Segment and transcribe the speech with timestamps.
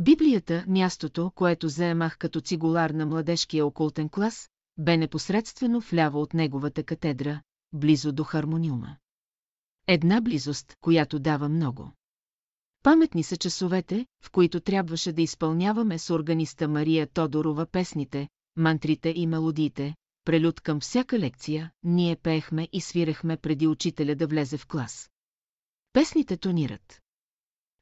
[0.00, 6.82] Библията, мястото, което заемах като цигулар на младежкия окултен клас, бе непосредствено вляво от неговата
[6.82, 8.96] катедра, близо до хармониума.
[9.86, 11.92] Една близост, която дава много.
[12.82, 19.26] Паметни са часовете, в които трябваше да изпълняваме с органиста Мария Тодорова песните, мантрите и
[19.26, 19.94] мелодиите,
[20.24, 25.10] прелюд към всяка лекция, ние пеехме и свирехме преди учителя да влезе в клас.
[25.92, 27.00] Песните тонират.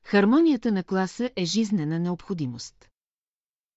[0.06, 2.88] Хармонията на класа е жизнена необходимост.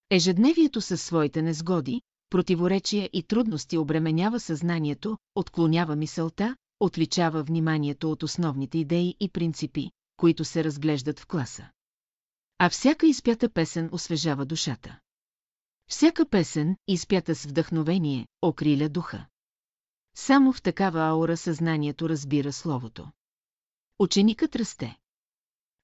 [0.10, 8.78] Ежедневието със своите незгоди, противоречия и трудности обременява съзнанието, отклонява мисълта, отличава вниманието от основните
[8.78, 11.70] идеи и принципи, които се разглеждат в класа.
[12.58, 15.00] А всяка изпята песен освежава душата.
[15.88, 19.26] Всяка песен, изпята с вдъхновение, окриля духа.
[20.16, 23.12] Само в такава аура съзнанието разбира словото.
[24.00, 24.98] Ученикът расте.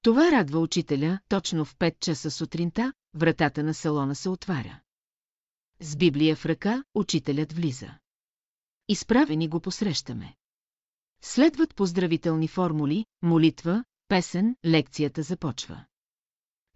[0.06, 4.80] Това радва учителя, точно в 5 часа сутринта, вратата на салона се отваря.
[5.80, 7.88] С Библия в ръка, учителят влиза.
[8.88, 10.34] Изправени го посрещаме.
[11.22, 15.84] Следват поздравителни формули, молитва, песен, лекцията започва.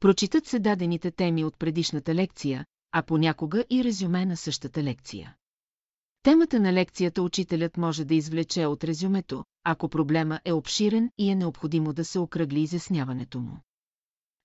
[0.00, 5.37] Прочитат се дадените теми от предишната лекция, а понякога и резюме на същата лекция.
[6.22, 11.34] Темата на лекцията учителят може да извлече от резюмето, ако проблема е обширен и е
[11.34, 13.61] необходимо да се окръгли изясняването му.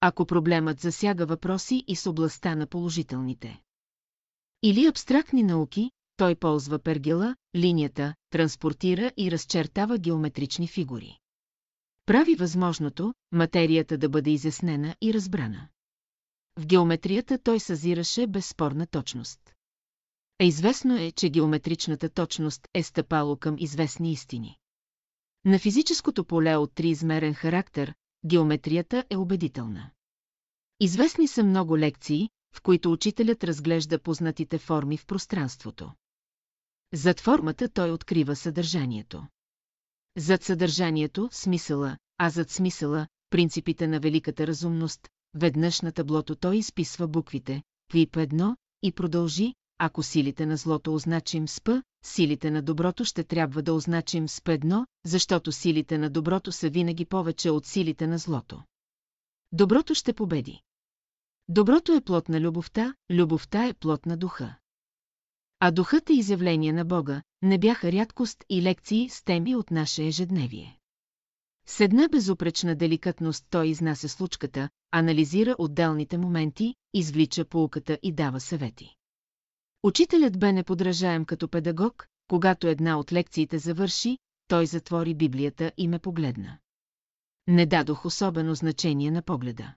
[0.02, 3.62] Ако проблемът засяга въпроси и с областта на положителните.
[4.64, 11.20] Или абстрактни науки, той ползва пергела, линията, транспортира и разчертава геометрични фигури.
[12.06, 15.68] Прави възможното материята да бъде изяснена и разбрана.
[16.60, 19.40] В геометрията той съзираше безспорна точност.
[20.42, 24.58] А известно е, че геометричната точност е стъпало към известни истини.
[25.46, 27.94] На физическото поле от триизмерен характер,
[28.26, 29.92] геометрията е убедителна.
[30.80, 35.92] Известни са много лекции, в които учителят разглежда познатите форми в пространството.
[36.94, 39.28] Зад формата той открива съдържанието.
[40.18, 47.08] Зад съдържанието– смисъла, а зад смисъла– принципите на великата разумност, веднъж на таблото той изписва
[47.08, 53.06] буквите, ПИП едно и продължи, ако силите на злото означим с П, силите на доброто
[53.06, 58.08] ще трябва да означим с П1, защото силите на доброто са винаги повече от силите
[58.08, 58.64] на злото.
[59.52, 60.62] Доброто ще победи.
[61.50, 64.56] Доброто е плод на любовта, любовта е плод на духа.
[65.60, 70.06] А духът е изявление на Бога, не бяха рядкост и лекции с теми от наше
[70.06, 70.78] ежедневие.
[71.68, 78.96] С една безупречна деликатност той изнася случката, анализира отделните моменти, извлича полуката и дава съвети.
[79.86, 86.00] Учителят бе неподражаем като педагог, когато една от лекциите завърши, той затвори Библията и ме
[86.00, 86.58] погледна.
[87.48, 89.74] Не дадох особено значение на погледа.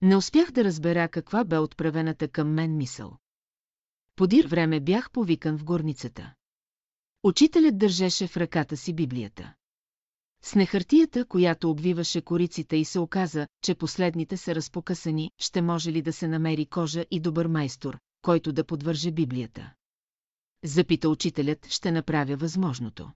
[0.00, 3.16] Не успях да разбера каква бе отправената към мен мисъл.
[4.16, 6.34] Подир време бях повикан в горницата.
[7.22, 9.54] Учителят държеше в ръката си Библията.
[10.44, 16.02] С нехартията, която обвиваше кориците и се оказа, че последните са разпокъсани, ще може ли
[16.02, 19.72] да се намери кожа и добър майстор, който да подвърже Библията.
[20.64, 23.10] Запита учителят, ще направя възможното.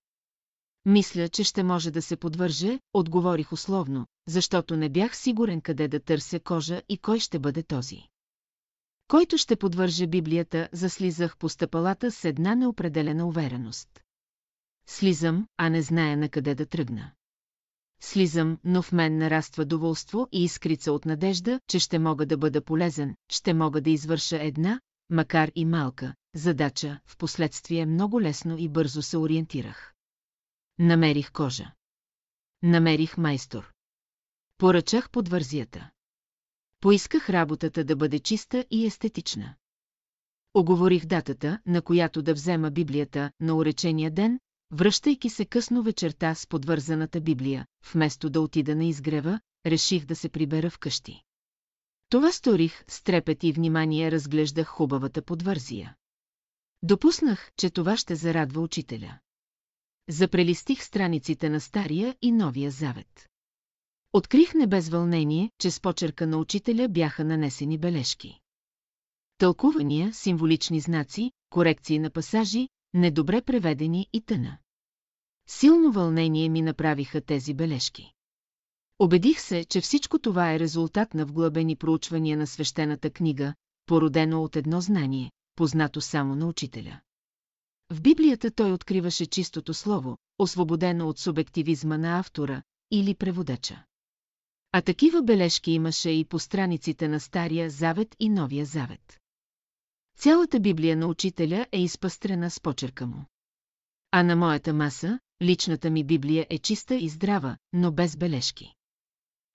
[0.84, 6.00] Мисля, че ще може да се подвърже, отговорих условно, защото не бях сигурен къде да
[6.00, 8.02] търся кожа и кой ще бъде този.
[9.08, 13.88] Който ще подвърже Библията, заслизах по стъпалата с една неопределена увереност.
[14.86, 17.10] Слизам, а не зная на къде да тръгна.
[18.00, 22.64] Слизам, но в мен нараства доволство и искрица от надежда, че ще мога да бъда
[22.64, 24.80] полезен, ще мога да извърша една,
[25.10, 29.94] макар и малка, задача, в последствие много лесно и бързо се ориентирах.
[30.78, 31.72] Намерих кожа.
[32.62, 33.72] Намерих майстор.
[34.58, 35.90] Поръчах под вързията.
[36.80, 39.54] Поисках работата да бъде чиста и естетична.
[40.54, 44.40] Оговорих датата, на която да взема Библията на уречения ден,
[44.70, 50.28] връщайки се късно вечерта с подвързаната Библия, вместо да отида на изгрева, реших да се
[50.28, 51.25] прибера вкъщи.
[52.08, 55.96] Това сторих, с трепет и внимание разглеждах хубавата подвързия.
[56.82, 59.18] Допуснах, че това ще зарадва учителя.
[60.08, 63.28] Запрелистих страниците на Стария и Новия Завет.
[64.12, 68.40] Открих не без вълнение, че с почерка на учителя бяха нанесени бележки.
[69.38, 74.58] Тълкувания, символични знаци, корекции на пасажи, недобре преведени и тъна.
[75.48, 78.15] Силно вълнение ми направиха тези бележки.
[78.98, 83.54] Обедих се, че всичко това е резултат на вглъбени проучвания на свещената книга,
[83.86, 87.00] породено от едно знание, познато само на учителя.
[87.90, 93.84] В Библията той откриваше чистото слово, освободено от субективизма на автора или преводача.
[94.72, 99.20] А такива бележки имаше и по страниците на Стария Завет и Новия Завет.
[100.18, 103.24] Цялата Библия на учителя е изпъстрена с почерка му.
[104.10, 108.74] А на моята маса, личната ми Библия е чиста и здрава, но без бележки.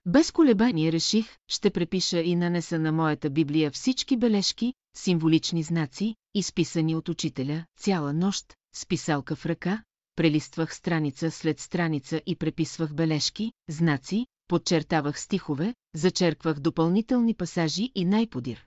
[0.06, 6.96] Без колебание реших, ще препиша и нанеса на моята Библия всички бележки, символични знаци, изписани
[6.96, 9.84] от учителя, цяла нощ, с писалка в ръка,
[10.16, 18.66] прелиствах страница след страница и преписвах бележки, знаци, подчертавах стихове, зачерквах допълнителни пасажи и най-подир.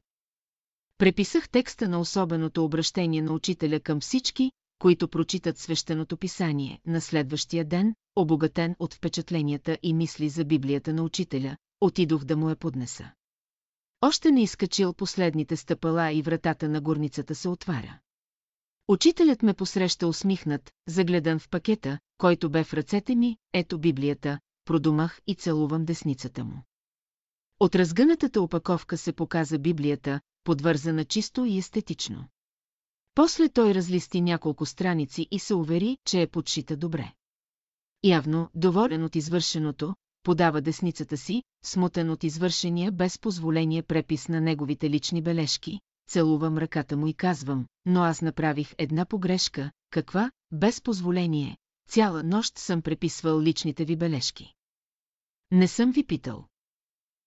[0.99, 7.65] Преписах текста на особеното обращение на учителя към всички, които прочитат свещеното писание на следващия
[7.65, 13.11] ден, обогатен от впечатленията и мисли за Библията на учителя, отидох да му я поднеса.
[14.01, 17.99] Още не изкачил последните стъпала и вратата на горницата се отваря.
[18.89, 25.21] Учителят ме посреща усмихнат, загледан в пакета, който бе в ръцете ми, ето Библията, продумах
[25.27, 26.63] и целувам десницата му.
[27.61, 32.29] От разгънатата опаковка се показа Библията, подвързана чисто и естетично.
[33.15, 37.13] После той разлисти няколко страници и се увери, че е подшита добре.
[38.05, 44.91] Явно, доволен от извършеното, подава десницата си, смутен от извършения без позволение препис на неговите
[44.91, 45.81] лични бележки,
[46.11, 51.57] целувам ръката му и казвам, но аз направих една погрешка, каква, без позволение,
[51.89, 54.53] цяла нощ съм преписвал личните ви бележки.
[55.51, 56.45] Не съм ви питал.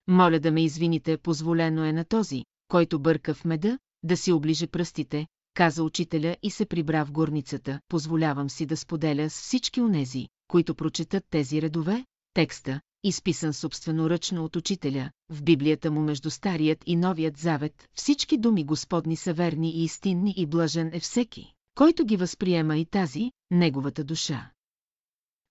[0.07, 4.67] Моля да ме извините, позволено е на този, който бърка в меда, да си оближе
[4.67, 5.27] пръстите,
[5.57, 7.79] каза учителя и се прибра в горницата.
[7.89, 14.55] Позволявам си да споделя с всички онези, които прочетат тези редове, текста, изписан собственоръчно от
[14.55, 19.83] учителя, в Библията му между Старият и Новият Завет, всички думи Господни са верни и
[19.83, 24.51] истинни и блажен е всеки, който ги възприема и тази, неговата душа.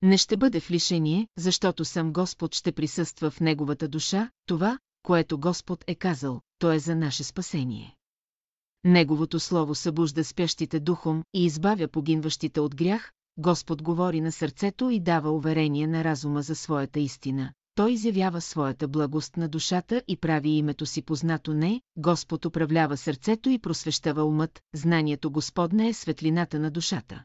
[0.02, 5.38] Не ще бъде в лишение, защото сам Господ ще присъства в неговата душа, това, което
[5.38, 7.95] Господ е казал, то е за наше спасение.
[8.88, 15.00] Неговото слово събужда спящите духом и избавя погинващите от грях, Господ говори на сърцето и
[15.00, 17.52] дава уверение на разума за своята истина.
[17.74, 23.50] Той изявява своята благост на душата и прави името си познато не, Господ управлява сърцето
[23.50, 27.24] и просвещава умът, знанието Господне е светлината на душата.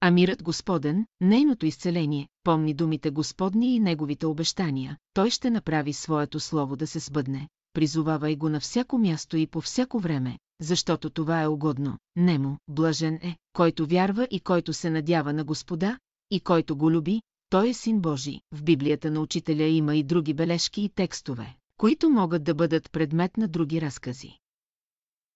[0.00, 6.40] А мирът Господен, нейното изцеление, помни думите Господни и неговите обещания, той ще направи своето
[6.40, 7.48] слово да се сбъдне.
[7.72, 11.98] Призовавай го на всяко място и по всяко време, защото това е угодно.
[12.16, 15.98] Немо, блажен е, който вярва и който се надява на Господа,
[16.30, 18.40] и който го люби, той е син Божий.
[18.52, 23.36] В Библията на учителя има и други бележки и текстове, които могат да бъдат предмет
[23.36, 24.38] на други разкази.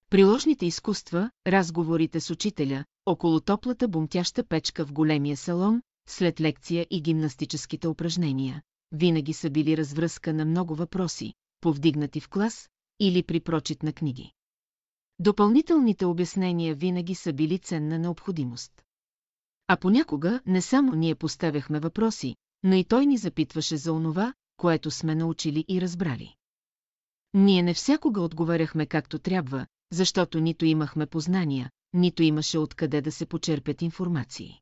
[0.09, 7.01] Приложните изкуства, разговорите с учителя, около топлата бумтяща печка в големия салон, след лекция и
[7.01, 12.69] гимнастическите упражнения, винаги са били развръзка на много въпроси, повдигнати в клас
[12.99, 14.31] или при прочит на книги.
[15.23, 18.81] Допълнителните обяснения винаги са били ценна необходимост.
[19.67, 24.91] А понякога не само ние поставяхме въпроси, но и той ни запитваше за онова, което
[24.91, 26.35] сме научили и разбрали.
[27.33, 33.25] Ние не всякога отговаряхме както трябва, защото нито имахме познания, нито имаше откъде да се
[33.25, 34.59] почерпят информации.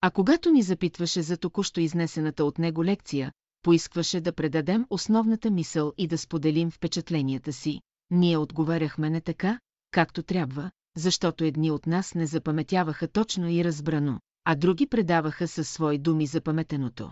[0.00, 3.32] А когато ни запитваше за току-що изнесената от него лекция,
[3.62, 7.80] поискваше да предадем основната мисъл и да споделим впечатленията си,
[8.10, 14.20] ние отговаряхме не така, както трябва, защото едни от нас не запаметяваха точно и разбрано,
[14.44, 17.10] а други предаваха със свои думи запаметеното.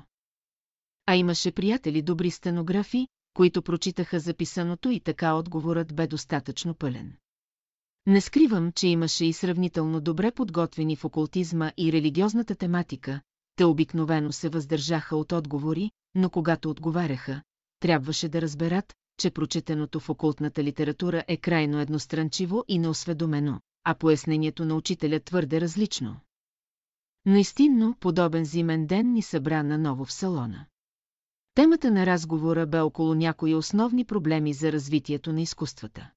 [1.06, 7.16] А имаше приятели добри стенографи, които прочитаха записаното и така отговорът бе достатъчно пълен.
[8.06, 13.20] Не скривам, че имаше и сравнително добре подготвени в окултизма и религиозната тематика,
[13.56, 17.42] те обикновено се въздържаха от отговори, но когато отговаряха,
[17.80, 24.64] трябваше да разберат, че прочетеното в окултната литература е крайно едностранчиво и неосведомено, а пояснението
[24.64, 26.20] на учителя твърде различно.
[27.26, 30.66] Наистинно, подобен зимен ден ни събра наново в салона.
[31.54, 36.10] Темата на разговора бе около някои основни проблеми за развитието на изкуствата.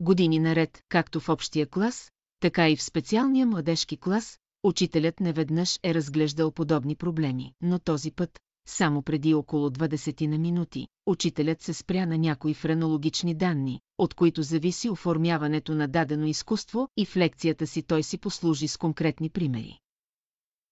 [0.00, 5.94] Години наред, както в общия клас, така и в специалния младежки клас, учителят неведнъж е
[5.94, 12.06] разглеждал подобни проблеми, но този път, само преди около 20 на минути, учителят се спря
[12.06, 17.82] на някои френологични данни, от които зависи оформяването на дадено изкуство и в лекцията си
[17.82, 19.78] той си послужи с конкретни примери.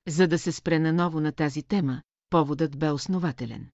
[0.09, 3.71] За да се спре наново на тази тема, поводът бе основателен.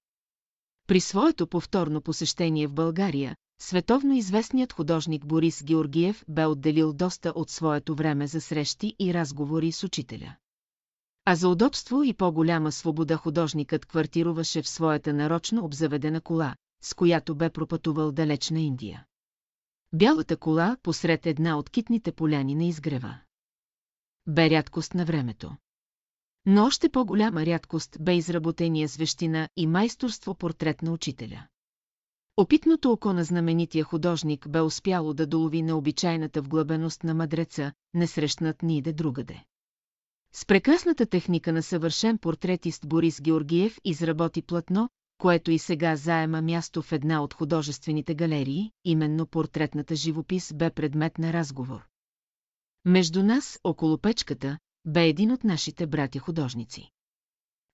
[0.87, 7.49] При своето повторно посещение в България, световно известният художник Борис Георгиев бе отделил доста от
[7.49, 10.35] своето време за срещи и разговори с учителя.
[11.25, 17.35] А за удобство и по-голяма свобода художникът квартируваше в своята нарочно обзаведена кола, с която
[17.35, 19.05] бе пропътувал далечна Индия.
[19.93, 23.19] Бялата кола посред една от китните поляни на изгрева.
[24.27, 25.57] Бе рядкост на времето.
[26.45, 31.47] Но още по-голяма рядкост бе изработения свещина и майсторство портрет на учителя.
[32.37, 38.93] Опитното око на знаменития художник бе успяло да долови необичайната вглъбеност на мъдреца, несрещнат ниде
[38.93, 39.43] другаде.
[40.33, 46.81] С прекрасната техника на съвършен портретист Борис Георгиев изработи платно, което и сега заема място
[46.81, 51.87] в една от художествените галерии, именно портретната живопис бе предмет на разговор.
[52.85, 56.89] Между нас, около печката, бе един от нашите братя-художници.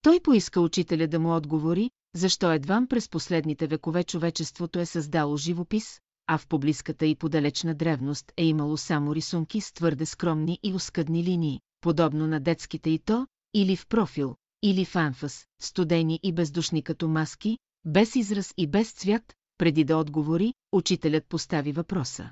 [0.02, 6.00] Той поиска учителя да му отговори, защо едвам през последните векове човечеството е създало живопис,
[6.28, 11.24] а в поблизката и подалечна древност е имало само рисунки с твърде скромни и оскъдни
[11.24, 16.84] линии, подобно на детските и то, или в профил, или в анфас, студени и бездушни
[16.84, 22.32] като маски, без израз и без цвят, преди да отговори, учителят постави въпроса.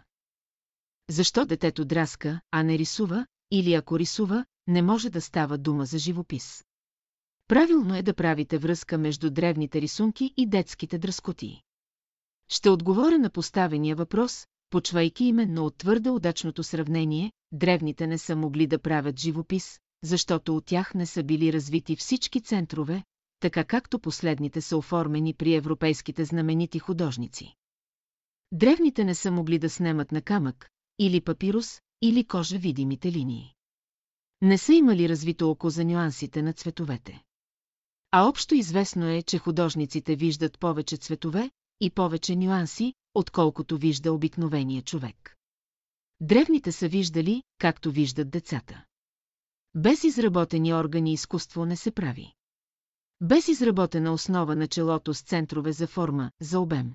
[1.09, 5.97] Защо детето драска, а не рисува, или ако рисува, не може да става дума за
[5.97, 6.63] живопис?
[7.47, 11.61] Правилно е да правите връзка между древните рисунки и детските дръскоти.
[12.49, 18.67] Ще отговоря на поставения въпрос, почвайки именно от твърде удачното сравнение, древните не са могли
[18.67, 23.03] да правят живопис, защото от тях не са били развити всички центрове,
[23.39, 27.55] така както последните са оформени при европейските знаменити художници.
[28.51, 30.69] Древните не са могли да снемат на камък,
[30.99, 33.53] или папирус, или кожа видимите линии.
[34.41, 37.23] Не са имали развито око за нюансите на цветовете.
[38.11, 44.81] А общо известно е, че художниците виждат повече цветове и повече нюанси, отколкото вижда обикновения
[44.81, 45.35] човек.
[46.25, 48.83] Древните са виждали, както виждат децата.
[49.75, 52.33] Без изработени органи изкуство не се прави.
[53.21, 56.93] Без изработена основа на челото с центрове за форма, за обем.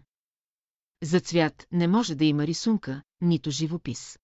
[1.03, 4.19] За цвят не може да има рисунка, нито живопис.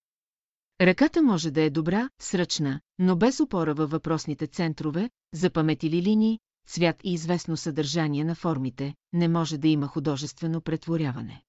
[0.81, 7.01] Ръката може да е добра, сръчна, но без опора във въпросните центрове, запаметили линии, цвят
[7.05, 11.43] и известно съдържание на формите, не може да има художествено претворяване.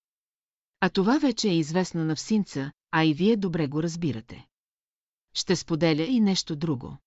[0.80, 4.48] А това вече е известно на всинца, а и вие добре го разбирате.
[5.34, 6.98] Ще споделя и нещо друго.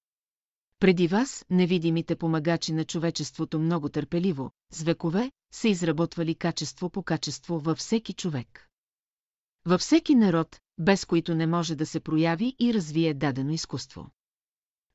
[0.80, 7.60] Преди вас, невидимите помагачи на човечеството много търпеливо, с векове, са изработвали качество по качество
[7.60, 8.68] във всеки човек.
[9.66, 14.10] Във всеки народ, без които не може да се прояви и развие дадено изкуство.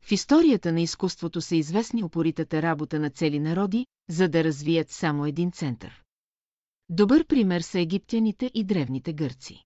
[0.01, 5.25] В историята на изкуството са известни упоритата работа на цели народи, за да развият само
[5.25, 6.03] един център.
[6.89, 9.63] Добър пример са египтяните и древните гърци.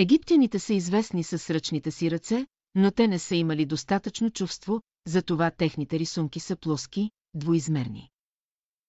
[0.00, 5.50] Египтяните са известни със ръчните си ръце, но те не са имали достатъчно чувство, затова
[5.50, 8.10] техните рисунки са плоски, двоизмерни.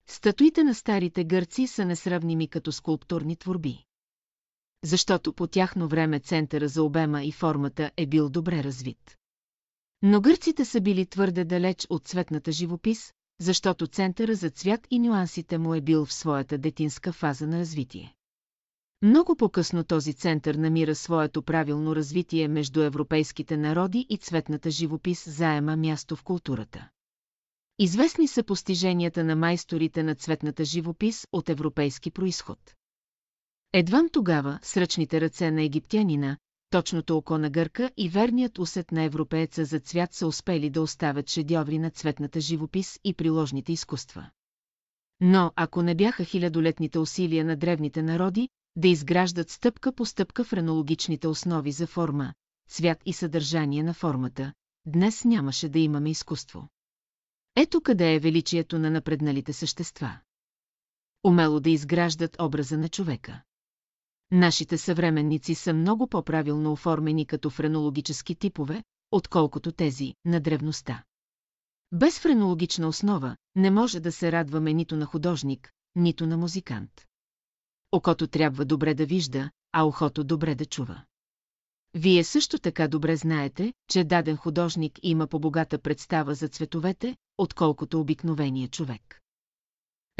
[0.08, 3.84] Статуите на старите гърци са несравними като скулптурни творби.
[4.84, 9.18] Защото по тяхно време центъра за обема и формата е бил добре развит.
[10.01, 15.58] Но гърците са били твърде далеч от цветната живопис, защото центъра за цвят и нюансите
[15.58, 18.15] му е бил в своята детинска фаза на развитие.
[19.03, 25.75] Много по-късно този център намира своето правилно развитие между европейските народи и цветната живопис заема
[25.77, 26.89] място в културата.
[27.79, 32.60] Известни са постиженията на майсторите на цветната живопис от европейски происход.
[33.74, 36.38] Едвам тогава сръчните ръце на египтянина,
[36.70, 41.29] точното око на гърка и верният усет на европееца за цвят са успели да оставят
[41.29, 44.29] шедьоври на цветната живопис и приложните изкуства.
[45.22, 51.28] Но ако не бяха хилядолетните усилия на древните народи, да изграждат стъпка по стъпка френологичните
[51.28, 52.34] основи за форма,
[52.70, 54.54] цвят и съдържание на формата,
[54.86, 56.68] днес нямаше да имаме изкуство.
[57.56, 60.20] Ето къде е величието на напредналите същества.
[61.24, 63.42] Умело да изграждат образа на човека.
[64.32, 71.04] Нашите съвременници са много по-правилно оформени като френологически типове, отколкото тези на древността.
[71.92, 77.06] Без френологична основа не може да се радваме нито на художник, нито на музикант.
[77.91, 81.03] Окото трябва добре да вижда, а ухото добре да чува.
[81.93, 88.67] Вие също така добре знаете, че даден художник има по-богата представа за цветовете, отколкото обикновения
[88.67, 89.21] човек.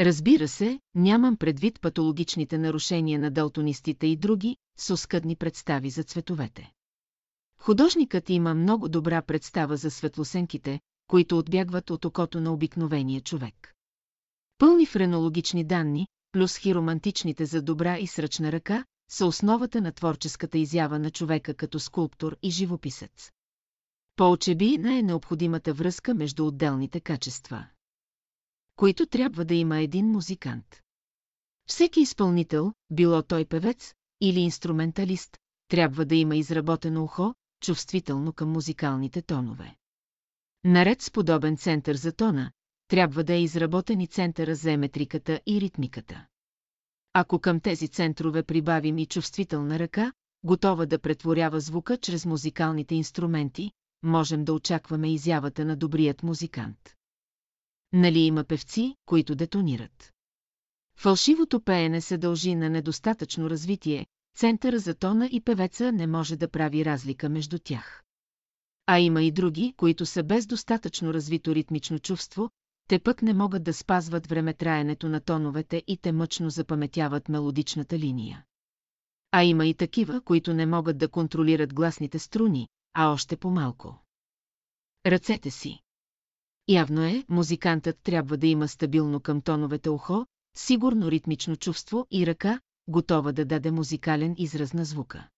[0.00, 6.72] Разбира се, нямам предвид патологичните нарушения на далтонистите и други, с оскъдни представи за цветовете.
[7.58, 13.74] Художникът има много добра представа за светлосенките, които отбягват от окото на обикновения човек.
[14.58, 20.98] Пълни френологични данни, плюс хиромантичните за добра и сръчна ръка, са основата на творческата изява
[20.98, 23.30] на човека като скулптор и живописец.
[24.16, 27.66] По-очебийна е необходимата връзка между отделните качества,
[28.76, 30.80] които трябва да има един музикант.
[31.66, 39.22] Всеки изпълнител, било той певец или инструменталист, трябва да има изработено ухо, чувствително към музикалните
[39.22, 39.76] тонове.
[40.64, 42.52] Наред с подобен център за тона,
[42.92, 46.26] трябва да е изработен и центъра за еметриката и ритмиката.
[47.12, 50.12] Ако към тези центрове прибавим и чувствителна ръка,
[50.44, 53.70] готова да претворява звука чрез музикалните инструменти,
[54.02, 56.94] можем да очакваме изявата на добрият музикант.
[57.92, 60.12] Нали има певци, които детонират?
[60.96, 64.06] Фалшивото пеене се дължи на недостатъчно развитие,
[64.36, 68.02] центъра за тона и певеца не може да прави разлика между тях.
[68.86, 72.50] А има и други, които са без достатъчно развито ритмично чувство,
[72.92, 78.44] те пък не могат да спазват времетраенето на тоновете и те мъчно запаметяват мелодичната линия.
[79.30, 84.02] А има и такива, които не могат да контролират гласните струни, а още по-малко.
[85.06, 85.80] Ръцете си.
[86.68, 92.60] Явно е, музикантът трябва да има стабилно към тоновете ухо, сигурно ритмично чувство и ръка,
[92.88, 95.28] готова да даде музикален израз на звука.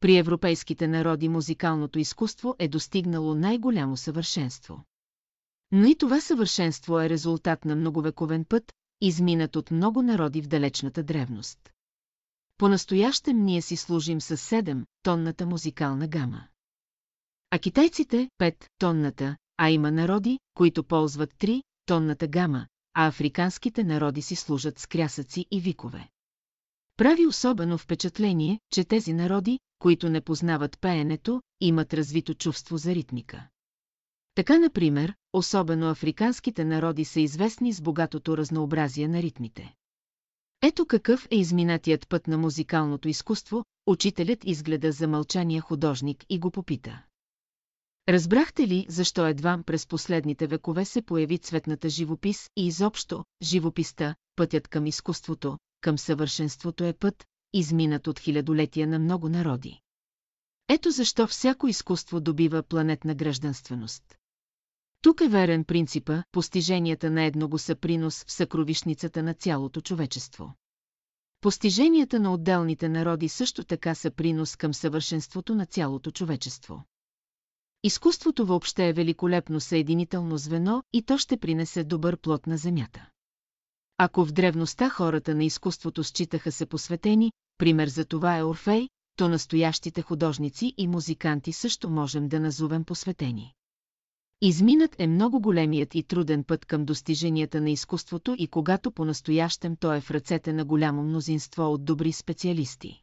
[0.00, 4.84] При европейските народи музикалното изкуство е достигнало най-голямо съвършенство.
[5.76, 11.02] Но и това съвършенство е резултат на многовековен път, изминат от много народи в далечната
[11.02, 11.58] древност.
[12.58, 16.48] По-настоящем ние си служим с 7-тонната музикална гама.
[17.50, 24.78] А китайците– 5-тонната, а има народи, които ползват 3-тонната гама, а африканските народи си служат
[24.78, 26.08] с крясъци и викове.
[26.96, 33.48] Прави особено впечатление, че тези народи, които не познават пеенето, имат развито чувство за ритмика.
[34.34, 39.74] Така, например, особено африканските народи са известни с богатото разнообразие на ритмите.
[40.62, 46.50] Ето какъв е изминатият път на музикалното изкуство, учителят изгледа за мълчания художник и го
[46.50, 47.02] попита.
[48.08, 54.68] Разбрахте ли, защо едвам през последните векове се появи цветната живопис и изобщо, живописта, пътят
[54.68, 59.80] към изкуството, към съвършенството е път, изминат от хилядолетия на много народи.
[60.68, 64.16] Ето защо всяко изкуство добива планетна гражданственост.
[65.04, 70.54] Тук е верен принципа, постиженията на едного са принос в съкровишницата на цялото човечество.
[71.40, 76.84] Постиженията на отделните народи също така са принос към съвършенството на цялото човечество.
[77.82, 83.08] Изкуството въобще е великолепно съединително звено и то ще принесе добър плод на земята.
[83.98, 89.28] Ако в древността хората на изкуството считаха се посветени, пример за това е Орфей, то
[89.28, 93.54] настоящите художници и музиканти също можем да назовем посветени.
[94.46, 99.92] Изминат е много големият и труден път към достиженията на изкуството и когато по-настоящем то
[99.92, 103.02] е в ръцете на голямо мнозинство от добри специалисти.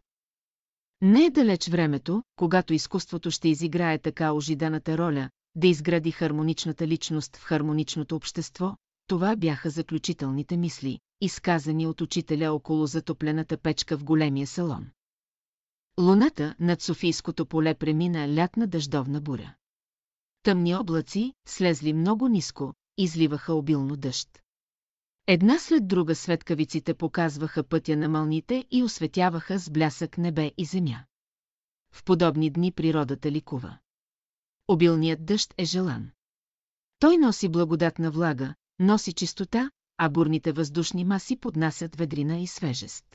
[1.01, 7.38] Не е далеч времето, когато изкуството ще изиграе така ожиданата роля, да изгради хармоничната личност
[7.38, 8.75] в хармоничното общество,
[9.08, 14.88] това бяха заключителните мисли, изказани от учителя около затоплената печка в големия салон.
[15.99, 19.56] Луната над Софийското поле премина лятна дъждовна буря.
[20.43, 24.41] Тъмни облаци, слезли много ниско, изливаха обилно дъжд.
[25.27, 31.04] Една след друга светкавиците показваха пътя на мълните и осветяваха с блясък небе и земя.
[31.91, 33.77] В подобни дни природата ликува.
[34.67, 36.12] Обилният дъжд е желан.
[36.99, 43.06] Той носи благодатна влага, носи чистота, а бурните въздушни маси поднасят ведрина и свежест.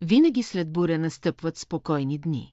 [0.00, 2.52] Винаги след буря настъпват спокойни дни.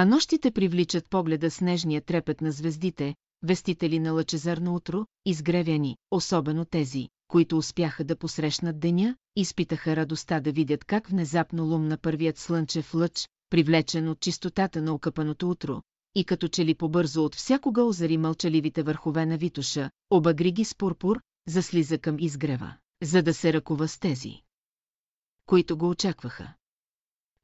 [0.00, 6.64] А нощите привличат погледа с нежния трепет на звездите, вестители на лъчезарно утро, изгревяни, особено
[6.64, 12.94] тези, които успяха да посрещнат деня, изпитаха радостта да видят как внезапно лумна първият слънчев
[12.94, 15.82] лъч, привлечен от чистотата на окъпаното утро,
[16.14, 20.74] и като че ли побързо от всякога озари мълчаливите върхове на Витуша, обагри ги с
[20.74, 24.40] пурпур, заслиза към изгрева, за да се ръкува с тези,
[25.46, 26.54] които го очакваха.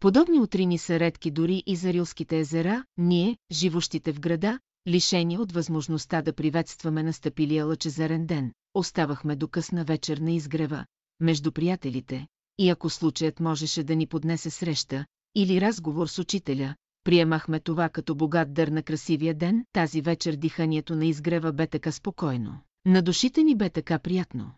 [0.00, 5.52] Подобни утрини са редки дори и за Рилските езера, ние, живущите в града, лишени от
[5.52, 10.86] възможността да приветстваме настъпилия лъчезарен ден, оставахме до късна вечер на изгрева,
[11.20, 12.26] между приятелите,
[12.58, 18.14] и ако случаят можеше да ни поднесе среща, или разговор с учителя, приемахме това като
[18.14, 22.58] богат дър на красивия ден, тази вечер диханието на изгрева бе така спокойно.
[22.86, 24.52] На душите ни бе така приятно.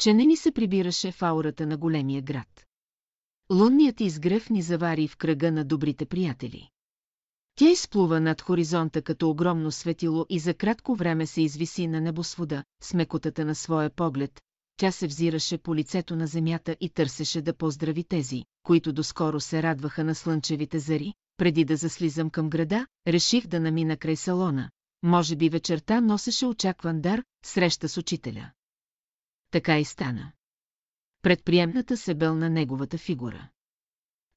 [0.00, 2.64] Че не ни се прибираше в аурата на големия град.
[3.52, 6.68] Лунният изгрев ни завари в кръга на добрите приятели.
[7.56, 12.64] Тя изплува над хоризонта като огромно светило и за кратко време се извиси на небосвода,
[12.82, 14.40] с мекотата на своя поглед,
[14.76, 19.62] тя се взираше по лицето на земята и търсеше да поздрави тези, които доскоро се
[19.62, 21.14] радваха на слънчевите зари.
[21.36, 24.70] Преди да заслизам към града, реших да намина край салона.
[25.02, 28.50] Може би вечерта носеше очакван дар, среща с учителя.
[29.50, 30.32] Така и стана.
[31.24, 33.48] Предприемната се белна неговата фигура.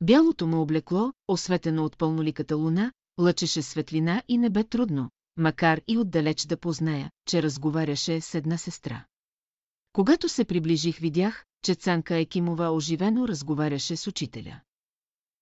[0.02, 5.97] Бялото му облекло, осветено от пълноликата луна, лъчеше светлина и не бе трудно, макар и
[5.97, 9.06] отдалеч да позная, че разговаряше с една сестра.
[9.93, 14.62] Когато се приближих, видях, че Цанка Екимова оживено разговаряше с учителя.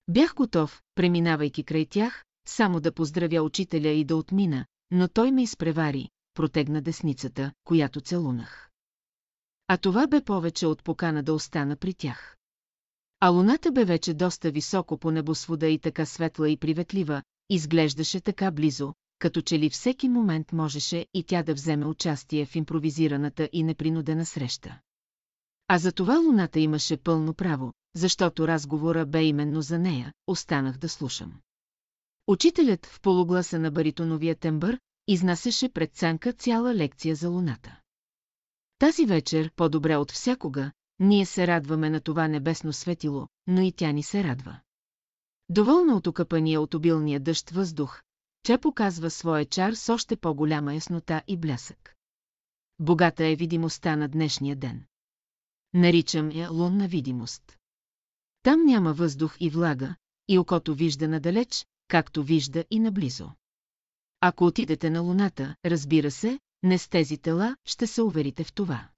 [0.08, 5.43] Бях готов, преминавайки край тях, само да поздравя учителя и да отмина, но той ме
[5.43, 8.69] изпревари, протегна десницата, която целунах.
[9.67, 12.38] А това бе повече от покана да остана при тях.
[13.19, 18.51] А луната бе вече доста високо по небосвода и така светла и приветлива, изглеждаше така
[18.51, 23.63] близо, като че ли всеки момент можеше и тя да вземе участие в импровизираната и
[23.63, 24.80] непринудена среща.
[25.67, 30.89] А за това луната имаше пълно право, защото разговора бе именно за нея, останах да
[30.89, 31.34] слушам.
[32.28, 37.80] Учителят в полугласа на баритоновия тембър изнасяше пред Цанка цяла лекция за луната.
[38.79, 43.91] Тази вечер, по-добре от всякога, ние се радваме на това небесно светило, но и тя
[43.91, 44.59] ни се радва.
[45.49, 48.01] Доволна от окъпания от обилния дъжд въздух,
[48.43, 51.95] тя показва своя чар с още по-голяма яснота и блясък.
[52.79, 54.85] Богата е видимостта на днешния ден.
[55.73, 57.57] Наричам я лунна видимост.
[58.43, 59.95] Там няма въздух и влага,
[60.27, 63.29] и окото вижда надалеч, както вижда и наблизо.
[64.21, 68.89] Ако отидете на Луната, разбира се, не с тези тела, ще се уверите в това.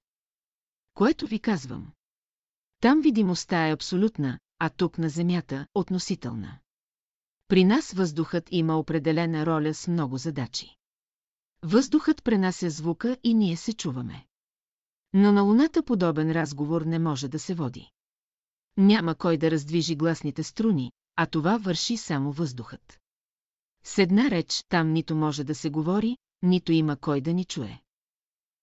[0.94, 1.92] Което ви казвам.
[2.80, 6.58] Там видимостта е абсолютна, а тук на Земята– относителна.
[7.48, 10.76] При нас въздухът има определена роля с много задачи.
[11.62, 14.26] Въздухът пренася звука и ние се чуваме.
[15.12, 17.90] Но на Луната подобен разговор не може да се води.
[18.76, 22.98] Няма кой да раздвижи гласните струни, а това върши само въздухът.
[23.84, 27.80] С една реч там нито може да се говори, нито има кой да ни чуе.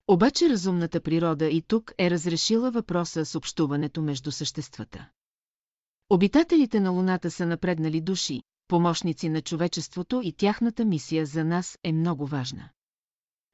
[0.07, 5.09] Обаче разумната природа и тук е разрешила въпроса с общуването между съществата.
[6.09, 11.91] Обитателите на Луната са напреднали души, помощници на човечеството и тяхната мисия за нас е
[11.91, 12.69] много важна.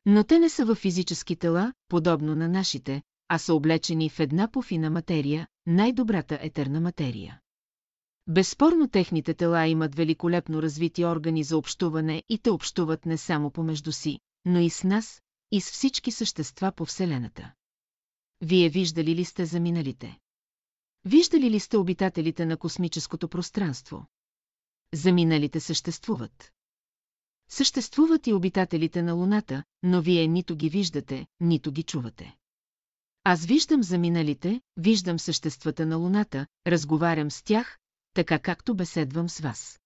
[0.06, 4.48] Но те не са във физически тела, подобно на нашите, а са облечени в една
[4.52, 7.40] пофина материя, най-добрата етерна материя.
[8.32, 13.92] Безспорно техните тела имат великолепно развити органи за общуване и те общуват не само помежду
[13.92, 17.54] си, но и с нас, и с всички същества по Вселената.
[18.42, 20.20] Вие виждали ли сте заминалите?
[21.06, 24.06] Виждали ли сте обитателите на космическото пространство?
[24.94, 26.52] Заминалите съществуват.
[27.50, 32.36] Съществуват и обитателите на Луната, но вие нито ги виждате, нито ги чувате.
[33.24, 37.81] Аз виждам заминалите, виждам съществата на Луната, разговарям с тях,
[38.14, 39.80] така както беседвам с вас.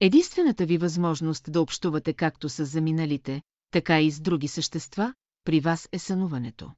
[0.00, 5.88] Единствената ви възможност да общувате както с заминалите, така и с други същества, при вас
[5.92, 6.72] е сънуването.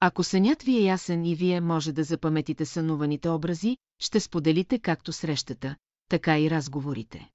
[0.00, 5.12] Ако сънят ви е ясен и вие може да запаметите сънуваните образи, ще споделите както
[5.12, 5.76] срещата,
[6.08, 7.30] така и разговорите.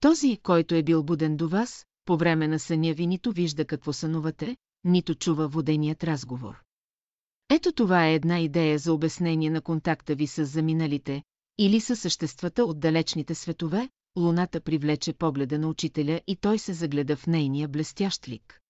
[0.00, 3.92] Този, който е бил буден до вас, по време на съня ви нито вижда какво
[3.92, 6.62] сънувате, нито чува воденият разговор.
[7.50, 11.22] Ето това е една идея за обяснение на контакта ви с заминалите,
[11.58, 17.16] или със съществата от далечните светове, луната привлече погледа на учителя и той се загледа
[17.16, 18.60] в нейния блестящ лик.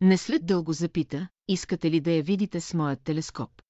[0.00, 3.62] Не след дълго запита, искате ли да я видите с моят телескоп?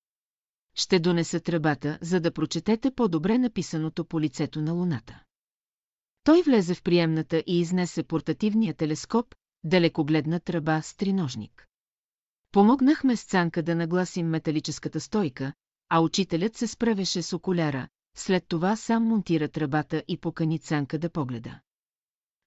[0.74, 5.22] Ще донеса тръбата, за да прочетете по-добре написаното по лицето на луната.
[6.24, 11.66] Той влезе в приемната и изнесе портативния телескоп, далекогледна тръба с триножник.
[12.52, 15.52] Помогнахме с Цанка да нагласим металическата стойка,
[15.88, 21.10] а учителят се справеше с окуляра, след това сам монтира тръбата и покани Цанка да
[21.10, 21.60] погледа.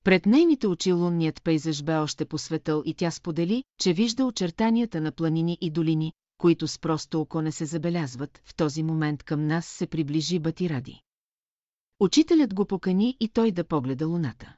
[0.03, 5.11] Пред нейните очи лунният пейзаж бе още посветъл и тя сподели, че вижда очертанията на
[5.11, 8.41] планини и долини, които с просто око не се забелязват.
[8.45, 11.01] В този момент към нас се приближи Батиради.
[11.99, 14.55] Учителят го покани и той да погледа луната.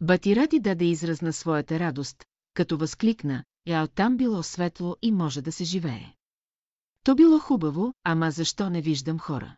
[0.00, 5.52] Батиради даде израз на своята радост, като възкликна, я там било светло и може да
[5.52, 6.14] се живее.
[7.04, 9.56] То било хубаво, ама защо не виждам хора?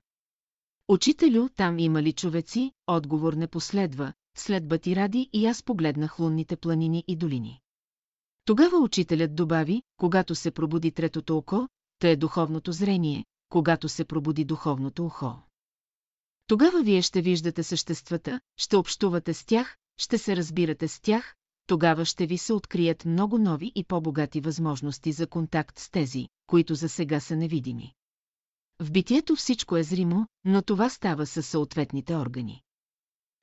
[0.88, 2.72] Учителю, там има ли човеци?
[2.86, 7.60] Отговор не последва, след Батиради и аз погледнах лунните планини и долини.
[8.44, 11.68] Тогава учителят добави, когато се пробуди третото око,
[11.98, 15.34] то е духовното зрение, когато се пробуди духовното ухо.
[16.46, 21.34] Тогава вие ще виждате съществата, ще общувате с тях, ще се разбирате с тях,
[21.66, 26.74] тогава ще ви се открият много нови и по-богати възможности за контакт с тези, които
[26.74, 27.94] за сега са невидими.
[28.80, 32.62] В битието всичко е зримо, но това става със съответните органи.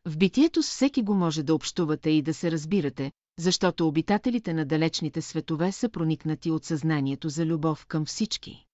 [0.05, 4.65] В битието с всеки го може да общувате и да се разбирате, защото обитателите на
[4.65, 8.65] далечните светове са проникнати от съзнанието за любов към всички.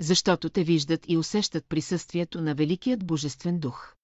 [0.00, 3.94] Защото те виждат и усещат присъствието на Великият Божествен дух.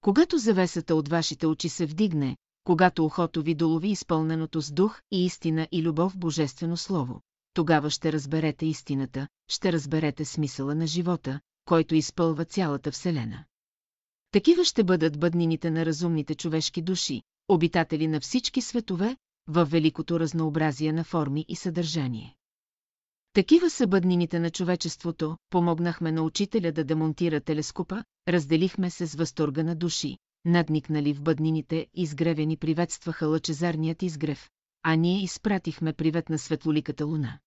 [0.00, 5.24] Когато завесата от вашите очи се вдигне, когато ухото ви долови изпълненото с дух и
[5.24, 7.20] истина и любов Божествено Слово,
[7.58, 13.44] тогава ще разберете истината, ще разберете смисъла на живота, който изпълва цялата Вселена.
[14.30, 19.16] Такива ще бъдат бъднините на разумните човешки души, обитатели на всички светове,
[19.48, 22.36] във великото разнообразие на форми и съдържание.
[23.32, 29.62] Такива са бъднините на човечеството, помогнахме на учителя да демонтира телескопа, разделихме се с възторга
[29.62, 34.48] на души, надникнали в бъднините, изгревени приветстваха лъчезарният изгрев,
[34.82, 37.38] а ние изпратихме привет на светлоликата луна.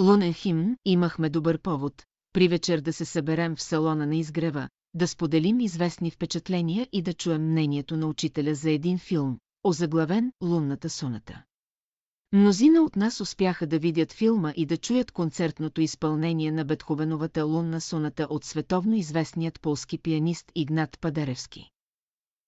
[0.00, 5.08] Лунен химн имахме добър повод, при вечер да се съберем в салона на изгрева, да
[5.08, 11.42] споделим известни впечатления и да чуем мнението на учителя за един филм, озаглавен «Лунната суната».
[12.32, 17.80] Мнозина от нас успяха да видят филма и да чуят концертното изпълнение на Бетховеновата лунна
[17.80, 21.70] суната от световно известният полски пианист Игнат Падеревски.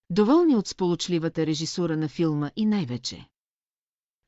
[0.09, 3.27] Доволни от сполучливата режисура на филма и най-вече.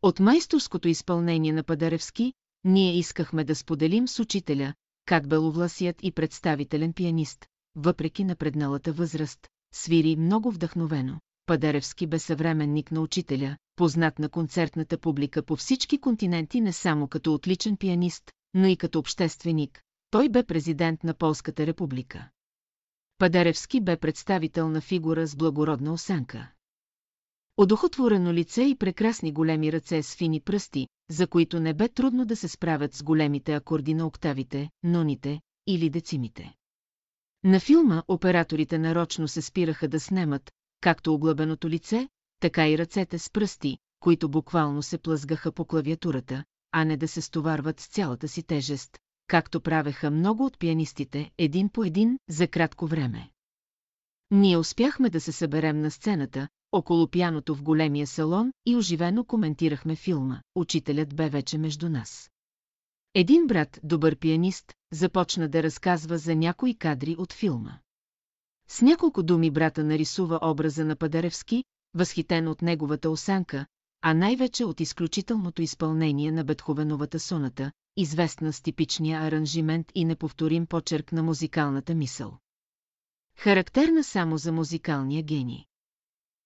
[0.01, 4.73] От майсторското изпълнение на Падеревски, ние искахме да споделим с учителя,
[5.05, 7.45] как беловласият и представителен пианист,
[7.75, 11.19] въпреки напредналата възраст, свири много вдъхновено.
[11.45, 17.33] Падеревски бе съвременник на учителя, познат на концертната публика по всички континенти не само като
[17.33, 19.81] отличен пианист, но и като общественик.
[20.11, 22.29] Той бе президент на Полската република.
[23.17, 26.51] Падеревски бе представителна фигура с благородна осанка.
[27.57, 32.35] Одухотворено лице и прекрасни големи ръце с фини пръсти, за които не бе трудно да
[32.35, 36.55] се справят с големите акорди на октавите, ноните или децимите.
[37.43, 43.29] На филма операторите нарочно се спираха да снемат, както оглъбеното лице, така и ръцете с
[43.29, 48.43] пръсти, които буквално се плъзгаха по клавиатурата, а не да се стоварват с цялата си
[48.43, 53.29] тежест, както правеха много от пианистите, един по един, за кратко време.
[54.31, 59.95] Ние успяхме да се съберем на сцената, около пяното в големия салон и оживено коментирахме
[59.95, 60.41] филма.
[60.55, 62.31] Учителят бе вече между нас.
[63.13, 67.79] Един брат, добър пианист, започна да разказва за някои кадри от филма.
[68.69, 73.65] С няколко думи брата нарисува образа на Падаревски, възхитен от неговата осанка,
[74.01, 81.11] а най-вече от изключителното изпълнение на Бетховеновата соната, известна с типичния аранжимент и неповторим почерк
[81.11, 82.37] на музикалната мисъл.
[83.35, 85.68] Характерна само за музикалния гений.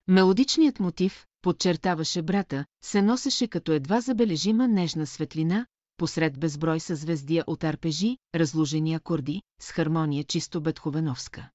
[0.08, 5.66] Мелодичният мотив, подчертаваше брата, се носеше като едва забележима нежна светлина,
[5.98, 11.50] посред безброй съзвездия от арпежи, разложени акорди, с хармония чисто бетховеновска.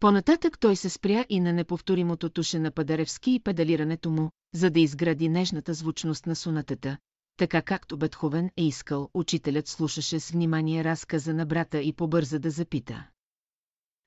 [0.00, 4.80] Понататък той се спря и на неповторимото туше на Падаревски и педалирането му, за да
[4.80, 6.98] изгради нежната звучност на сонатата,
[7.36, 12.50] така както Бетховен е искал, учителят слушаше с внимание разказа на брата и побърза да
[12.50, 13.06] запита.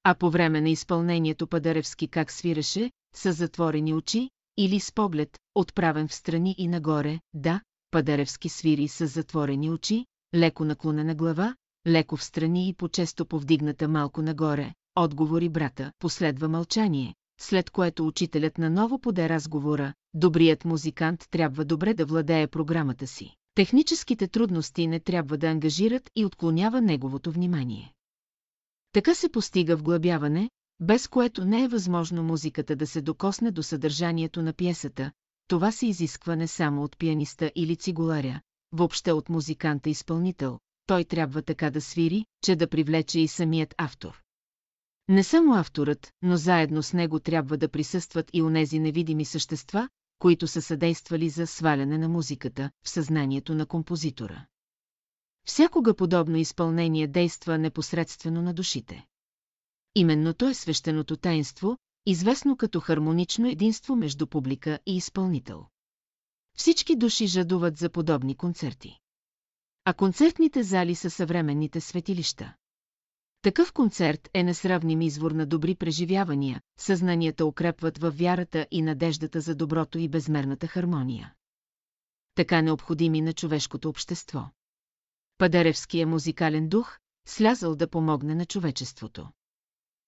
[0.04, 6.08] А по време на изпълнението Падаревски как свиреше, с затворени очи, или с поглед, отправен
[6.08, 11.56] в страни и нагоре, да, Падаревски свири с затворени очи, леко наклонена глава,
[11.88, 18.58] леко в страни и по-често повдигната малко нагоре, отговори брата, последва мълчание, след което учителят
[18.58, 23.36] наново поде разговора, добрият музикант трябва добре да владее програмата си.
[23.56, 27.93] Техническите трудности не трябва да ангажират и отклонява неговото внимание.
[28.91, 30.49] Така се постига вглъбяване,
[30.80, 35.12] без което не е възможно музиката да се докосне до съдържанието на пиесата,
[35.48, 41.70] това се изисква не само от пианиста или цигуларя, въобще от музиканта-изпълнител, той трябва така
[41.70, 44.22] да свири, че да привлече и самият автор.
[45.10, 50.48] Не само авторът, но заедно с него трябва да присъстват и онези невидими същества, които
[50.48, 54.46] са съдействали за сваляне на музиката в съзнанието на композитора.
[55.46, 59.06] Всякога подобно изпълнение действа непосредствено на душите.
[59.99, 65.65] Именно то е свещеното таинство, известно като хармонично единство между публика и изпълнител.
[66.57, 68.99] Всички души жадуват за подобни концерти.
[69.86, 72.55] А концертните зали са съвременните светилища.
[73.41, 79.55] Такъв концерт е несравним извор на добри преживявания, съзнанията укрепват във вярата и надеждата за
[79.55, 81.33] доброто и безмерната хармония.
[82.36, 84.45] Така необходими на човешкото общество.
[85.38, 89.29] Падаревския музикален дух, слязал да помогне на човечеството.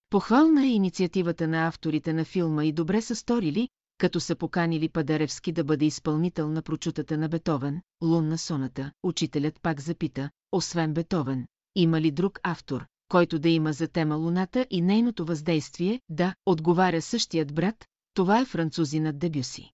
[0.10, 5.52] Похвална е инициативата на авторите на филма и добре са сторили, като са поканили Падаревски
[5.52, 12.02] да бъде изпълнител на прочутата на Бетовен, лунна соната, учителят пак запита, освен Бетовен, има
[12.02, 17.54] ли друг автор, който да има за тема Луната и нейното въздействие, да, отговаря същият
[17.54, 19.72] брат, това е французинът Дебюси.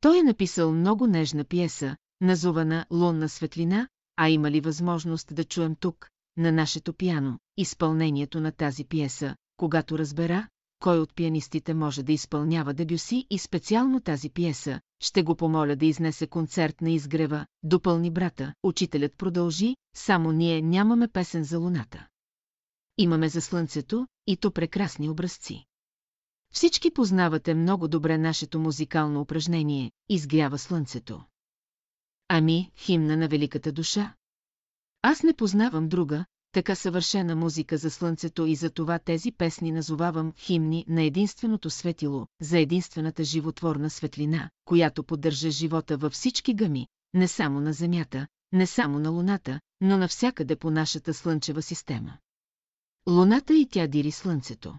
[0.00, 5.76] Той е написал много нежна пиеса, назована «Лунна светлина», а има ли възможност да чуем
[5.76, 10.48] тук, на нашето пиано, изпълнението на тази пиеса, когато разбера,
[10.80, 15.86] кой от пианистите може да изпълнява Дебюси и специално тази пиеса, ще го помоля да
[15.86, 22.06] изнесе концерт на изгрева, допълни брата, учителят продължи, само ние нямаме песен за луната.
[22.98, 25.64] Имаме за слънцето, и то прекрасни образци.
[26.52, 31.24] Всички познавате много добре нашето музикално упражнение «Изгрява слънцето».
[32.28, 34.14] Ами, химна на великата душа?
[35.02, 40.32] Аз не познавам друга, така съвършена музика за слънцето и за това тези песни назовавам
[40.36, 47.28] химни на единственото светило, за единствената животворна светлина, която поддържа живота във всички гъми, не
[47.28, 52.18] само на Земята, не само на Луната, но навсякъде по нашата слънчева система.
[53.08, 54.78] Луната и тя дири слънцето.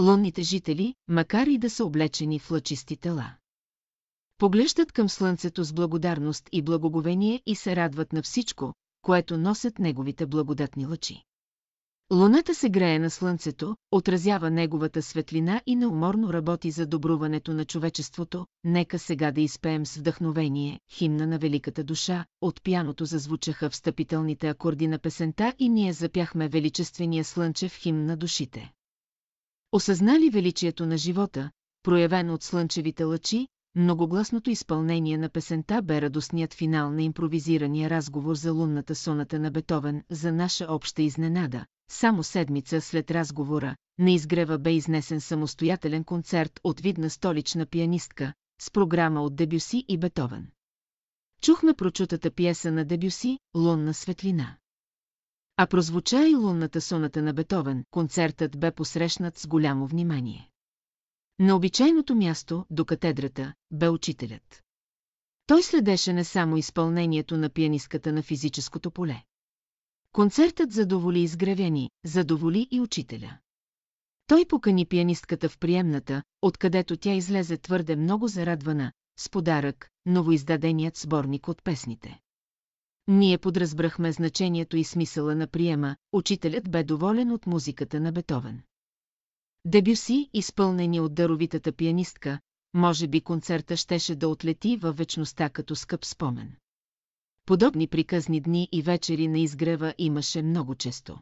[0.00, 3.34] Лунните жители, макар и да са облечени в лъчисти тела.
[4.38, 10.26] Поглеждат към слънцето с благодарност и благоговение и се радват на всичко, което носят неговите
[10.26, 11.24] благодатни лъчи.
[12.12, 18.46] Луната се грее на слънцето, отразява неговата светлина и неуморно работи за добруването на човечеството.
[18.64, 22.24] Нека сега да изпеем с вдъхновение химна на великата душа.
[22.40, 28.72] От пяното зазвучаха встъпителните акорди на песента и ние запяхме величествения слънчев химн на душите.
[29.72, 31.50] Осъзнали величието на живота,
[31.82, 38.52] проявено от слънчевите лъчи, многогласното изпълнение на песента бе радостният финал на импровизирания разговор за
[38.52, 41.64] лунната соната на Бетовен за наша обща изненада.
[41.90, 48.70] Само седмица след разговора, на изгрева бе изнесен самостоятелен концерт от видна столична пианистка, с
[48.70, 50.50] програма от Дебюси и Бетовен.
[51.42, 54.56] Чухме прочутата пиеса на Дебюси «Лунна светлина».
[55.56, 60.50] А прозвуча и лунната соната на Бетовен, концертът бе посрещнат с голямо внимание.
[61.40, 64.62] На обичайното място, до катедрата, бе учителят.
[65.46, 69.22] Той следеше не само изпълнението на пианистката на физическото поле.
[70.12, 73.38] Концертът задоволи изгревени, задоволи и учителя.
[74.26, 81.48] Той покани пианистката в приемната, откъдето тя излезе твърде много зарадвана, с подарък, новоиздаденият сборник
[81.48, 82.20] от песните.
[83.08, 88.62] Ние подразбрахме значението и смисъла на приема, учителят бе доволен от музиката на Бетовен.
[89.64, 92.40] Дебюси, изпълнени от даровитата пианистка,
[92.74, 96.52] може би концерта щеше да отлети във вечността като скъп спомен.
[97.46, 101.18] Подобни приказни дни и вечери на изгрева имаше много често.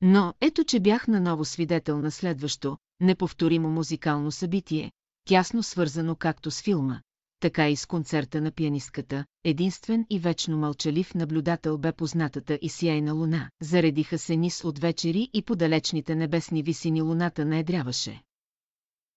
[0.00, 4.92] Но ето, че бях наново свидетел на следващо, неповторимо музикално събитие,
[5.24, 7.00] тясно свързано както с филма,
[7.42, 13.12] така и с концерта на пианистката, единствен и вечно мълчалив наблюдател бе познатата и сияйна
[13.12, 13.50] луна.
[13.62, 18.22] Заредиха се низ от вечери и по далечните небесни висини луната наедряваше.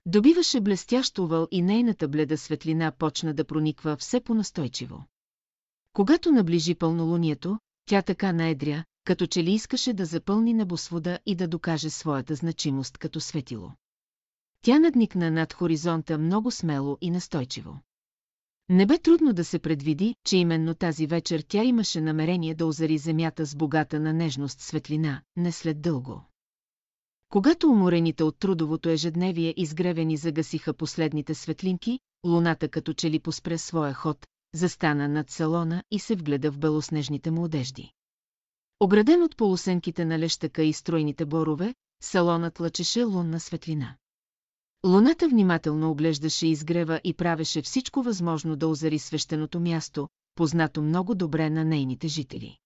[0.05, 5.03] Добиваше блестящ увал и нейната бледа светлина почна да прониква все по-настойчиво.
[5.93, 11.47] Когато наближи пълнолунието, тя така наедря, като че ли искаше да запълни небосвода и да
[11.47, 13.71] докаже своята значимост като светило.
[14.61, 17.79] Тя надникна над хоризонта много смело и настойчиво.
[18.69, 22.97] Не бе трудно да се предвиди, че именно тази вечер тя имаше намерение да озари
[22.97, 26.23] земята с богата на нежност светлина, не след дълго.
[27.29, 33.93] Когато уморените от трудовото ежедневие изгревени загасиха последните светлинки, луната като че ли поспре своя
[33.93, 37.91] ход, застана над салона и се вгледа в белоснежните му одежди.
[38.79, 43.95] Ограден от полусенките на лещака и стройните борове, салонът лъчеше лунна светлина.
[44.85, 51.49] Луната внимателно оглеждаше изгрева и правеше всичко възможно да озари свещеното място, познато много добре
[51.49, 52.57] на нейните жители.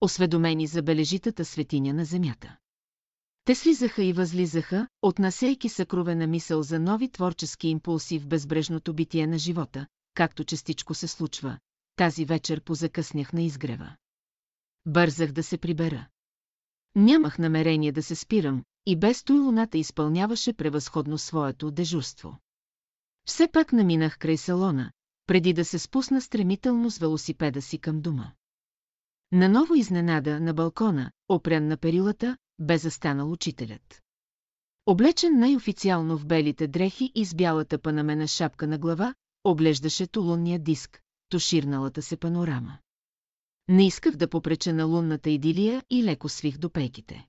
[0.00, 2.56] Осведомени за бележитата светиня на земята.
[3.44, 9.38] Те слизаха и възлизаха, отнасейки съкровена мисъл за нови творчески импулси в безбрежното битие на
[9.38, 11.58] живота, както частичко се случва.
[11.96, 13.96] Тази вечер позакъснях на изгрева.
[14.86, 16.06] Бързах да се прибера.
[16.94, 22.38] Нямах намерение да се спирам, и без той луната изпълняваше превъзходно своето дежурство.
[23.26, 24.92] Все пак наминах край салона,
[25.26, 28.32] преди да се спусна стремително с велосипеда си към дома.
[29.32, 34.02] Наново изненада на балкона, опрян на перилата, бе застанал учителят.
[34.86, 41.02] Облечен най-официално в белите дрехи и с бялата панамена шапка на глава, облеждаше тулунния диск,
[41.28, 42.78] туширналата се панорама.
[43.68, 47.26] Не исках да попреча на лунната идилия и леко свих до пейките.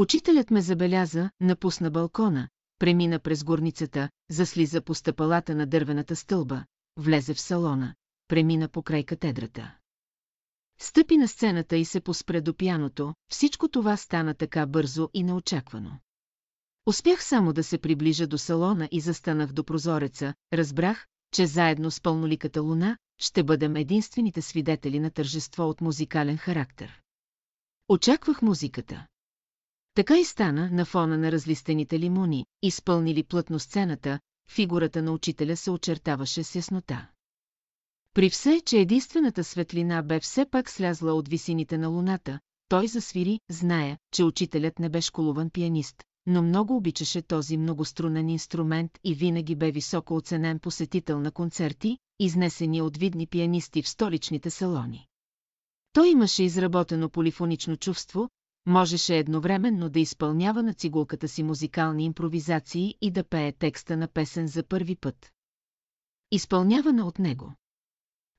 [0.00, 2.48] Учителят ме забеляза, напусна балкона,
[2.78, 6.64] премина през горницата, заслиза по стъпалата на дървената стълба,
[6.96, 7.94] влезе в салона,
[8.28, 9.74] премина покрай катедрата.
[10.78, 15.98] Стъпи на сцената и се поспре до пяното, всичко това стана така бързо и неочаквано.
[16.86, 22.00] Успях само да се приближа до салона и застанах до прозореца, разбрах, че заедно с
[22.00, 27.00] пълноликата луна ще бъдем единствените свидетели на тържество от музикален характер.
[27.88, 29.06] Очаквах музиката.
[29.94, 34.20] Така и стана на фона на разлистените лимони, изпълнили плътно сцената,
[34.50, 37.08] фигурата на учителя се очертаваше с яснота.
[38.14, 43.40] При все, че единствената светлина бе все пак слязла от висините на луната, той засвири,
[43.50, 49.54] зная, че учителят не бе школуван пианист, но много обичаше този многострунен инструмент и винаги
[49.54, 55.06] бе високо оценен посетител на концерти, изнесени от видни пианисти в столичните салони.
[55.92, 58.28] Той имаше изработено полифонично чувство,
[58.66, 64.46] можеше едновременно да изпълнява на цигулката си музикални импровизации и да пее текста на песен
[64.46, 65.32] за първи път.
[66.30, 67.54] Изпълнявана от него.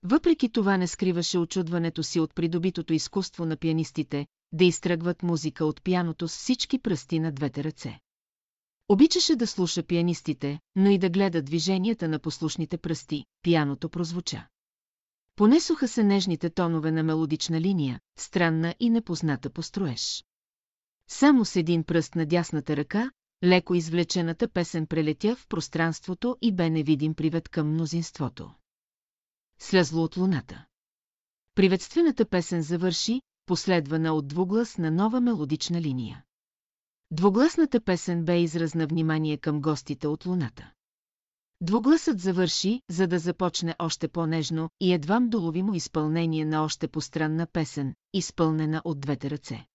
[0.03, 5.83] Въпреки това не скриваше очудването си от придобитото изкуство на пианистите, да изтръгват музика от
[5.83, 7.99] пяното с всички пръсти на двете ръце.
[8.89, 14.47] Обичаше да слуша пианистите, но и да гледа движенията на послушните пръсти, пяното прозвуча.
[15.41, 20.25] Понесоха се нежните тонове на мелодична линия, странна и непозната построеж.
[21.07, 23.11] Само с един пръст на дясната ръка,
[23.43, 28.51] леко извлечената песен прелетя в пространството и бе невидим привет към мнозинството.
[29.59, 30.65] Слязло от луната.
[31.55, 36.23] Приветствената песен завърши, последвана от двуглас на нова мелодична линия.
[37.11, 40.71] Двугласната песен бе израз на внимание към гостите от луната.
[41.61, 47.95] Двугласът завърши, за да започне още по-нежно и едвам доловимо изпълнение на още постранна песен,
[48.13, 49.65] изпълнена от двете ръце.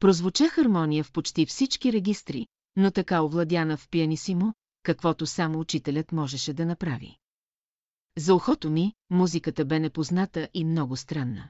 [0.00, 2.46] Прозвуча хармония в почти всички регистри,
[2.76, 7.18] но така овладяна в пианисимо, каквото само учителят можеше да направи.
[8.18, 11.48] За ухото ми, музиката бе непозната и много странна.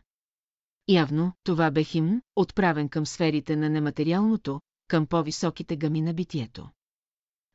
[0.88, 6.68] Явно, това бе химн, отправен към сферите на нематериалното, към по-високите гами на битието.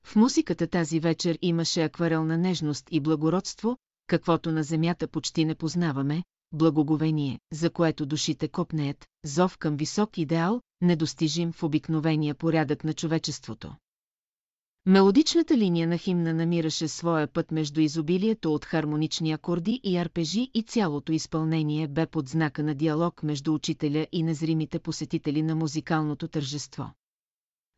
[0.04, 3.78] В музиката тази вечер имаше акварелна нежност и благородство,
[4.08, 10.62] каквото на земята почти не познаваме, благоговение, за което душите копнеят, зов към висок идеал,
[10.82, 13.76] недостижим в обикновения порядък на човечеството.
[14.86, 20.64] Мелодичната линия на химна намираше своя път между изобилието от хармонични акорди и арпежи и
[20.64, 26.92] цялото изпълнение бе под знака на диалог между учителя и незримите посетители на музикалното тържество.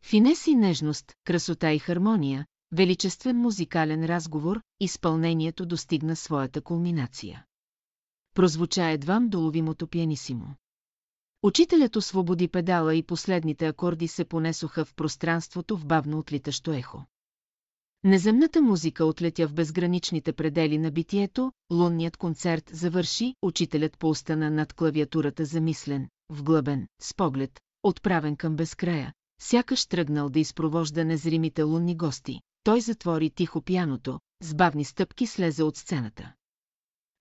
[0.03, 7.45] Финес и нежност, красота и хармония, величествен музикален разговор, изпълнението достигна своята кулминация.
[8.33, 10.55] Прозвуча едвам доловимото пианисимо.
[11.43, 17.05] Учителят освободи педала и последните акорди се понесоха в пространството в бавно отлитащо ехо.
[18.03, 25.45] Неземната музика отлетя в безграничните предели на битието, лунният концерт завърши, учителят поустана над клавиатурата
[25.45, 32.41] замислен, вглъбен, с поглед, отправен към безкрая, сякаш тръгнал да изпровожда незримите лунни гости.
[32.63, 36.33] Той затвори тихо пяното, с бавни стъпки слезе от сцената.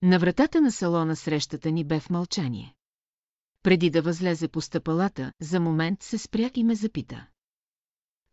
[0.03, 2.75] На вратата на салона срещата ни бе в мълчание.
[3.63, 7.27] Преди да възлезе по стъпалата, за момент се спря и ме запита.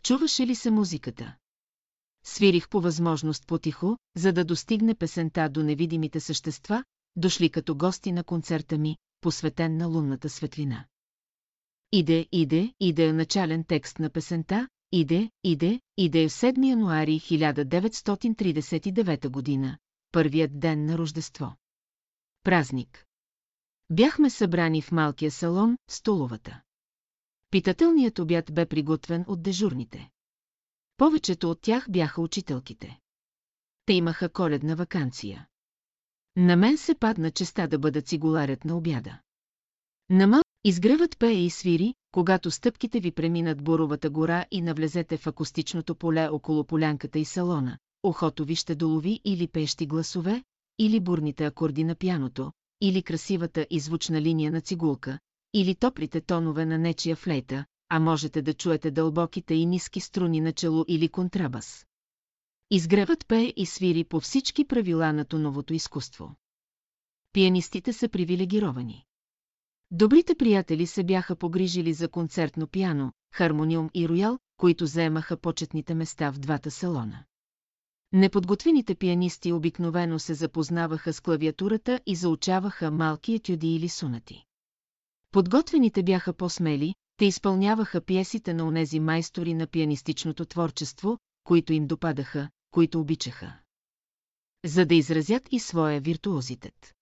[0.04, 1.36] Чуваше ли се музиката?
[2.26, 6.84] Свирих по възможност потихо, за да достигне песента до невидимите същества,
[7.16, 10.86] дошли като гости на концерта ми, посветен на лунната светлина.
[11.92, 17.20] Иде, иде, иде е начален текст на песента, иде, иде, иде е в 7 януари
[17.20, 19.78] 1939 година,
[20.12, 21.56] първият ден на Рождество.
[22.44, 23.06] Празник.
[23.90, 26.62] Бяхме събрани в малкия салон, столовата.
[27.52, 30.10] Питателният обяд бе приготвен от дежурните.
[30.98, 33.00] Повечето от тях бяха учителките.
[33.86, 35.48] Те имаха коледна вакансия.
[36.36, 39.20] На мен се падна честа да бъда цигуларят на обяда.
[40.10, 45.96] Нама изгревът пее и свири, когато стъпките ви преминат Буровата гора и навлезете в акустичното
[45.96, 47.78] поле около полянката и салона.
[48.04, 50.44] Охото ви ще долови или пещи гласове,
[50.80, 52.52] или бурните акорди на пяното,
[52.82, 55.20] или красивата и звучна линия на цигулка,
[55.54, 60.54] или топлите тонове на нечия флейта, а можете да чуете дълбоките и ниски струни на
[60.54, 61.86] чело или контрабас.
[62.72, 66.36] Изгревът пее и свири по всички правила на тоновото изкуство.
[67.34, 69.07] Пианистите са привилегировани.
[69.92, 76.32] Добрите приятели се бяха погрижили за концертно пиано, хармониум и роял, които заемаха почетните места
[76.32, 77.24] в двата салона.
[78.14, 84.44] Неподготвените пианисти обикновено се запознаваха с клавиатурата и заучаваха малки етюди или сунати.
[85.32, 92.50] Подготвените бяха по-смели, те изпълняваха пиесите на онези майстори на пианистичното творчество, които им допадаха,
[92.72, 93.58] които обичаха.
[94.66, 96.97] За да изразят и своя виртуозитет.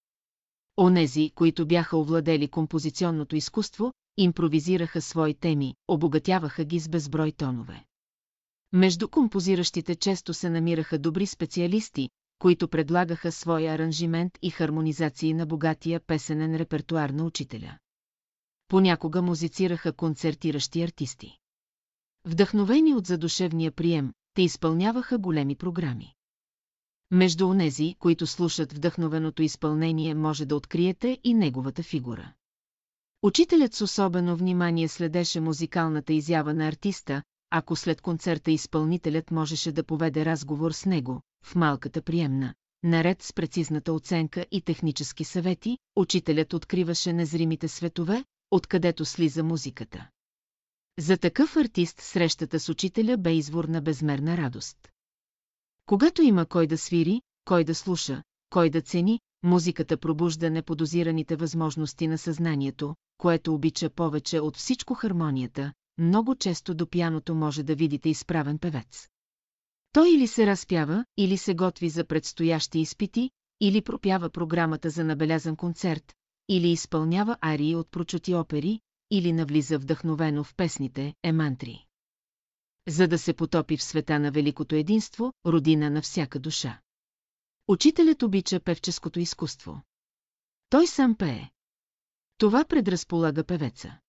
[0.78, 7.86] Онези, които бяха овладели композиционното изкуство, импровизираха свои теми, обогатяваха ги с безброй тонове.
[8.74, 12.10] Между композиращите често се намираха добри специалисти,
[12.40, 17.78] които предлагаха своя аранжимент и хармонизации на богатия песенен репертуар на учителя.
[18.68, 21.38] Понякога музицираха концертиращи артисти.
[22.26, 26.15] Вдъхновени от задушевния прием, те изпълняваха големи програми.
[27.12, 32.34] Между онези, които слушат вдъхновеното изпълнение, може да откриете и неговата фигура.
[33.24, 39.84] Учителят с особено внимание следеше музикалната изява на артиста, ако след концерта изпълнителят можеше да
[39.84, 42.54] поведе разговор с него, в малката приемна.
[42.84, 50.10] Наред с прецизната оценка и технически съвети, учителят откриваше незримите светове, откъдето слиза музиката.
[51.00, 54.78] За такъв артист срещата с учителя бе извор на безмерна радост.
[55.86, 62.08] Когато има кой да свири, кой да слуша, кой да цени, музиката пробужда неподозираните възможности
[62.08, 68.10] на съзнанието, което обича повече от всичко хармонията, много често до пяното може да видите
[68.10, 69.08] изправен певец.
[69.92, 73.30] Той или се разпява, или се готви за предстоящи изпити,
[73.62, 76.14] или пропява програмата за набелязан концерт,
[76.50, 78.80] или изпълнява арии от прочути опери,
[79.12, 81.86] или навлиза вдъхновено в песните, емантри.
[82.88, 86.80] За да се потопи в света на великото единство, родина на всяка душа.
[87.68, 89.82] Учителят обича певческото изкуство.
[90.70, 91.50] Той сам пее.
[92.38, 94.00] Това предразполага певеца.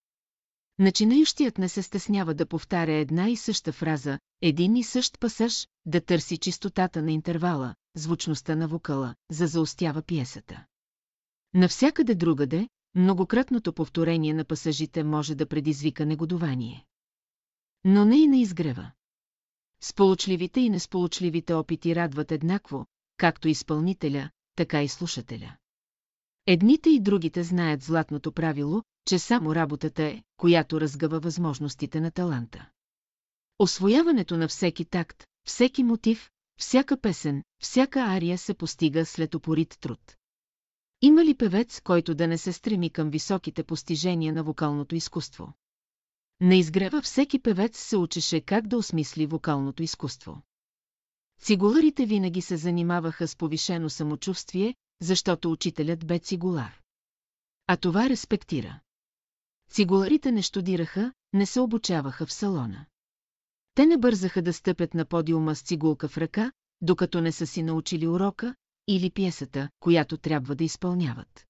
[0.78, 6.00] Начинающият не се стеснява да повтаря една и съща фраза, един и същ пасаж, да
[6.00, 10.64] търси чистотата на интервала, звучността на вокала, за заостява пиесата.
[11.54, 16.84] Навсякъде другаде, многократното повторение на пасажите може да предизвика негодование.
[17.84, 18.90] Но не и на изгрева.
[19.80, 25.56] Сполучливите и несполучливите опити радват еднакво, както изпълнителя, така и слушателя.
[26.46, 32.68] Едните и другите знаят златното правило, че само работата е, която разгъва възможностите на таланта.
[33.58, 40.16] Освояването на всеки такт, всеки мотив, всяка песен, всяка ария се постига след опорит труд.
[41.02, 45.52] Има ли певец, който да не се стреми към високите постижения на вокалното изкуство?
[46.40, 50.42] На изгрева всеки певец се учеше как да осмисли вокалното изкуство.
[51.40, 56.80] Цигуларите винаги се занимаваха с повишено самочувствие, защото учителят бе цигулар.
[57.66, 58.80] А това респектира.
[59.70, 62.86] Цигуларите не штудираха, не се обучаваха в салона.
[63.74, 67.62] Те не бързаха да стъпят на подиума с цигулка в ръка, докато не са си
[67.62, 68.54] научили урока
[68.88, 71.46] или пиесата, която трябва да изпълняват.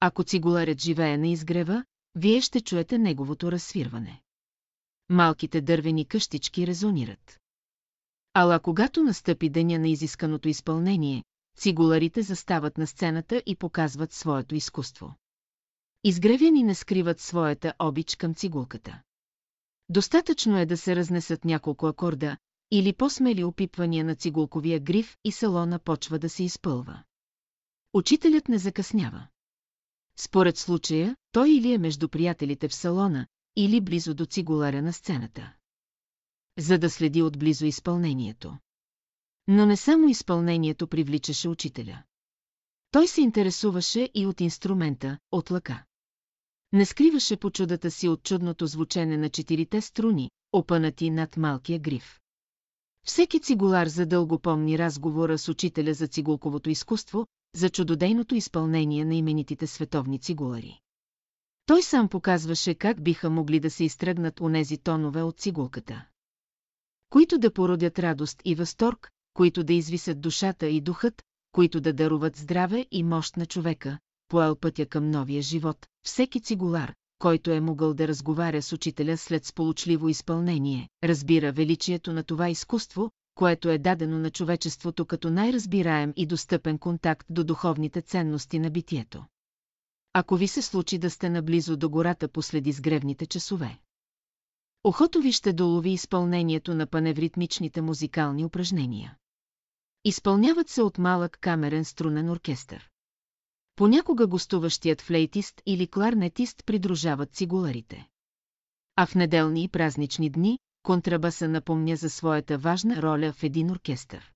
[0.00, 1.84] Ако цигуларят живее на изгрева,
[2.16, 4.22] вие ще чуете неговото разсвирване.
[5.08, 7.40] Малките дървени къщички резонират.
[8.34, 11.24] Ала когато настъпи деня на изисканото изпълнение,
[11.56, 15.14] цигуларите застават на сцената и показват своето изкуство.
[16.04, 19.02] Изгревяни не скриват своята обич към цигулката.
[19.88, 22.36] Достатъчно е да се разнесат няколко акорда,
[22.70, 27.02] или по-смели опипвания на цигулковия гриф и салона почва да се изпълва.
[27.92, 29.26] Учителят не закъснява.
[30.16, 35.52] Според случая, той или е между приятелите в салона, или близо до цигуларя на сцената.
[36.58, 38.58] За да следи отблизо изпълнението.
[39.48, 42.02] Но не само изпълнението привличаше учителя.
[42.90, 45.84] Той се интересуваше и от инструмента, от лъка.
[46.72, 52.20] Не скриваше по чудата си от чудното звучене на четирите струни, опънати над малкия гриф.
[53.02, 59.66] Всеки цигулар задълго помни разговора с учителя за цигулковото изкуство, за чудодейното изпълнение на именитите
[59.66, 60.80] световни цигулари.
[61.66, 66.06] Той сам показваше как биха могли да се изтръгнат онези тонове от цигулката.
[67.10, 71.22] Които да породят радост и възторг, които да извисят душата и духът,
[71.52, 76.94] които да даруват здраве и мощ на човека, поел пътя към новия живот, всеки цигулар,
[77.18, 83.10] който е могъл да разговаря с учителя след сполучливо изпълнение, разбира величието на това изкуство,
[83.36, 89.24] което е дадено на човечеството като най-разбираем и достъпен контакт до духовните ценности на битието.
[90.12, 93.78] Ако ви се случи да сте наблизо до гората послед изгревните часове.
[94.84, 99.16] Охото ви ще долови изпълнението на паневритмичните музикални упражнения.
[100.04, 102.90] Изпълняват се от малък камерен струнен оркестър.
[103.76, 108.08] Понякога гостуващият флейтист или кларнетист придружават цигуларите.
[108.96, 114.32] А в неделни и празнични дни контрабаса напомня за своята важна роля в един оркестър.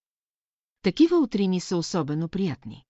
[0.82, 2.84] Такива утрини са особено приятни.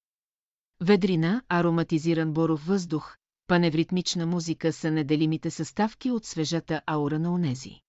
[0.81, 7.81] Ведрина, ароматизиран боров въздух, паневритмична музика са неделимите съставки от свежата аура на онези.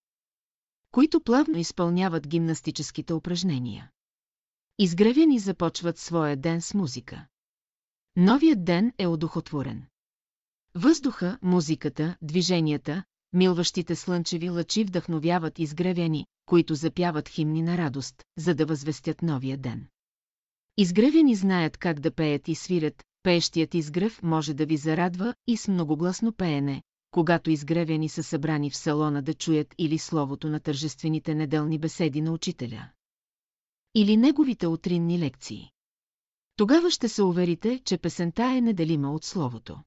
[0.91, 3.91] които плавно изпълняват гимнастическите упражнения.
[4.80, 7.28] Изгревени започват своя ден с музика.
[8.15, 9.86] Новият ден е одухотворен.
[10.76, 13.03] Въздуха, музиката, движенията,
[13.34, 19.88] милващите слънчеви лъчи вдъхновяват изгревени, които запяват химни на радост, за да възвестят новия ден.
[20.78, 25.68] Изгревени знаят как да пеят и свирят, пеещият изгрев може да ви зарадва и с
[25.68, 31.80] многогласно пеене, когато изгревени са събрани в салона да чуят или словото на тържествените неделни
[31.80, 32.90] беседи на учителя.
[33.96, 35.70] Или неговите утринни лекции.
[36.56, 39.80] Тогава ще се уверите, че песента е неделима от словото.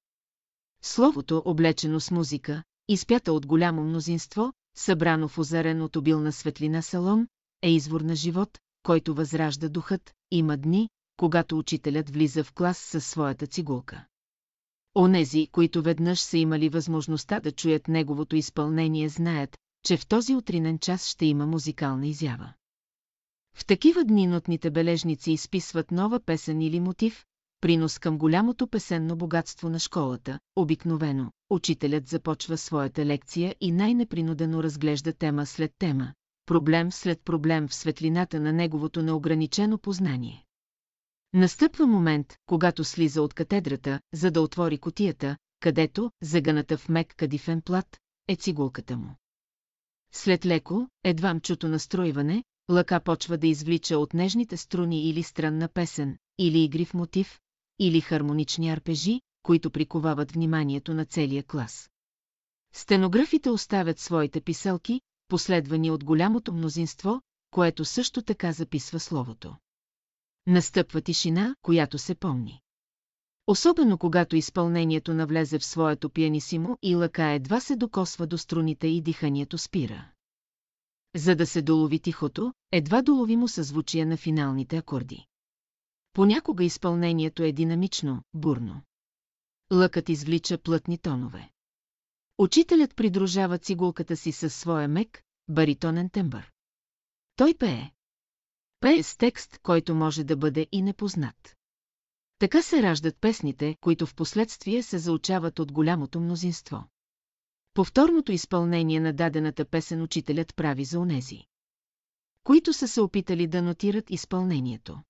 [0.82, 7.28] Словото, облечено с музика, изпята от голямо мнозинство, събрано в озарен от обилна светлина салон,
[7.62, 13.06] е извор на живот, който възражда духът, има дни, когато учителят влиза в клас със
[13.06, 14.06] своята цигулка.
[14.96, 20.78] Онези, които веднъж са имали възможността да чуят неговото изпълнение, знаят, че в този утринен
[20.78, 22.52] час ще има музикална изява.
[23.54, 27.24] В такива дни нотните бележници изписват нова песен или мотив,
[27.64, 30.38] принос към голямото песенно богатство на школата.
[30.56, 36.12] Обикновено, учителят започва своята лекция и най-непринудено разглежда тема след тема,
[36.46, 40.44] проблем след проблем в светлината на неговото неограничено познание.
[41.34, 47.62] Настъпва момент, когато слиза от катедрата, за да отвори котията, където, загъната в мек кадифен
[47.62, 47.98] плат,
[48.28, 49.14] е цигулката му.
[50.12, 56.16] След леко, едвам чуто настройване, лъка почва да извлича от нежните струни или странна песен,
[56.38, 57.38] или игрив мотив,
[57.78, 61.90] или хармонични арпежи, които приковават вниманието на целия клас.
[62.74, 67.20] Стенографите оставят своите писелки, последвани от голямото мнозинство,
[67.50, 69.56] което също така записва словото.
[70.46, 72.60] Настъпва тишина, която се помни.
[73.46, 79.00] Особено когато изпълнението навлезе в своето пианисимо и лъка едва се докосва до струните и
[79.00, 80.10] диханието спира.
[81.16, 85.26] За да се долови тихото, едва доловимо съзвучие на финалните акорди.
[86.14, 88.82] Понякога изпълнението е динамично, бурно.
[89.72, 91.50] Лъкът извлича плътни тонове.
[92.38, 96.52] Учителят придружава цигулката си със своя мек, баритонен тембър.
[97.36, 97.90] Той пее.
[98.80, 101.56] Пее с текст, който може да бъде и непознат.
[102.38, 106.84] Така се раждат песните, които в последствие се заучават от голямото мнозинство.
[107.74, 111.44] Повторното изпълнение на дадената песен учителят прави за онези,
[112.44, 115.02] които са се опитали да нотират изпълнението.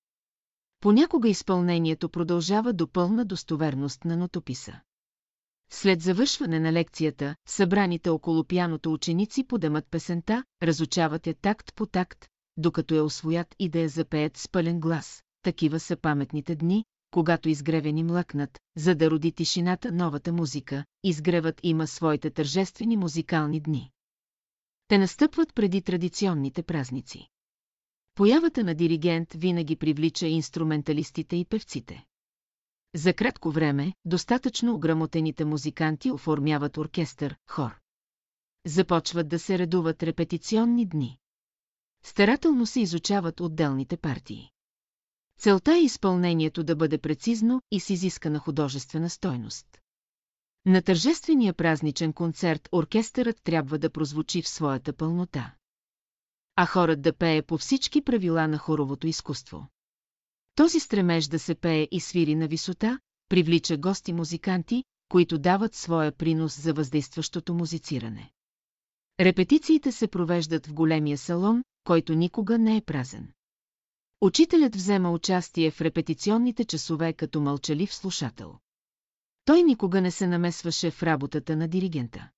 [0.85, 4.81] Понякога изпълнението продължава до пълна достоверност на нотописа.
[5.71, 12.27] След завършване на лекцията, събраните около пяното ученици подемат песента, разучават я такт по такт,
[12.57, 15.23] докато я освоят и да я запеят с пълен глас.
[15.43, 21.87] Такива са паметните дни, когато изгревени млъкнат, за да роди тишината новата музика, изгревът има
[21.87, 23.91] своите тържествени музикални дни.
[24.89, 27.29] Те настъпват преди традиционните празници.
[28.15, 32.05] Появата на диригент винаги привлича инструменталистите и певците.
[32.95, 37.81] За кратко време, достатъчно ограмотените музиканти оформяват оркестър, хор.
[38.67, 41.19] Започват да се редуват репетиционни дни.
[42.05, 44.51] Старателно се изучават отделните партии.
[45.39, 49.67] Целта е изпълнението да бъде прецизно и с изискана художествена стойност.
[50.67, 55.55] На тържествения празничен концерт оркестърът трябва да прозвучи в своята пълнота.
[56.57, 59.69] А хорът да пее по всички правила на хоровото изкуство.
[60.55, 62.99] Този стремеж да се пее и свири на висота,
[63.29, 68.31] привлича гости-музиканти, които дават своя принос за въздействащото музициране.
[69.21, 73.33] Репетициите се провеждат в големия салон, който никога не е празен.
[74.21, 78.59] Учителят взема участие в репетиционните часове като мълчалив слушател.
[79.45, 82.31] Той никога не се намесваше в работата на диригента.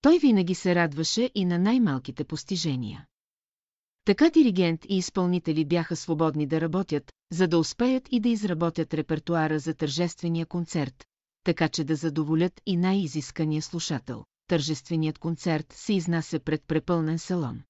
[0.00, 3.06] Той винаги се радваше и на най-малките постижения.
[4.08, 9.58] Така диригент и изпълнители бяха свободни да работят, за да успеят и да изработят репертуара
[9.58, 11.04] за тържествения концерт,
[11.44, 14.24] така че да задоволят и най-изискания слушател.
[14.46, 17.62] Тържественият концерт се изнася пред препълнен салон.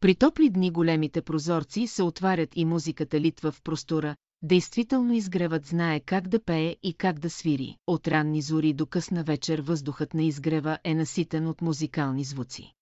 [0.00, 6.00] При топли дни големите прозорци се отварят и музиката литва в простора, действително изгревът знае
[6.00, 7.76] как да пее и как да свири.
[7.86, 12.72] От ранни зори до късна вечер въздухът на изгрева е наситен от музикални звуци.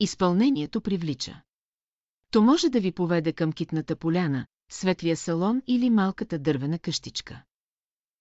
[0.00, 1.42] Изпълнението привлича.
[2.34, 7.42] То може да ви поведе към китната поляна, светлия салон или малката дървена къщичка.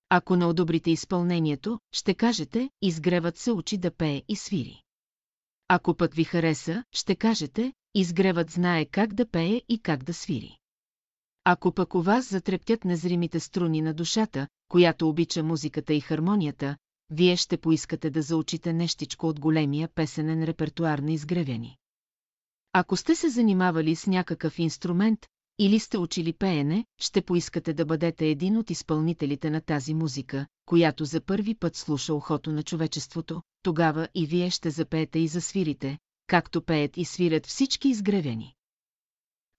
[0.10, 4.82] Ако не одобрите изпълнението, ще кажете, изгревът се учи да пее и свири.
[5.68, 10.58] Ако пък ви хареса, ще кажете, изгревът знае как да пее и как да свири.
[11.44, 16.78] Ако пък у вас затрептят незримите струни на душата, която обича музиката и хармонията,
[17.10, 21.78] вие ще поискате да заучите нещичко от големия песенен репертуар на изгревени.
[22.76, 25.20] Ако сте се занимавали с някакъв инструмент
[25.60, 31.06] или сте учили пеене, ще поискате да бъдете един от изпълнителите на тази музика, която
[31.06, 35.98] за първи път слуша ухото на човечеството, тогава и вие ще запеете и засвирите,
[36.28, 38.54] както пеят и свирят всички изгревени.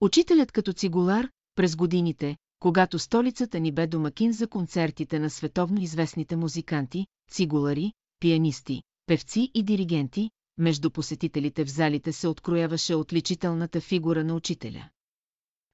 [0.01, 6.37] Учителят като цигулар, през годините, когато столицата ни бе домакин за концертите на световно известните
[6.37, 14.35] музиканти, цигулари, пианисти, певци и диригенти, между посетителите в залите се открояваше отличителната фигура на
[14.35, 14.89] учителя.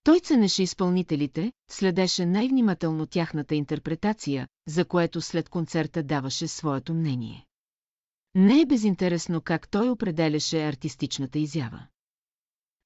[0.02, 7.46] Той ценеше изпълнителите, следеше най-внимателно тяхната интерпретация, за което след концерта даваше своето мнение.
[8.34, 11.86] Не е безинтересно как той определяше артистичната изява.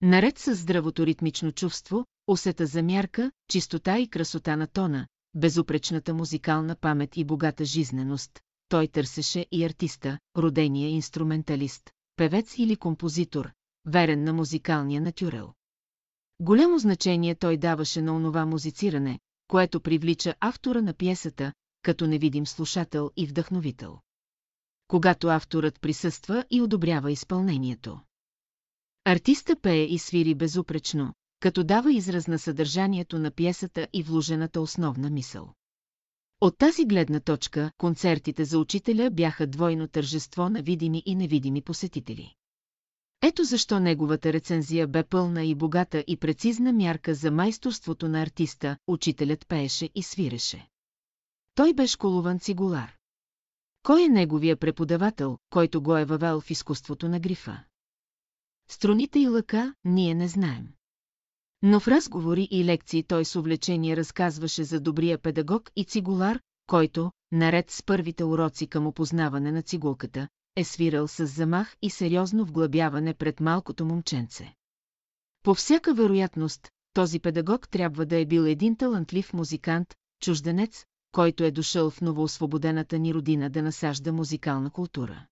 [0.03, 6.76] Наред с здравото ритмично чувство, усета за мярка, чистота и красота на тона, безупречната музикална
[6.76, 13.53] памет и богата жизненост, той търсеше и артиста, родения инструменталист, певец или композитор,
[13.87, 15.53] верен на музикалния натюрел.
[16.41, 21.53] Голямо значение той даваше на онова музициране, което привлича автора на пиесата,
[21.83, 23.99] като невидим слушател и вдъхновител.
[24.89, 28.01] Когато авторът присъства и одобрява изпълнението.
[29.05, 35.11] Артиста пее и свири безупречно, като дава израз на съдържанието на пиесата и вложената основна
[35.11, 35.55] мисъл.
[36.45, 42.34] От тази гледна точка, концертите за учителя бяха двойно тържество на видими и невидими посетители.
[43.22, 48.76] Ето защо неговата рецензия бе пълна и богата и прецизна мярка за майсторството на артиста,
[48.86, 50.68] учителят пееше и свиреше.
[51.55, 52.97] Той бе школован цигулар.
[53.82, 57.64] Кой е неговия преподавател, който го е въвел в изкуството на грифа?
[58.68, 60.68] Струните и лъка ние не знаем.
[61.67, 67.12] Но в разговори и лекции той с увлечение разказваше за добрия педагог и цигулар, който,
[67.33, 73.15] наред с първите уроци към опознаване на цигулката, е свирал с замах и сериозно вглъбяване
[73.15, 74.55] пред малкото момченце.
[75.43, 81.51] По всяка вероятност, този педагог трябва да е бил един талантлив музикант, чужденец, който е
[81.51, 85.27] дошъл в новоосвободената ни родина да насажда музикална култура.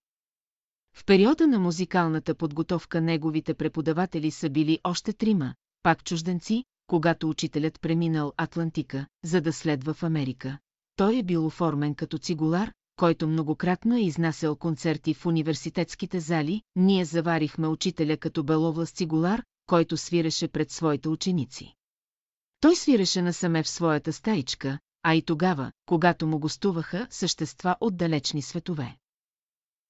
[0.94, 7.80] В периода на музикалната подготовка неговите преподаватели са били още трима, пак чужденци, когато учителят
[7.80, 10.58] преминал Атлантика, за да следва в Америка.
[10.96, 17.04] Той е бил оформен като цигулар, който многократно е изнасял концерти в университетските зали, ние
[17.04, 21.74] заварихме учителя като беловлас цигулар, който свиреше пред своите ученици.
[22.60, 28.42] Той свиреше насаме в своята стаичка, а и тогава, когато му гостуваха същества от далечни
[28.42, 28.96] светове.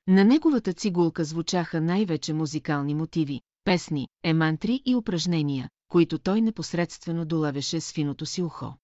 [0.09, 7.80] На неговата цигулка звучаха най-вече музикални мотиви, песни, емантри и упражнения, които той непосредствено долавяше
[7.80, 8.74] с финото си ухо.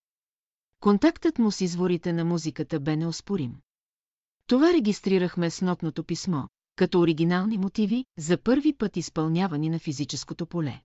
[0.81, 3.57] Контактът му с изворите на музиката бе неоспорим.
[4.47, 6.43] Това регистрирахме с нотното писмо,
[6.77, 10.81] като оригинални мотиви, за първи път изпълнявани на физическото поле.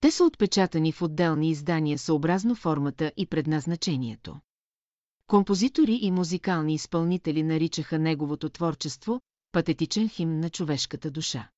[0.00, 4.40] Те са отпечатани в отделни издания съобразно формата и предназначението.
[5.26, 9.20] Композитори и музикални изпълнители наричаха неговото творчество
[9.52, 11.48] патетичен химн на човешката душа.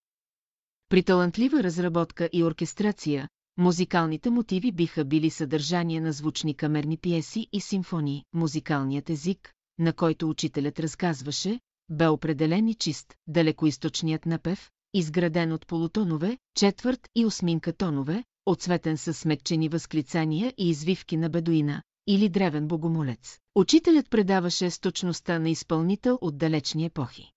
[0.88, 3.28] При талантлива разработка и оркестрация,
[3.60, 8.24] музикалните мотиви биха били съдържание на звучни камерни пиеси и симфонии.
[8.34, 16.38] Музикалният език, на който учителят разказваше, бе определен и чист, далекоисточният напев, изграден от полутонове,
[16.56, 23.38] четвърт и осминка тонове, отцветен с смекчени възклицания и извивки на бедуина, или древен богомолец.
[23.54, 27.32] Учителят предаваше с точността на изпълнител от далечни епохи.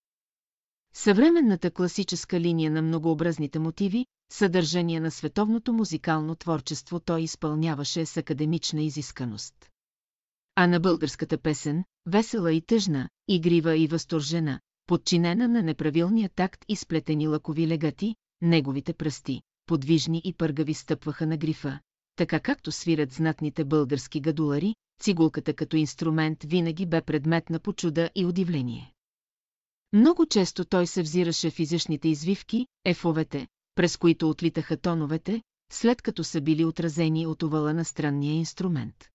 [0.93, 8.81] Съвременната класическа линия на многообразните мотиви, съдържание на световното музикално творчество той изпълняваше с академична
[8.81, 9.53] изисканост.
[10.55, 16.75] А на българската песен, весела и тъжна, игрива и възторжена, подчинена на неправилния такт и
[16.75, 21.79] сплетени лъкови легати, неговите пръсти, подвижни и пъргави стъпваха на грифа,
[22.15, 28.25] така както свират знатните български гадулари, цигулката като инструмент винаги бе предмет на почуда и
[28.25, 28.93] удивление.
[29.93, 36.23] Много често той се взираше в изящните извивки, ефовете, през които отлитаха тоновете, след като
[36.23, 39.09] са били отразени от овала на странния инструмент.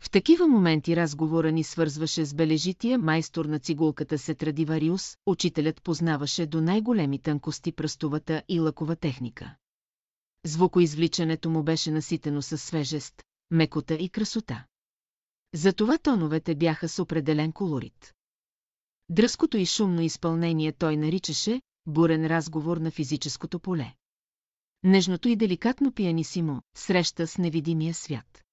[0.00, 6.60] В такива моменти разговора ни свързваше с бележития майстор на цигулката Сетрадивариус, учителят познаваше до
[6.60, 9.56] най-големи тънкости пръстовата и лъкова техника.
[10.44, 14.64] Звукоизвличането му беше наситено със свежест, мекота и красота.
[15.54, 18.14] Затова тоновете бяха с определен колорит.
[19.08, 23.94] Дръското и шумно изпълнение той наричаше бурен разговор на физическото поле.
[24.82, 28.44] Нежното и деликатно пианисимо, среща с невидимия свят.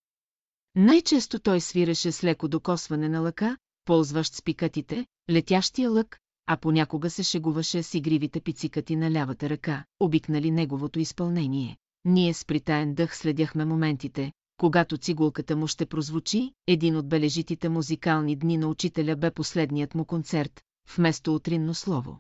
[0.76, 7.24] Най-често той свиреше с леко докосване на лъка, ползващ спикатите, летящия лък, а понякога се
[7.24, 11.78] шегуваше с игривите пицикати на лявата ръка, обикнали неговото изпълнение.
[12.06, 18.36] Ние с притаен дъх следяхме моментите, когато цигулката му ще прозвучи, един от бележитите музикални
[18.36, 20.62] дни на учителя бе последният му концерт,
[20.98, 22.20] вместо утринно слово.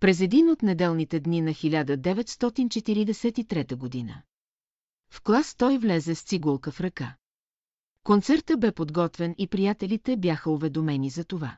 [0.00, 4.22] През един от неделните дни на 1943 година.
[5.10, 7.16] В клас той влезе с цигулка в ръка.
[8.04, 11.56] Концерта бе подготвен и приятелите бяха уведомени за това.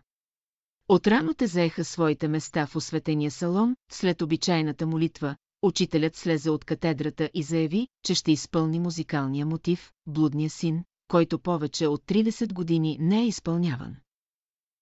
[0.88, 7.30] Отрано те заеха своите места в осветения салон, след обичайната молитва, учителят слезе от катедрата
[7.34, 13.20] и заяви, че ще изпълни музикалния мотив «Блудния син», който повече от 30 години не
[13.20, 13.96] е изпълняван.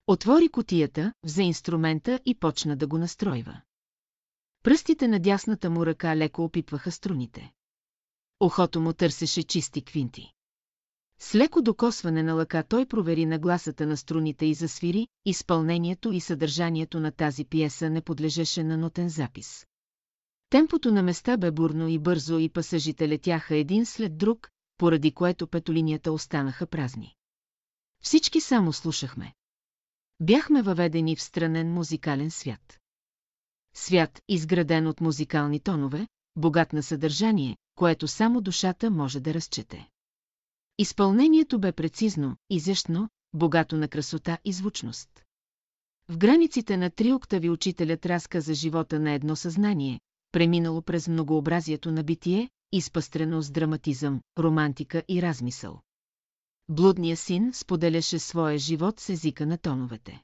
[0.07, 3.61] Отвори котията, взе инструмента и почна да го настройва.
[4.63, 7.53] Пръстите на дясната му ръка леко опипваха струните.
[8.41, 10.33] Охото му търсеше чисти квинти.
[11.19, 17.01] С леко докосване на лъка той провери нагласата на струните и засвири, изпълнението и съдържанието
[17.01, 19.67] на тази пиеса не подлежеше на нотен запис.
[20.51, 25.47] Темпото на места бе бурно и бързо и пасажите летяха един след друг, поради което
[25.47, 27.15] петолинията останаха празни.
[28.03, 29.35] Всички само слушахме.
[30.21, 32.81] Бяхме въведени в странен музикален свят.
[33.75, 39.89] Свят, изграден от музикални тонове, богат на съдържание, което само душата може да разчете.
[40.79, 45.25] Изпълнението бе прецизно, изящно, богато на красота и звучност.
[46.09, 50.01] В границите на три октави учителят разказа живота на едно съзнание,
[50.33, 55.81] преминало през многообразието на битие, изпъстрено с драматизъм, романтика и размисъл.
[56.69, 60.23] Блудният син споделяше своя живот с езика на тоновете.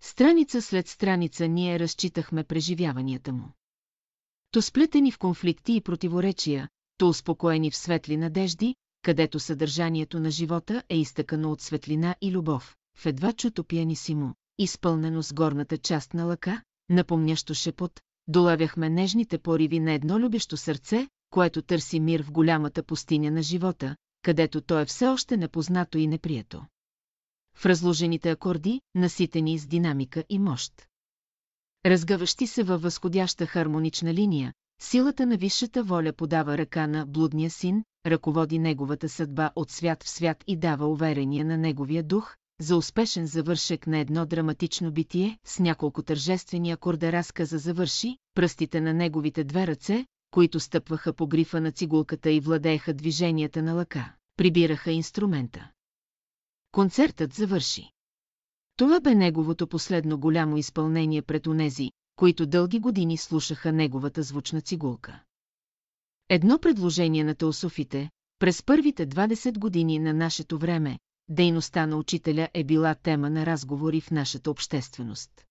[0.00, 3.52] Страница след страница ние разчитахме преживяванията му.
[4.50, 10.82] То сплетени в конфликти и противоречия, то успокоени в светли надежди, където съдържанието на живота
[10.88, 16.24] е изтъкано от светлина и любов, в едва чуто пианисимо, изпълнено с горната част на
[16.24, 22.82] лъка, напомнящо шепот, долавяхме нежните пориви на едно любещо сърце, което търси мир в голямата
[22.82, 26.64] пустиня на живота, където то е все още непознато и неприето.
[27.56, 30.72] В разложените акорди, наситени с динамика и мощ.
[31.86, 37.84] Разгъващи се във възходяща хармонична линия, силата на висшата воля подава ръка на блудния син,
[38.06, 43.26] ръководи неговата съдба от свят в свят и дава уверение на неговия дух, за успешен
[43.26, 49.66] завършек на едно драматично битие, с няколко тържествени акорда разказа завърши, пръстите на неговите две
[49.66, 55.70] ръце, които стъпваха по грифа на цигулката и владееха движенията на лъка, прибираха инструмента.
[56.72, 57.90] Концертът завърши.
[58.76, 65.22] Това бе неговото последно голямо изпълнение пред онези, които дълги години слушаха неговата звучна цигулка.
[66.28, 72.64] Едно предложение на теософите, през първите 20 години на нашето време, дейността на учителя е
[72.64, 75.44] била тема на разговори в нашата общественост.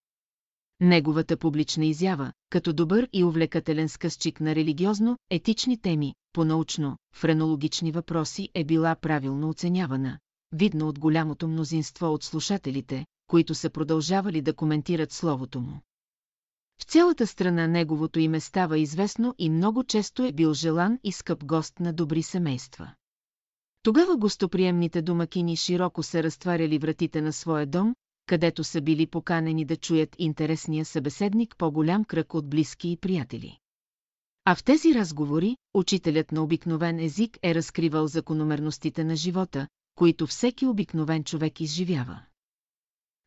[0.86, 8.49] Неговата публична изява, като добър и увлекателен скъсчик на религиозно, етични теми, по-научно, френологични въпроси
[8.53, 10.19] е била правилно оценявана,
[10.51, 15.81] видно от голямото мнозинство от слушателите, които са продължавали да коментират словото му.
[16.81, 21.45] В цялата страна неговото име става известно и много често е бил желан и скъп
[21.45, 22.93] гост на добри семейства.
[23.84, 27.95] Тогава гостоприемните домакини широко са разтваряли вратите на своя дом,
[28.26, 33.57] където са били поканени да чуят интересния събеседник по-голям кръг от близки и приятели.
[34.45, 40.65] А в тези разговори, учителят на обикновен език е разкривал закономерностите на живота, които всеки
[40.65, 42.21] обикновен човек изживява.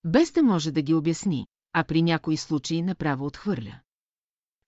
[0.05, 3.81] Без да може да ги обясни, а при някои случаи направо отхвърля.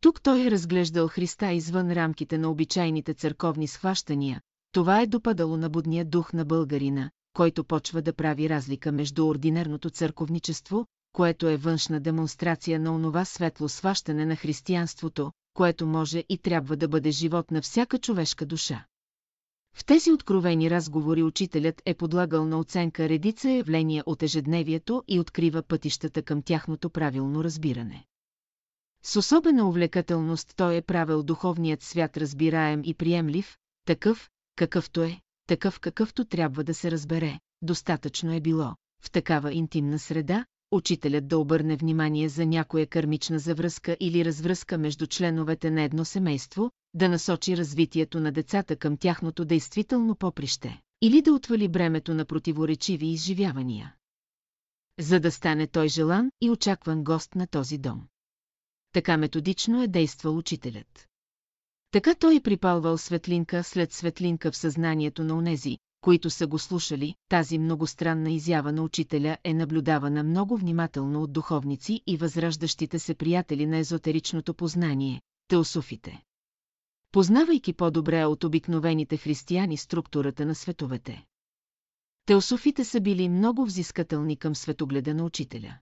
[0.01, 4.41] Тук той е разглеждал Христа извън рамките на обичайните църковни схващания,
[4.73, 9.91] това е допадало на будния дух на българина, който почва да прави разлика между ординерното
[9.91, 16.77] църковничество, което е външна демонстрация на онова светло сващане на християнството, което може и трябва
[16.77, 18.85] да бъде живот на всяка човешка душа.
[19.75, 25.63] В тези откровени разговори учителят е подлагал на оценка редица явления от ежедневието и открива
[25.63, 28.05] пътищата към тяхното правилно разбиране.
[29.03, 35.81] С особена увлекателност той е правил духовният свят разбираем и приемлив, такъв, какъвто е, такъв
[35.81, 41.77] какъвто трябва да се разбере, достатъчно е било, в такава интимна среда, учителят да обърне
[41.77, 48.21] внимание за някоя кърмична завръзка или развръзка между членовете на едно семейство, да насочи развитието
[48.21, 53.95] на децата към тяхното действително поприще, или да отвали бремето на противоречиви изживявания.
[55.01, 58.03] За да стане той желан и очакван гост на този дом.
[58.93, 61.08] Така методично е действал учителят.
[61.91, 67.59] Така той припалвал светлинка след светлинка в съзнанието на онези, които са го слушали, тази
[67.59, 73.79] многостранна изява на учителя е наблюдавана много внимателно от духовници и възраждащите се приятели на
[73.79, 76.23] езотеричното познание– теософите.
[77.13, 81.25] Познавайки по-добре от обикновените християни структурата на световете.
[82.27, 85.79] Теософите са били много взискателни към светогледа на учителя.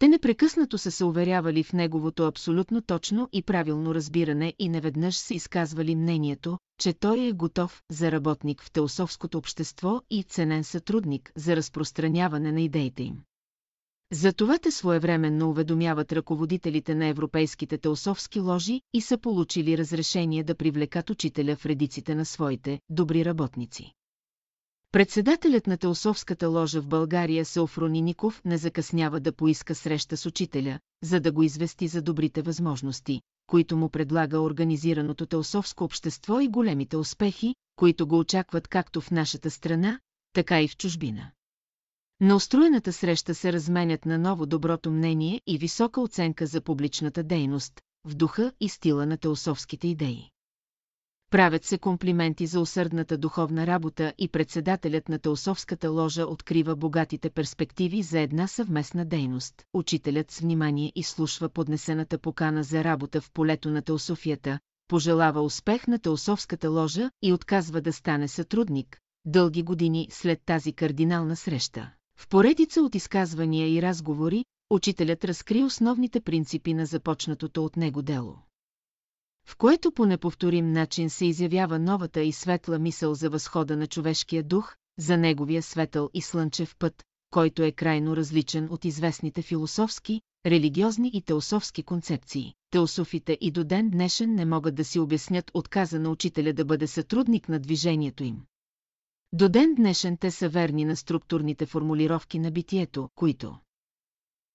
[0.00, 5.34] Те непрекъснато са се уверявали в неговото абсолютно точно и правилно разбиране и неведнъж се
[5.34, 11.56] изказвали мнението, че той е готов за работник в теософското общество и ценен сътрудник за
[11.56, 13.16] разпространяване на идеите им.
[14.12, 21.10] Затова те своевременно уведомяват ръководителите на европейските теософски ложи и са получили разрешение да привлекат
[21.10, 23.92] учителя в редиците на своите добри работници.
[24.92, 28.14] Председателят на Теософската ложа в България Сеофрони
[28.44, 33.76] не закъснява да поиска среща с учителя, за да го извести за добрите възможности, които
[33.76, 40.00] му предлага организираното теософско общество и големите успехи, които го очакват както в нашата страна,
[40.32, 41.30] така и в чужбина.
[42.20, 47.80] На устроената среща се разменят на ново доброто мнение и висока оценка за публичната дейност,
[48.04, 50.30] в духа и стила на теософските идеи.
[51.30, 58.02] Правят се комплименти за усърдната духовна работа и председателят на Теософската ложа открива богатите перспективи
[58.02, 59.54] за една съвместна дейност.
[59.74, 64.58] Учителят с внимание изслушва поднесената покана за работа в полето на Теософията,
[64.88, 71.36] пожелава успех на Теософската ложа и отказва да стане сътрудник, дълги години след тази кардинална
[71.36, 71.92] среща.
[72.18, 78.36] В поредица от изказвания и разговори, учителят разкри основните принципи на започнатото от него дело
[79.50, 84.42] в което по неповторим начин се изявява новата и светла мисъл за възхода на човешкия
[84.42, 91.10] дух, за неговия светъл и слънчев път, който е крайно различен от известните философски, религиозни
[91.14, 92.54] и теософски концепции.
[92.70, 96.86] Теософите и до ден днешен не могат да си обяснят отказа на учителя да бъде
[96.86, 98.42] сътрудник на движението им.
[99.32, 103.58] До ден днешен те са верни на структурните формулировки на битието, които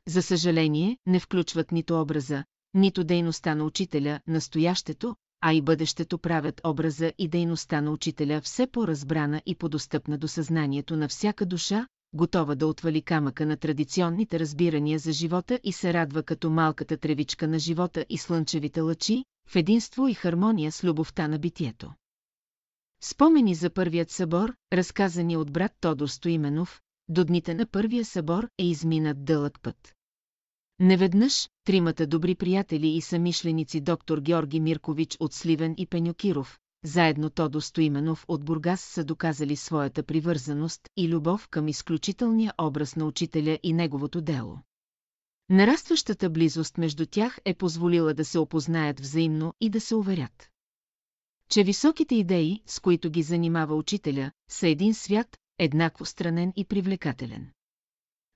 [0.08, 2.43] за съжаление, не включват нито образа,
[2.76, 8.67] нито дейността на учителя, настоящето, а и бъдещето правят образа и дейността на учителя все
[8.67, 14.99] по-разбрана и подостъпна до съзнанието на всяка душа, готова да отвали камъка на традиционните разбирания
[14.99, 20.07] за живота и се радва като малката тревичка на живота и слънчевите лъчи, в единство
[20.07, 21.93] и хармония с любовта на битието.
[23.03, 28.65] Спомени за първият събор, разказани от брат Тодор Стоименов, до дните на първия събор е
[28.65, 29.95] изминат дълъг път.
[30.80, 37.61] Неведнъж, тримата добри приятели и самишленици доктор Георги Миркович от Сливен и Пенюкиров, заедно Тодо
[37.61, 43.73] Стоименов от Бургас са доказали своята привързаност и любов към изключителния образ на учителя и
[43.73, 44.59] неговото дело.
[45.49, 50.49] Нарастващата близост между тях е позволила да се опознаят взаимно и да се уверят.
[51.49, 57.51] Че високите идеи, с които ги занимава учителя, са един свят, еднакво странен и привлекателен.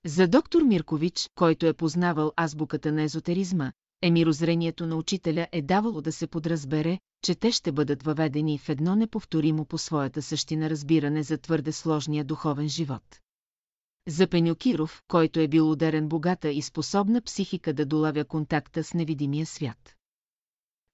[0.06, 3.72] За доктор Миркович, който е познавал азбуката на езотеризма,
[4.02, 8.96] емирозрението на учителя е давало да се подразбере, че те ще бъдат въведени в едно
[8.96, 13.20] неповторимо по своята същина разбиране за твърде сложния духовен живот.
[14.08, 19.46] За Пенюкиров, който е бил ударен богата и способна психика да долавя контакта с невидимия
[19.46, 19.96] свят.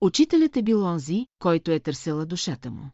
[0.01, 2.91] Учителят е бил онзи, който е търсела душата му.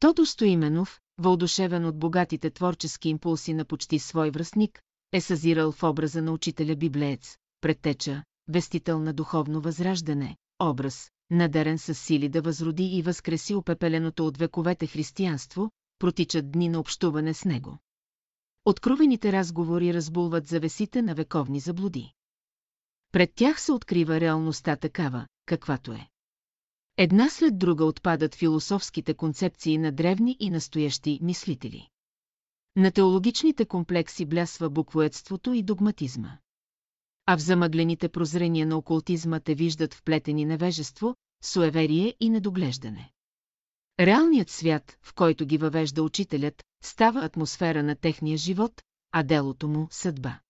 [0.00, 6.22] Тодо Стоименов, въодушевен от богатите творчески импулси на почти свой връзник, е съзирал в образа
[6.22, 13.02] на учителя библеец, предтеча, вестител на духовно възраждане, образ, надарен с сили да възроди и
[13.02, 17.78] възкреси опепеленото от вековете християнство, протичат дни на общуване с него.
[18.64, 22.12] Откровените разговори разбулват завесите на вековни заблуди.
[23.12, 26.08] Пред тях се открива реалността такава, каквато е.
[26.96, 31.88] Една след друга отпадат философските концепции на древни и настоящи мислители.
[32.78, 36.38] На теологичните комплекси блясва буквоедството и догматизма.
[37.26, 43.12] А в замъглените прозрения на окултизма те виждат вплетени невежество, суеверие и недоглеждане.
[44.00, 49.88] Реалният свят, в който ги въвежда учителят, става атмосфера на техния живот, а делото му–
[49.90, 50.40] съдба.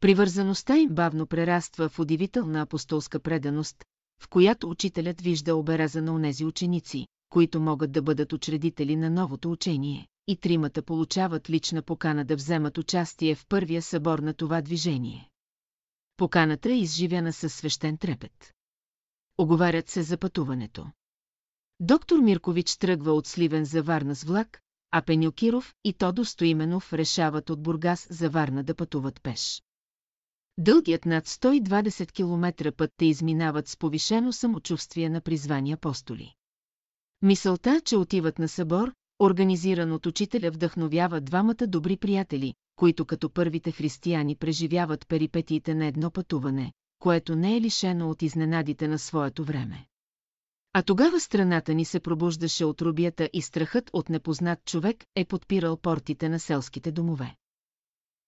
[0.00, 3.84] Привързаността им бавно прераства в удивителна апостолска преданост,
[4.20, 9.50] в която учителят вижда обераза на онези ученици, които могат да бъдат учредители на новото
[9.50, 15.30] учение и тримата получават лична покана да вземат участие в първия събор на това движение.
[16.16, 18.54] Поканата е изживяна със свещен трепет.
[19.38, 20.86] Оговарят се за пътуването.
[21.80, 24.60] Доктор Миркович тръгва от Сливен за Варна с влак,
[24.90, 29.62] а Пенюкиров и Тодо Стоименов решават от Бургас за Варна да пътуват пеш.
[30.58, 36.34] Дългият над 120 км път те изминават с повишено самочувствие на призвани апостоли.
[37.22, 43.72] Мисълта, че отиват на събор, организиран от учителя вдъхновява двамата добри приятели, които като първите
[43.72, 49.86] християни преживяват перипетиите на едно пътуване, което не е лишено от изненадите на своето време.
[50.72, 55.76] А тогава страната ни се пробуждаше от рубията и страхът от непознат човек е подпирал
[55.76, 57.34] портите на селските домове.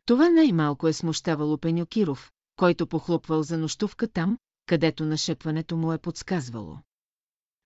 [0.06, 6.78] Това най-малко е смущавало Пенюкиров, който похлопвал за нощувка там, където нашепването му е подсказвало.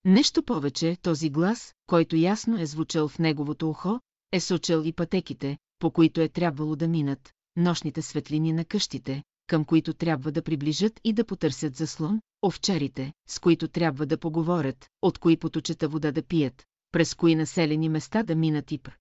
[0.05, 3.99] Нещо повече, този глас, който ясно е звучал в неговото ухо,
[4.31, 9.65] е сочел и пътеките, по които е трябвало да минат, нощните светлини на къщите, към
[9.65, 15.17] които трябва да приближат и да потърсят заслон, овчарите, с които трябва да поговорят, от
[15.17, 18.91] кои поточета вода да пият, през кои населени места да минат и пр.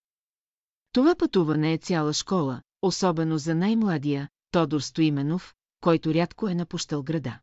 [0.93, 7.39] Това пътуване е цяла школа, особено за най-младия, Тодор Стоименов, който рядко е напущал града.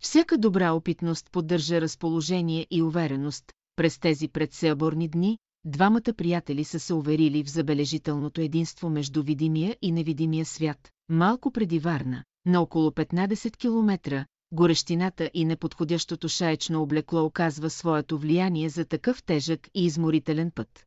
[0.00, 3.52] Всяка добра опитност поддържа разположение и увереност.
[3.76, 9.92] През тези предсеаборни дни, двамата приятели са се уверили в забележителното единство между видимия и
[9.92, 10.90] невидимия свят.
[11.08, 18.68] Малко преди Варна, на около 15 км, горещината и неподходящото шаечно облекло оказва своето влияние
[18.68, 20.86] за такъв тежък и изморителен път.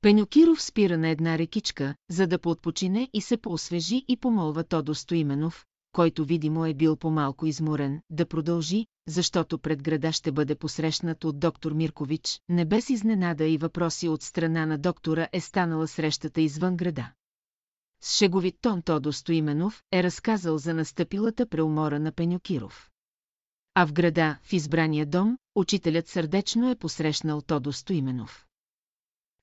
[0.00, 5.64] Пенюкиров спира на една рекичка, за да поотпочине и се поосвежи и помолва Тодо Стоименов,
[5.96, 11.40] който видимо е бил по-малко изморен, да продължи, защото пред града ще бъде посрещнат от
[11.40, 16.76] доктор Миркович, не без изненада и въпроси от страна на доктора е станала срещата извън
[16.76, 17.12] града.
[18.02, 22.90] С шеговит тон Тодо Стоименов е разказал за настъпилата преумора на Пенюкиров.
[23.74, 28.46] А в града, в избрания дом, учителят сърдечно е посрещнал Тодо Стоименов.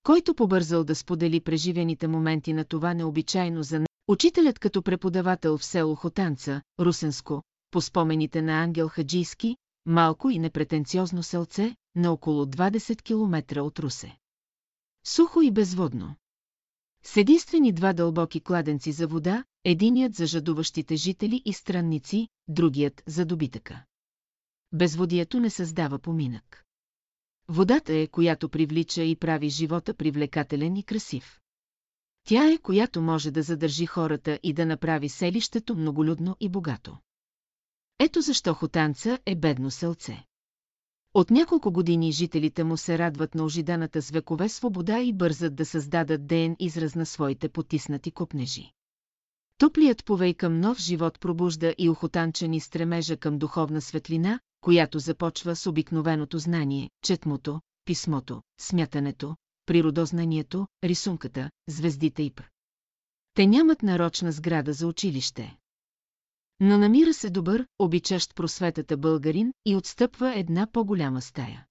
[0.03, 5.95] Който побързал да сподели преживените моменти на това необичайно за Учителят като преподавател в село
[5.95, 13.61] Хотанца, Русенско, по спомените на Ангел Хаджийски, малко и непретенциозно селце, на около 20 км
[13.61, 14.17] от Русе.
[15.05, 16.15] Сухо и безводно.
[17.03, 23.25] С единствени два дълбоки кладенци за вода, единият за жадуващите жители и странници, другият за
[23.25, 23.83] добитъка.
[24.71, 26.63] Безводието не създава поминък.
[27.47, 31.39] Водата е, която привлича и прави живота привлекателен и красив.
[32.27, 36.97] Тя е, която може да задържи хората и да направи селището многолюдно и богато.
[37.99, 40.23] Ето защо Хотанца е бедно селце.
[41.13, 45.65] От няколко години жителите му се радват на ожиданата с векове свобода и бързат да
[45.65, 48.71] създадат ден израз на своите потиснати купнежи.
[49.57, 55.67] Топлият повей към нов живот пробужда и охотанчани стремежа към духовна светлина, която започва с
[55.67, 59.35] обикновеното знание, четмото, писмото, смятането,
[59.65, 62.43] природознанието, рисунката, звездите и пр.
[63.33, 65.57] Те нямат нарочна сграда за училище.
[66.59, 71.65] Но намира се добър, обичащ просветата българин и отстъпва една по-голяма стая.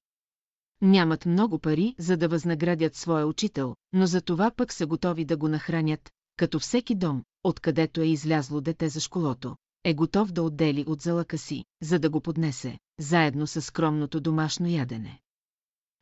[0.81, 5.37] Нямат много пари, за да възнаградят своя учител, но за това пък са готови да
[5.37, 10.85] го нахранят, като всеки дом, откъдето е излязло дете за школото, е готов да отдели
[10.87, 15.21] от залъка си, за да го поднесе, заедно с скромното домашно ядене.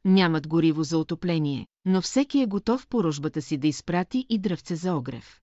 [0.04, 4.76] Нямат гориво за отопление, но всеки е готов по рожбата си да изпрати и дръвце
[4.76, 5.40] за огрев.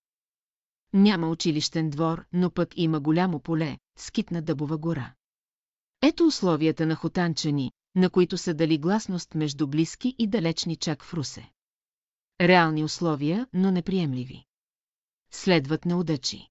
[0.94, 5.14] Няма училищен двор, но пък има голямо поле, скитна дъбова гора.
[6.02, 11.14] Ето условията на хотанчани, на които са дали гласност между близки и далечни чак в
[11.14, 11.52] Русе.
[12.42, 14.46] Реални условия, но неприемливи.
[15.32, 16.48] Следват неудачи.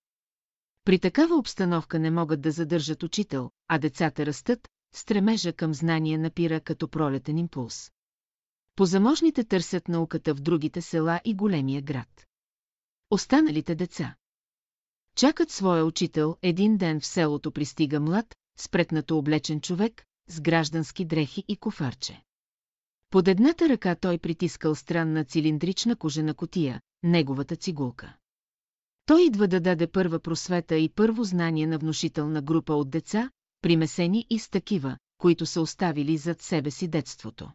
[0.85, 6.61] При такава обстановка не могат да задържат учител, а децата растат, стремежа към знание напира
[6.61, 7.91] като пролетен импулс.
[8.77, 12.27] Позаможните търсят науката в другите села и големия град.
[13.11, 14.17] Останалите деца.
[15.15, 21.45] Чакат своя учител, един ден в селото пристига млад, спретнато облечен човек, с граждански дрехи
[21.49, 22.23] и кофарче.
[23.11, 28.17] Под едната ръка той притискал странна цилиндрична кожена котия, неговата цигулка.
[29.07, 33.31] Той идва да даде първа просвета и първо знание на внушителна група от деца,
[33.63, 37.51] примесени и с такива, които са оставили зад себе си детството.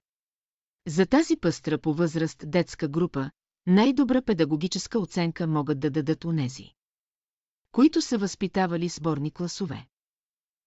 [0.88, 3.32] За тази пъстра по възраст детска група,
[3.68, 6.72] най-добра педагогическа оценка могат да дадат унези,
[7.72, 9.88] които са възпитавали сборни класове.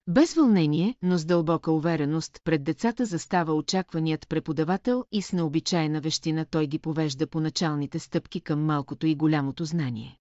[0.07, 6.45] Без вълнение, но с дълбока увереност пред децата застава очакваният преподавател и с необичайна вещина
[6.45, 10.19] той ги повежда по началните стъпки към малкото и голямото знание.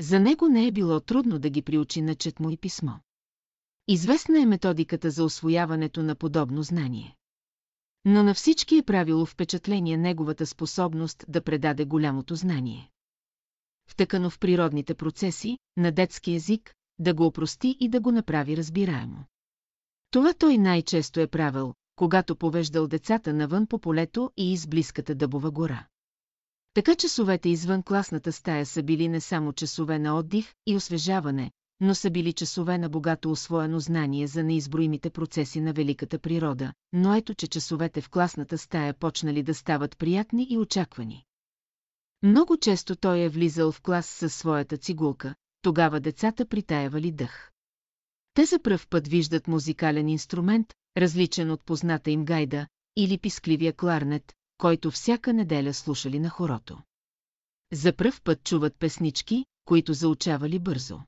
[0.00, 2.92] За него не е било трудно да ги приучи на четмо и писмо.
[3.88, 7.16] Известна е методиката за освояването на подобно знание.
[8.08, 12.90] Но на всички е правило впечатление неговата способност да предаде голямото знание.
[13.88, 19.24] Втъкано в природните процеси, на детски език, да го опрости и да го направи разбираемо.
[20.10, 25.50] Това той най-често е правил, когато повеждал децата навън по полето и из близката дъбова
[25.50, 25.86] гора.
[26.74, 31.50] Така часовете извън класната стая са били не само часове на отдих и освежаване,
[31.80, 37.14] но са били часове на богато освоено знание за неизброимите процеси на великата природа, но
[37.14, 41.24] ето че часовете в класната стая почнали да стават приятни и очаквани.
[42.22, 47.50] Много често той е влизал в клас със своята цигулка, тогава децата притаявали дъх.
[48.34, 52.66] Те за пръв път виждат музикален инструмент, различен от позната им гайда,
[52.96, 56.78] или пискливия кларнет, който всяка неделя слушали на хорото.
[57.72, 61.00] За пръв път чуват песнички, които заучавали бързо.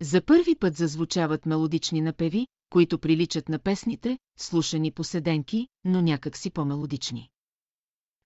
[0.00, 6.36] За първи път зазвучават мелодични напеви, които приличат на песните, слушани по седенки, но някак
[6.36, 7.30] си по-мелодични.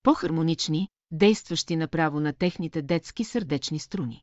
[0.02, 4.22] По-хармонични, действащи направо на техните детски сърдечни струни.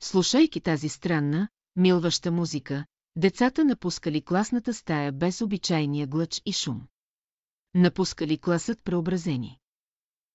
[0.00, 2.84] Слушайки тази странна, милваща музика,
[3.16, 6.86] децата напускали класната стая без обичайния глъч и шум.
[7.74, 9.58] Напускали класът преобразени.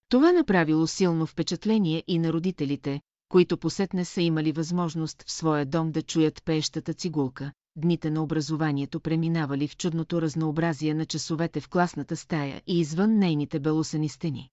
[0.10, 5.92] Това направило силно впечатление и на родителите, които посетне са имали възможност в своя дом
[5.92, 12.16] да чуят пеещата цигулка, дните на образованието преминавали в чудното разнообразие на часовете в класната
[12.16, 14.50] стая и извън нейните белосани стени.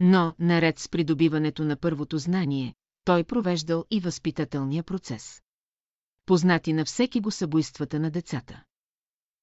[0.00, 2.74] Но, наред с придобиването на първото знание,
[3.04, 5.42] той провеждал и възпитателния процес.
[6.26, 8.62] Познати на всеки го събойствата на децата.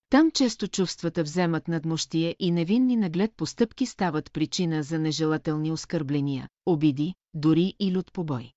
[0.09, 7.13] Там често чувствата вземат надмощие и невинни наглед постъпки стават причина за нежелателни оскърбления, обиди,
[7.35, 8.51] дори и лют побой.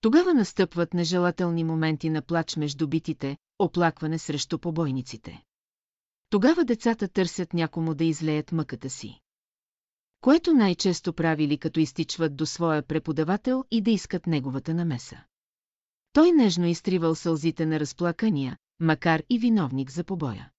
[0.00, 5.42] Тогава настъпват нежелателни моменти на плач между битите, оплакване срещу побойниците.
[6.30, 9.20] Тогава децата търсят някому да излеят мъката си.
[10.20, 15.24] Което най-често правили като изтичват до своя преподавател и да искат неговата намеса.
[16.12, 20.50] Той нежно изтривал сълзите на разплакания, макар и виновник за побоя.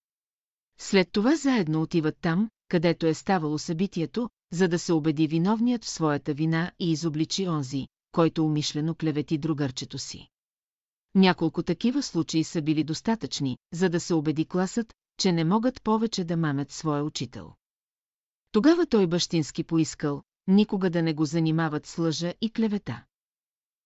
[0.79, 5.89] След това заедно отиват там, където е ставало събитието, за да се убеди виновният в
[5.89, 10.27] своята вина и изобличи онзи, който умишлено клевети другърчето си.
[11.15, 16.23] Няколко такива случаи са били достатъчни, за да се убеди класът, че не могат повече
[16.23, 17.53] да мамят своя учител.
[18.51, 23.03] Тогава той бащински поискал, никога да не го занимават с лъжа и клевета.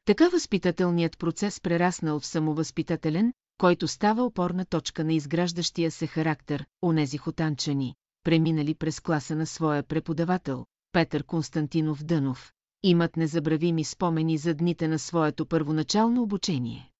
[0.05, 7.17] Така възпитателният процес прераснал в самовъзпитателен, който става опорна точка на изграждащия се характер, онези
[7.17, 14.87] хотанчани, преминали през класа на своя преподавател, Петър Константинов Дънов, имат незабравими спомени за дните
[14.87, 16.91] на своето първоначално обучение.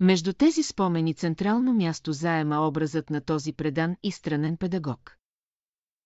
[0.00, 5.16] Между тези спомени централно място заема образът на този предан и странен педагог.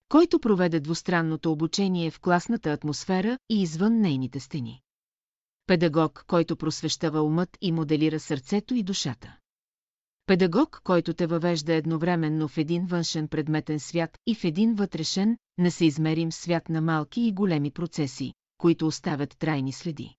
[0.09, 4.81] Който проведе двустранното обучение в класната атмосфера и извън нейните стени.
[5.67, 9.38] Педагог, който просвещава умът и моделира сърцето и душата.
[10.29, 16.33] Педагог, който те въвежда едновременно в един външен предметен свят и в един вътрешен, несъизмерим
[16.33, 20.15] свят на малки и големи процеси, които оставят трайни следи.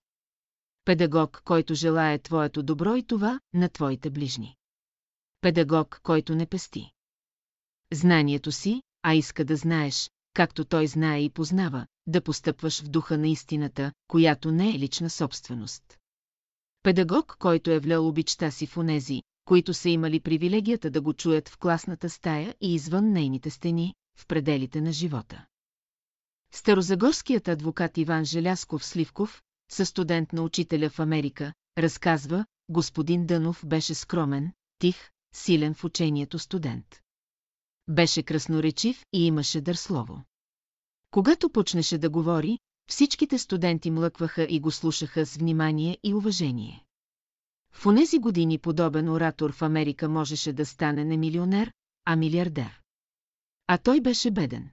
[0.84, 4.56] Педагог, който желая твоето добро и това на твоите ближни.
[5.40, 6.90] Педагог, който не пести.
[7.92, 13.18] Знанието си, а иска да знаеш, както той знае и познава, да постъпваш в духа
[13.18, 15.98] на истината, която не е лична собственост.
[16.82, 21.48] Педагог, който е влял обичта си в онези, които са имали привилегията да го чуят
[21.48, 25.46] в класната стая и извън нейните стени, в пределите на живота.
[26.52, 33.94] Старозагорският адвокат Иван Желясков Сливков, със студент на учителя в Америка, разказва, господин Дънов беше
[33.94, 37.00] скромен, тих, силен в учението студент.
[37.88, 40.24] Беше красноречив и имаше дър слово.
[41.10, 42.58] Когато почнеше да говори,
[42.90, 46.84] всичките студенти млъкваха и го слушаха с внимание и уважение.
[47.72, 51.72] В онези години подобен оратор в Америка можеше да стане не милионер,
[52.04, 52.80] а милиардер.
[53.66, 54.70] А той беше беден.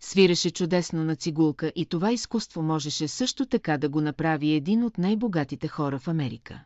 [0.00, 4.98] Свиреше чудесно на цигулка и това изкуство можеше също така да го направи един от
[4.98, 6.64] най-богатите хора в Америка.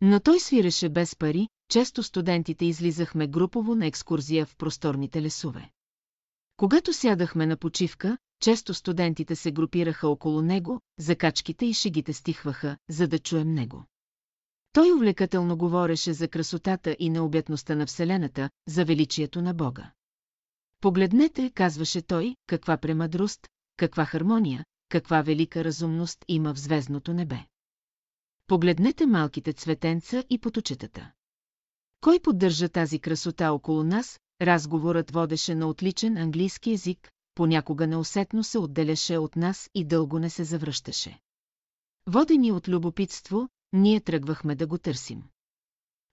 [0.00, 5.70] Но той свиреше без пари, често студентите излизахме групово на екскурзия в просторните лесове.
[6.56, 13.08] Когато сядахме на почивка, често студентите се групираха около него, закачките и шегите стихваха, за
[13.08, 13.84] да чуем него.
[14.76, 19.92] Той увлекателно говореше за красотата и необятността на Вселената, за величието на Бога.
[20.80, 27.38] Погледнете, казваше той, каква премъдрост, каква хармония, каква велика разумност има в звездното небе.
[28.46, 31.12] Погледнете малките цветенца и поточетата.
[32.00, 38.58] Кой поддържа тази красота около нас, разговорът водеше на отличен английски език, понякога неусетно се
[38.58, 41.20] отделяше от нас и дълго не се завръщаше.
[42.06, 45.22] Водени от любопитство, ние тръгвахме да го търсим.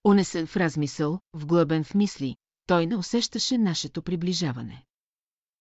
[0.04, 2.36] Унесен в размисъл, вглъбен в мисли,
[2.68, 4.86] той не усещаше нашето приближаване.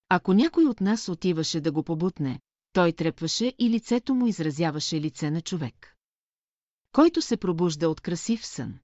[0.09, 2.41] Ако някой от нас отиваше да го побутне,
[2.73, 5.97] той трепваше и лицето му изразяваше лице на човек.
[6.93, 8.79] Който се пробужда от красив сън.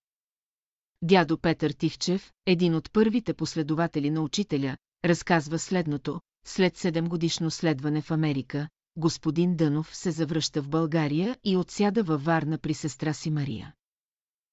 [1.03, 6.21] Дядо Петър Тивчев, един от първите последователи на учителя, разказва следното.
[6.47, 8.69] След 7 годишно следване в Америка,
[8.99, 13.75] господин Дънов се завръща в България и отсяда във Варна при сестра си Мария.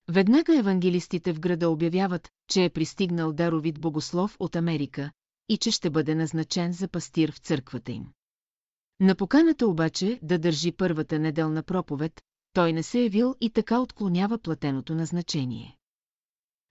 [0.09, 5.11] Веднага евангелистите в града обявяват, че е пристигнал даровит богослов от Америка
[5.49, 8.05] и че ще бъде назначен за пастир в църквата им.
[8.99, 12.21] На поканата обаче да държи първата неделна проповед,
[12.53, 15.77] той не се явил и така отклонява платеното назначение.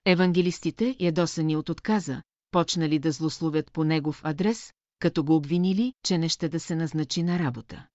[0.06, 6.28] Евангелистите, ядосани от отказа, почнали да злословят по негов адрес, като го обвинили, че не
[6.28, 7.86] ще да се назначи на работа.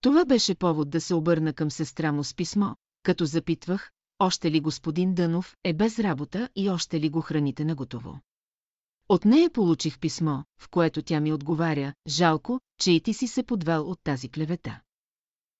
[0.00, 4.60] Това беше повод да се обърна към сестра му с писмо, като запитвах, още ли
[4.60, 8.20] господин Дънов е без работа и още ли го храните на готово.
[9.08, 13.42] От нея получих писмо, в което тя ми отговаря, жалко, че и ти си се
[13.42, 14.80] подвел от тази клевета.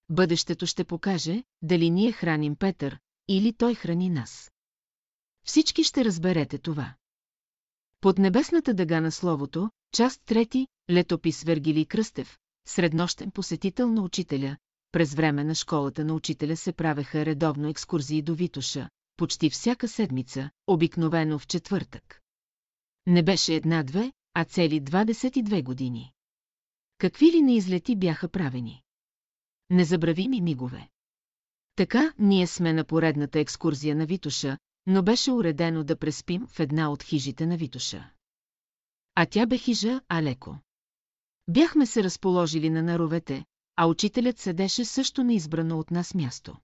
[0.09, 4.51] Бъдещето ще покаже, дали ние храним Петър, или той храни нас.
[5.45, 6.95] Всички ще разберете това.
[8.01, 14.57] Под небесната дъга на словото, част трети, летопис Вергилий Кръстев, среднощен посетител на учителя,
[14.93, 20.51] през време на школата на учителя се правеха редовно екскурзии до Витоша, почти всяка седмица,
[20.67, 22.21] обикновено в четвъртък.
[23.07, 26.12] Не беше една-две, а цели 22 години.
[26.99, 28.83] Какви ли неизлети бяха правени?
[29.71, 30.89] Незабравими мигове.
[31.77, 36.91] Така, ние сме на поредната екскурзия на Витоша, но беше уредено да преспим в една
[36.91, 38.11] от хижите на Витоша.
[39.21, 40.59] А тя бе хижа, а леко.
[41.49, 43.45] Бяхме се разположили на наровете,
[43.77, 46.57] а учителят седеше също на избрано от нас място.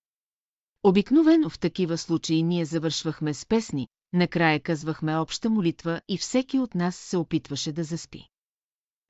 [0.83, 6.75] Обикновено в такива случаи ние завършвахме с песни, накрая казвахме обща молитва и всеки от
[6.75, 8.29] нас се опитваше да заспи.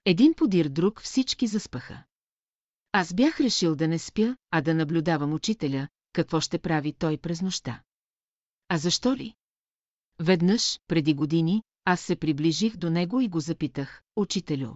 [0.05, 2.05] Един подир друг всички заспаха.
[2.93, 7.43] Аз бях решил да не спя, а да наблюдавам учителя, какво ще прави той през
[7.43, 7.83] нощта.
[8.69, 9.35] А защо ли?
[10.21, 14.75] Веднъж, преди години, аз се приближих до него и го запитах, учителю.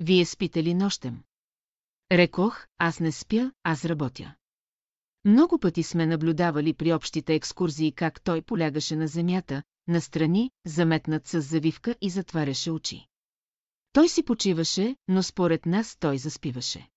[0.00, 1.22] Вие спите ли нощем?
[2.12, 4.34] Рекох, аз не спя, аз работя.
[5.24, 11.40] Много пъти сме наблюдавали при общите екскурзии как той полягаше на земята, настрани, заметнат с
[11.40, 13.06] завивка и затваряше очи.
[13.92, 16.88] Той си почиваше, но според нас той заспиваше.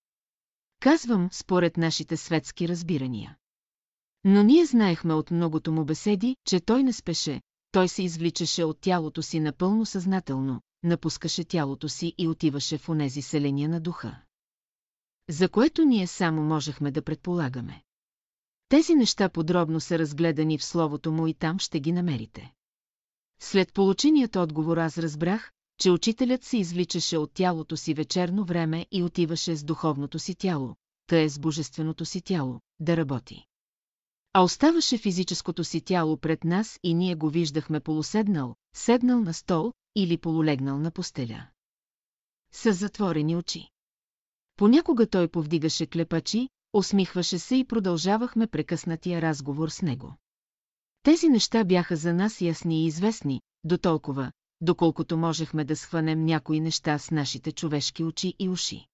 [0.79, 3.37] Казвам, според нашите светски разбирания.
[4.23, 7.41] Но ние знаехме от многото му беседи, че той не спеше,
[7.77, 13.21] той се извличаше от тялото си напълно съзнателно, напускаше тялото си и отиваше в онези
[13.21, 14.21] селения на духа.
[15.29, 17.83] За което ние само можехме да предполагаме.
[18.69, 22.53] Тези неща подробно са разгледани в словото му и там ще ги намерите.
[23.39, 29.03] След полученият отговор аз разбрах, че учителят се извличаше от тялото си вечерно време и
[29.03, 30.75] отиваше с духовното си тяло,
[31.07, 33.45] тъй с божественото си тяло, да работи.
[34.33, 39.73] А оставаше физическото си тяло пред нас и ние го виждахме полуседнал, седнал на стол
[39.95, 41.47] или полулегнал на постеля.
[42.51, 43.69] С затворени очи.
[44.55, 50.15] Понякога той повдигаше клепачи, усмихваше се и продължавахме прекъснатия разговор с него.
[51.03, 54.31] Тези неща бяха за нас ясни и известни, до толкова,
[54.61, 58.87] доколкото можехме да схванем някои неща с нашите човешки очи и уши.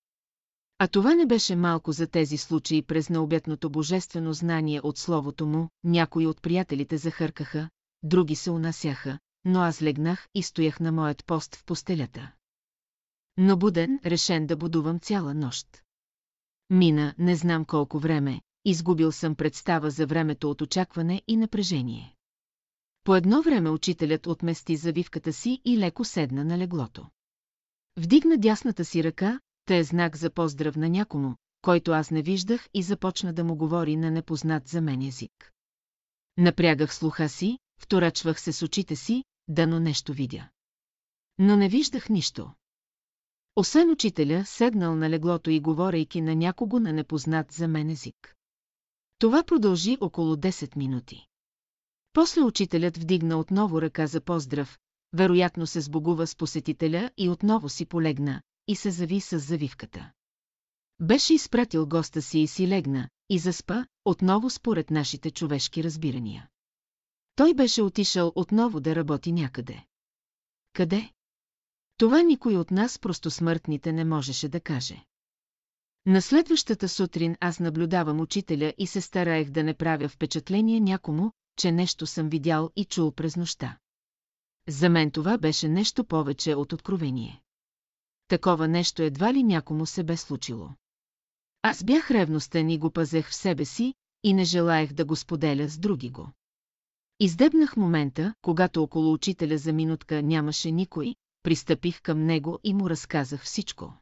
[0.83, 5.69] А това не беше малко за тези случаи през необятното божествено знание от словото му,
[5.83, 7.69] някои от приятелите захъркаха,
[8.03, 12.31] други се унасяха, но аз легнах и стоях на моят пост в постелята.
[13.37, 15.83] Но буден, решен да будувам цяла нощ.
[16.69, 22.15] Мина, не знам колко време, изгубил съм представа за времето от очакване и напрежение.
[23.03, 27.05] По едно време учителят отмести завивката си и леко седна на леглото.
[27.97, 32.69] Вдигна дясната си ръка, те е знак за поздрав на някому, който аз не виждах
[32.73, 35.51] и започна да му говори на непознат за мен език.
[36.37, 40.49] Напрягах слуха си, вторачвах се с очите си, дано нещо видя.
[41.37, 42.51] Но не виждах нищо.
[43.55, 48.35] Освен учителя, седнал на леглото и говорейки на някого на непознат за мен език.
[49.19, 51.27] Това продължи около 10 минути.
[52.13, 54.79] После учителят вдигна отново ръка за поздрав,
[55.13, 60.11] вероятно се сбогува с посетителя и отново си полегна, и се зави с завивката.
[60.99, 66.49] Беше изпратил госта си и си легна, и заспа, отново според нашите човешки разбирания.
[67.35, 69.85] Той беше отишъл отново да работи някъде.
[70.73, 71.09] Къде?
[71.97, 75.05] Това никой от нас просто смъртните не можеше да каже.
[76.05, 81.71] На следващата сутрин аз наблюдавам учителя и се стараех да не правя впечатление някому, че
[81.71, 83.77] нещо съм видял и чул през нощта.
[84.67, 87.42] За мен това беше нещо повече от откровение.
[88.27, 90.69] Такова нещо едва ли някому се бе случило.
[91.61, 93.93] Аз бях ревностен и го пазех в себе си
[94.23, 96.29] и не желаях да го споделя с други го.
[97.19, 103.43] Издебнах момента, когато около учителя за минутка нямаше никой, пристъпих към него и му разказах
[103.43, 103.93] всичко.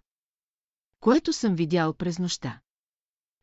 [1.00, 2.62] Което съм видял през нощта.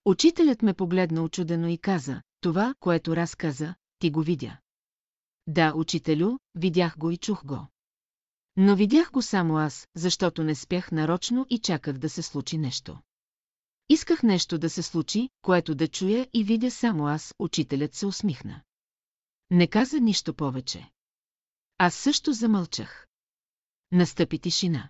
[0.04, 4.58] Учителят ме погледна очудено и каза, това, което разказа, ти го видя.
[5.46, 7.66] Да, учителю, видях го и чух го.
[8.60, 12.98] Но видях го само аз, защото не спях нарочно и чаках да се случи нещо.
[13.88, 18.62] Исках нещо да се случи, което да чуя и видя само аз, учителят се усмихна.
[19.50, 20.90] Не каза нищо повече.
[21.78, 23.06] Аз също замълчах.
[23.92, 24.88] Настъпи тишина.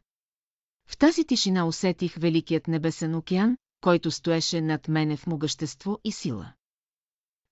[0.86, 6.52] В тази тишина усетих великият небесен океан, който стоеше над мене в могъщество и сила.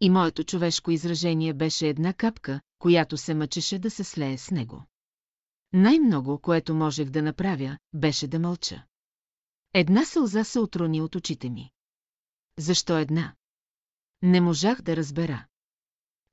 [0.00, 4.84] И моето човешко изражение беше една капка, която се мъчеше да се слее с него.
[5.78, 8.84] Най-много, което можех да направя, беше да мълча.
[9.74, 11.70] Една сълза се отрони от очите ми.
[12.58, 13.34] Защо една?
[14.22, 15.46] Не можах да разбера.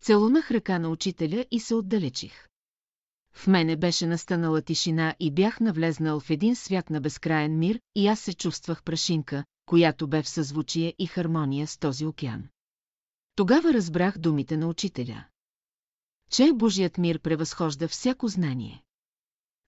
[0.01, 2.47] Целунах ръка на учителя и се отдалечих.
[3.33, 8.07] В мене беше настанала тишина и бях навлезнал в един свят на безкраен мир и
[8.07, 12.47] аз се чувствах прашинка, която бе в съзвучие и хармония с този океан.
[13.35, 15.25] Тогава разбрах думите на учителя.
[16.31, 18.83] Че Божият мир превъзхожда всяко знание.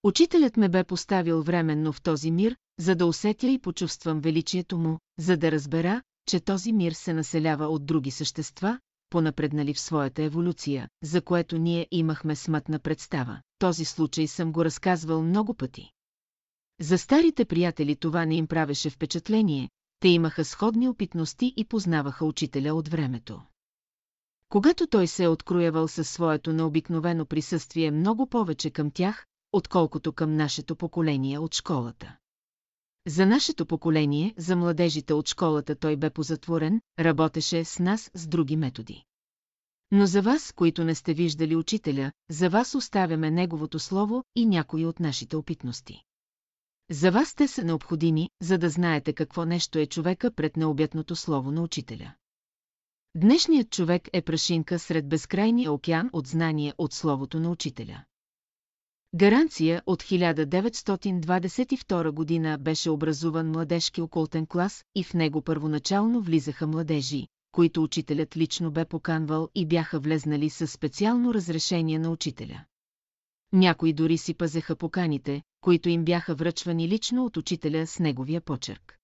[0.06, 5.00] Учителят ме бе поставил временно в този мир, за да усетя и почувствам величието му,
[5.20, 8.80] за да разбера, че този мир се населява от други същества,
[9.10, 13.42] понапреднали в своята еволюция, за което ние имахме смътна представа.
[13.60, 15.92] Този случай съм го разказвал много пъти.
[16.82, 19.70] За старите приятели това не им правеше впечатление,
[20.00, 23.42] те имаха сходни опитности и познаваха учителя от времето.
[24.50, 29.26] Когато той се е откроявал със своето необикновено присъствие много повече към тях,
[29.56, 32.18] отколкото към нашето поколение от школата.
[33.08, 38.56] За нашето поколение, за младежите от школата той бе позатворен, работеше с нас с други
[38.56, 39.04] методи.
[39.92, 44.86] Но за вас, които не сте виждали учителя, за вас оставяме неговото слово и някои
[44.86, 46.04] от нашите опитности.
[46.92, 51.52] За вас те са необходими, за да знаете какво нещо е човека пред необятното слово
[51.52, 52.14] на учителя.
[53.16, 58.04] Днешният човек е прашинка сред безкрайния океан от знание от словото на учителя.
[59.16, 67.28] Гаранция от 1922 година беше образуван младежки окултен клас и в него първоначално влизаха младежи,
[67.52, 72.66] които учителят лично бе поканвал и бяха влезнали със специално разрешение на учителя.
[73.54, 78.98] Някои дори си пазеха поканите, които им бяха връчвани лично от учителя с неговия почерк.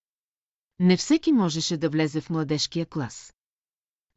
[0.80, 3.34] Не всеки можеше да влезе в младежкия клас.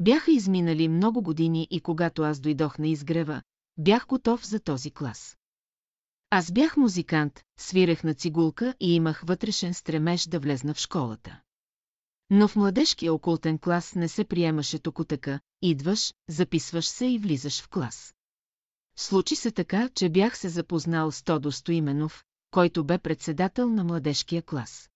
[0.01, 3.43] Бяха изминали много години и когато аз дойдох на изгрева,
[3.79, 5.37] бях готов за този клас.
[6.37, 11.41] Аз бях музикант, свирех на цигулка и имах вътрешен стремеж да влезна в школата.
[12.31, 17.69] Но в младежкия окултен клас не се приемаше токотъка, идваш, записваш се и влизаш в
[17.69, 18.15] клас.
[18.97, 24.43] Случи се така, че бях се запознал с Тодо Стоименов, който бе председател на младежкия
[24.43, 24.91] клас.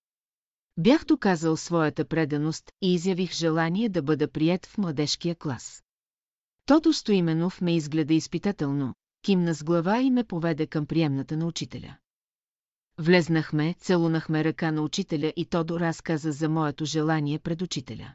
[0.76, 5.84] Бях доказал своята преданост и изявих желание да бъда прият в младежкия клас.
[6.66, 11.96] Тодо Стоименов ме изгледа изпитателно, кимна с глава и ме поведе към приемната на учителя.
[12.98, 18.14] Влезнахме, целунахме ръка на учителя и Тодор разказа за моето желание пред учителя.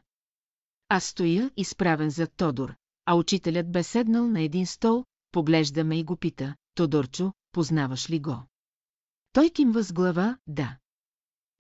[0.89, 2.75] Аз стоя, изправен зад Тодор,
[3.05, 8.19] а учителят бе седнал на един стол, поглежда ме и го пита, Тодорчо, познаваш ли
[8.19, 8.43] го?
[9.33, 10.77] Той кимва с глава, да.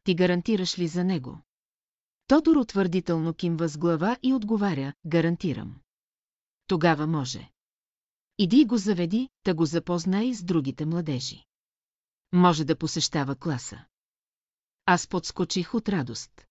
[0.03, 1.39] Ти гарантираш ли за него?
[2.27, 5.75] Тодор утвърдително кимва с глава и отговаря, гарантирам.
[6.67, 7.52] Тогава може.
[8.37, 11.45] Иди го заведи, да го запознай с другите младежи.
[12.31, 13.85] Може да посещава класа.
[14.85, 16.47] Аз подскочих от радост.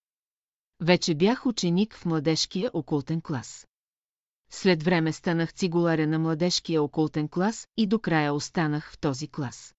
[0.80, 3.66] Вече бях ученик в младежкия окултен клас.
[4.50, 9.74] След време станах цигуларя на младежкия окултен клас и до края останах в този клас.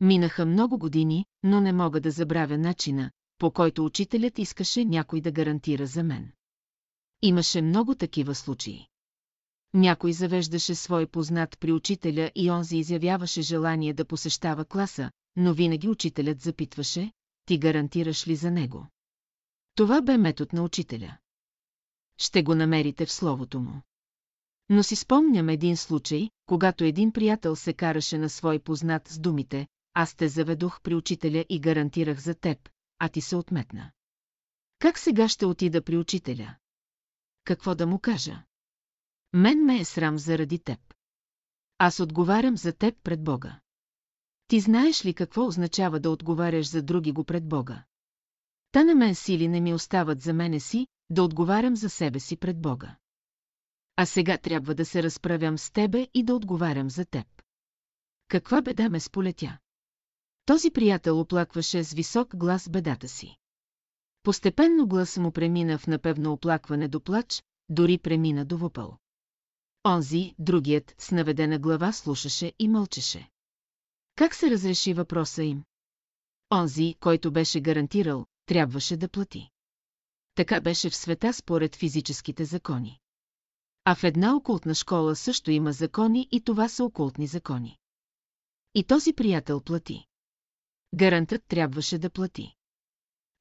[0.00, 5.32] Минаха много години, но не мога да забравя начина, по който учителят искаше някой да
[5.32, 6.32] гарантира за мен.
[7.22, 8.88] Имаше много такива случаи.
[9.74, 15.88] Някой завеждаше свой познат при учителя и онзи изявяваше желание да посещава класа, но винаги
[15.88, 17.12] учителят запитваше,
[17.46, 18.86] ти гарантираш ли за него?
[19.74, 21.18] Това бе метод на учителя.
[22.18, 23.82] Ще го намерите в словото му.
[24.68, 29.66] Но си спомням един случай, когато един приятел се караше на свой познат с думите,
[29.94, 32.68] аз те заведох при учителя и гарантирах за теб,
[32.98, 33.90] а ти се отметна.
[34.78, 36.56] Как сега ще отида при учителя?
[37.44, 38.42] Какво да му кажа?
[39.36, 40.78] Мен ме е срам заради теб.
[41.78, 43.60] Аз отговарям за теб пред Бога.
[44.48, 47.84] Ти знаеш ли какво означава да отговаряш за други го пред Бога?
[48.72, 52.36] Та на мен сили не ми остават за мене си, да отговарям за себе си
[52.36, 52.96] пред Бога.
[53.96, 57.26] А сега трябва да се разправям с тебе и да отговарям за теб.
[58.28, 59.58] Каква беда ме сполетя?
[60.46, 63.36] Този приятел оплакваше с висок глас бедата си.
[64.22, 68.98] Постепенно глас му премина в напевно оплакване до плач, дори премина до вопъл.
[69.86, 73.30] Онзи, другият, с наведена глава слушаше и мълчеше.
[74.14, 75.64] Как се разреши въпроса им?
[76.52, 79.50] Онзи, който беше гарантирал, трябваше да плати.
[80.34, 82.98] Така беше в света според физическите закони.
[83.84, 87.78] А в една окултна школа също има закони и това са окултни закони.
[88.74, 90.06] И този приятел плати.
[90.94, 92.54] Гарантът трябваше да плати.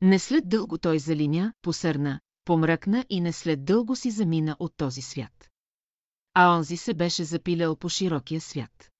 [0.01, 5.01] Не след дълго той залиня, посърна, помръкна и не след дълго си замина от този
[5.01, 5.49] свят.
[6.33, 8.91] А онзи се беше запилял по широкия свят.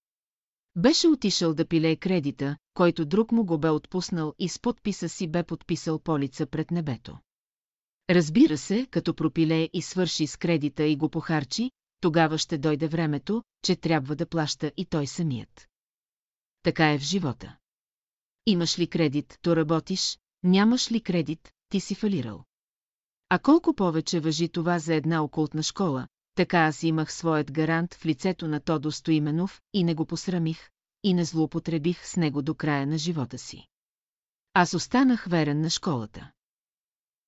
[0.76, 5.28] Беше отишъл да пилее кредита, който друг му го бе отпуснал и с подписа си
[5.28, 7.18] бе подписал полица пред небето.
[8.10, 13.44] Разбира се, като пропилее и свърши с кредита и го похарчи, тогава ще дойде времето,
[13.62, 15.70] че трябва да плаща и той самият.
[16.64, 17.58] Така е в живота.
[18.46, 22.44] Имаш ли кредит, то работиш, нямаш ли кредит, ти си фалирал.
[23.30, 28.06] А колко повече въжи това за една окултна школа, така аз имах своят гарант в
[28.06, 30.70] лицето на Тодо Стоименов и не го посрамих,
[31.04, 33.68] и не злоупотребих с него до края на живота си.
[34.54, 36.32] Аз останах верен на школата.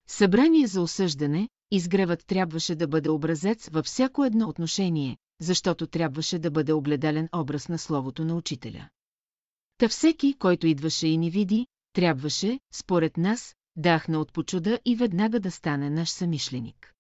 [0.08, 6.52] Събрание за осъждане, изгревът трябваше да бъде образец във всяко едно отношение, защото трябваше да
[6.52, 8.90] бъде огледален образ на словото на учителя.
[9.78, 15.40] Та всеки, който идваше и ни види, трябваше, според нас, дахна от почуда и веднага
[15.40, 16.95] да стане наш самишленик.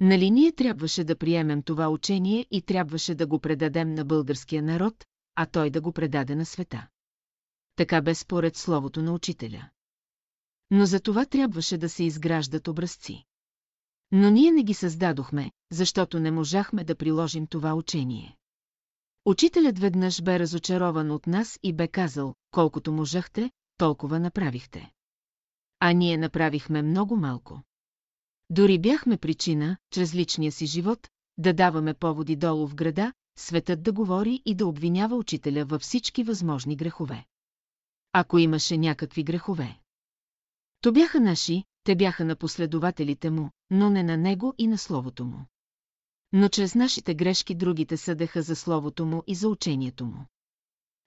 [0.00, 5.04] Нали ние трябваше да приемем това учение и трябваше да го предадем на българския народ,
[5.34, 6.86] а той да го предаде на света.
[7.76, 9.68] Така бе според словото на учителя.
[10.70, 13.24] Но за това трябваше да се изграждат образци.
[14.12, 18.36] Но ние не ги създадохме, защото не можахме да приложим това учение.
[19.24, 24.90] Учителят веднъж бе разочарован от нас и бе казал, колкото можахте, толкова направихте.
[25.80, 27.62] А ние направихме много малко.
[28.50, 31.08] Дори бяхме причина, чрез личния си живот,
[31.38, 36.24] да даваме поводи долу в града, светът да говори и да обвинява учителя във всички
[36.24, 37.24] възможни грехове.
[38.12, 39.78] Ако имаше някакви грехове.
[40.80, 45.24] То бяха наши, те бяха на последователите му, но не на него и на словото
[45.24, 45.46] му.
[46.32, 50.26] Но чрез нашите грешки другите съдеха за словото му и за учението му.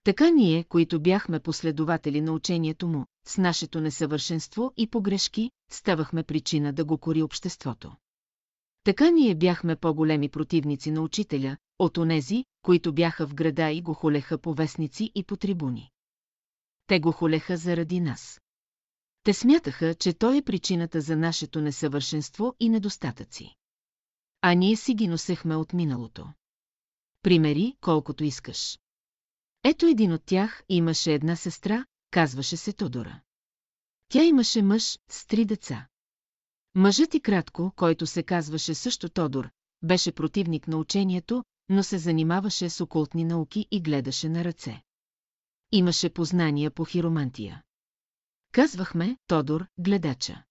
[0.03, 6.73] Така ние, които бяхме последователи на учението му, с нашето несъвършенство и погрешки, ставахме причина
[6.73, 7.95] да го кори обществото.
[8.83, 13.93] Така ние бяхме по-големи противници на учителя, от онези, които бяха в града и го
[13.93, 15.89] холеха по вестници и по трибуни.
[16.87, 18.41] Те го холеха заради нас.
[19.23, 23.55] Те смятаха, че той е причината за нашето несъвършенство и недостатъци.
[24.41, 26.27] А ние си ги носехме от миналото.
[27.21, 28.79] Примери, колкото искаш.
[29.63, 33.21] Ето един от тях имаше една сестра, казваше се Тодора.
[34.09, 35.87] Тя имаше мъж с три деца.
[36.75, 39.49] Мъжът и кратко, който се казваше също Тодор,
[39.81, 44.81] беше противник на учението, но се занимаваше с окултни науки и гледаше на ръце.
[45.71, 47.63] Имаше познания по хиромантия.
[48.51, 50.43] Казвахме Тодор, гледача.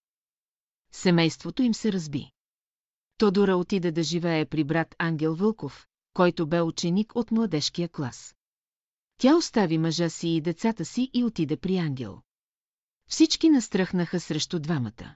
[0.92, 2.30] Семейството им се разби.
[3.18, 8.34] Тодора отида да живее при брат Ангел Вълков, който бе ученик от младежкия клас.
[9.18, 12.20] Тя остави мъжа си и децата си и отиде при Ангел.
[13.10, 15.14] Всички настръхнаха срещу двамата.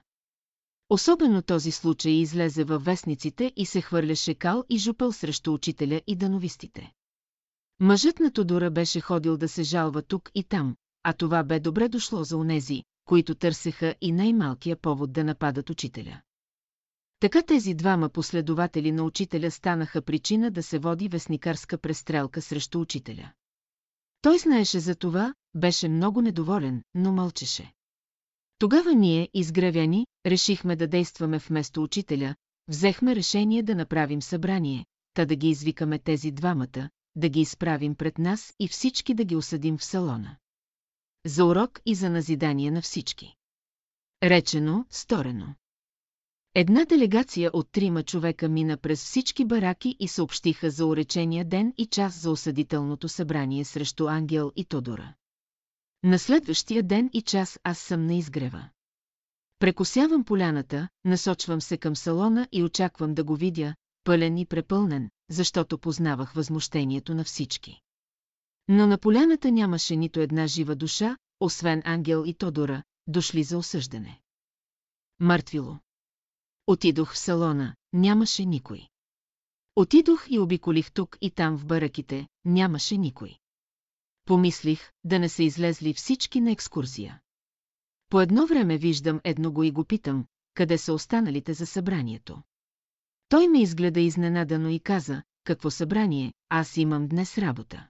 [0.89, 6.15] Особено този случай излезе във вестниците и се хвърляше кал и жупъл срещу учителя и
[6.15, 6.91] дановистите.
[7.79, 11.89] Мъжът на Тодора беше ходил да се жалва тук и там, а това бе добре
[11.89, 16.21] дошло за онези, които търсеха и най-малкия повод да нападат учителя.
[17.19, 23.31] Така тези двама последователи на учителя станаха причина да се води вестникарска престрелка срещу учителя.
[24.23, 27.73] Той знаеше за това, беше много недоволен, но мълчеше.
[28.57, 32.35] Тогава ние, изгревяни, решихме да действаме вместо учителя,
[32.67, 38.17] взехме решение да направим събрание, та да ги извикаме тези двамата, да ги изправим пред
[38.17, 40.37] нас и всички да ги осъдим в салона.
[41.25, 43.35] За урок и за назидание на всички.
[44.23, 45.55] Речено, сторено.
[46.55, 51.85] Една делегация от трима човека мина през всички бараки и съобщиха за уречения ден и
[51.85, 55.13] час за осъдителното събрание срещу Ангел и Тодора.
[56.03, 58.69] На следващия ден и час аз съм на изгрева.
[59.59, 65.77] Прекосявам поляната, насочвам се към салона и очаквам да го видя, пълен и препълнен, защото
[65.77, 67.79] познавах възмущението на всички.
[68.67, 74.21] Но на поляната нямаше нито една жива душа, освен Ангел и Тодора, дошли за осъждане.
[75.19, 75.77] Мъртвило.
[76.67, 78.87] Отидох в салона, нямаше никой.
[79.75, 83.37] Отидох и обиколих тук и там в бараките, нямаше никой.
[84.25, 87.21] Помислих, да не са излезли всички на екскурзия.
[88.09, 92.43] По едно време виждам едно и го питам, къде са останалите за събранието.
[93.29, 97.87] Той ме изгледа изненадано и каза, какво събрание, аз имам днес работа.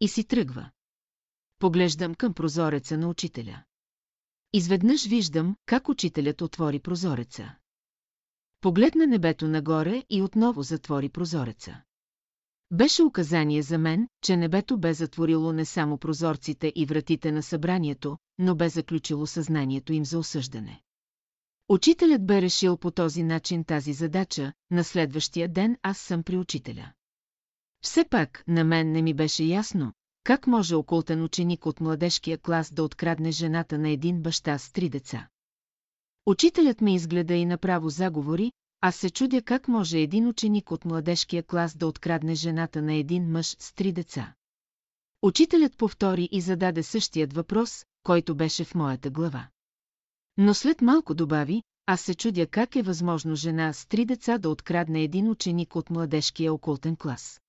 [0.00, 0.70] И си тръгва.
[1.58, 3.64] Поглеждам към прозореца на учителя.
[4.52, 7.56] Изведнъж виждам, как учителят отвори прозореца.
[8.66, 11.82] Погледна небето нагоре и отново затвори прозореца.
[12.70, 18.18] Беше указание за мен, че небето бе затворило не само прозорците и вратите на събранието,
[18.38, 20.82] но бе заключило съзнанието им за осъждане.
[21.68, 26.92] Учителят бе решил по този начин тази задача, на следващия ден аз съм при учителя.
[27.82, 29.92] Все пак, на мен не ми беше ясно,
[30.24, 34.88] как може окултен ученик от младежкия клас да открадне жената на един баща с три
[34.88, 35.28] деца.
[36.26, 41.42] Учителят ме изгледа и направо заговори, аз се чудя как може един ученик от младежкия
[41.42, 44.34] клас да открадне жената на един мъж с три деца.
[45.22, 49.48] Учителят повтори и зададе същият въпрос, който беше в моята глава.
[50.36, 54.50] Но след малко добави, аз се чудя как е възможно жена с три деца да
[54.50, 57.40] открадне един ученик от младежкия окултен клас.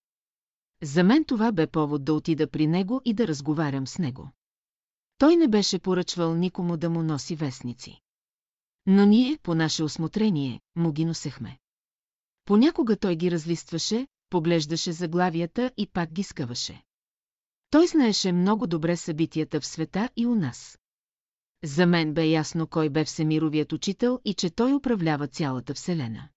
[0.82, 4.30] За мен това бе повод да отида при него и да разговарям с него.
[5.20, 8.00] Той не беше поръчвал никому да му носи вестници.
[8.86, 11.58] Но ние, по наше осмотрение, му ги носехме.
[12.44, 16.82] Понякога той ги разлистваше, поглеждаше заглавията и пак ги скъваше.
[17.70, 20.78] Той знаеше много добре събитията в света и у нас.
[21.64, 26.28] За мен бе ясно кой бе Всемировият учител и че той управлява цялата Вселена.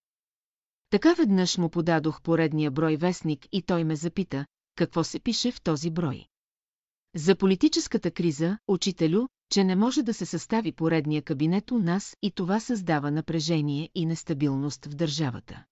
[0.89, 4.45] Така веднъж му подадох поредния брой вестник и той ме запита,
[4.75, 6.27] какво се пише в този брой.
[7.15, 12.31] За политическата криза, учителю, че не може да се състави поредния кабинет у нас и
[12.31, 15.63] това създава напрежение и нестабилност в държавата.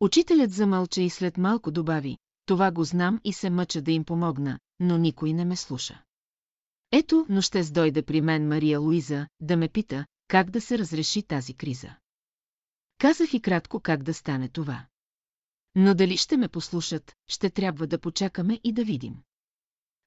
[0.00, 4.58] Учителят замълча и след малко добави, това го знам и се мъча да им помогна,
[4.80, 6.02] но никой не ме слуша.
[6.92, 11.22] Ето, но ще дойде при мен Мария Луиза, да ме пита, как да се разреши
[11.22, 11.90] тази криза.
[12.98, 14.86] Казах и кратко как да стане това.
[15.74, 19.16] Но дали ще ме послушат, ще трябва да почакаме и да видим.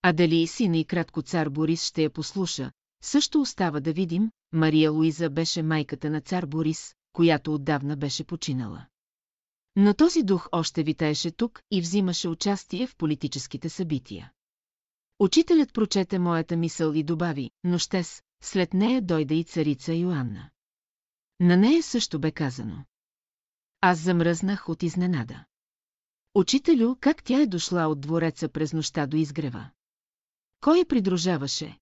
[0.05, 2.71] А дали и сина и кратко цар Борис ще я послуша,
[3.03, 8.85] също остава да видим, Мария Луиза беше майката на цар Борис, която отдавна беше починала.
[9.75, 14.31] Но този дух още витаеше тук и взимаше участие в политическите събития.
[15.19, 20.49] Учителят прочете моята мисъл и добави, но щес, след нея дойде и царица Йоанна.
[21.39, 22.85] На нея също бе казано.
[23.81, 25.45] Аз замръзнах от изненада.
[26.35, 29.69] Учителю, как тя е дошла от двореца през нощта до изгрева?
[30.63, 31.79] Кой я придружаваше?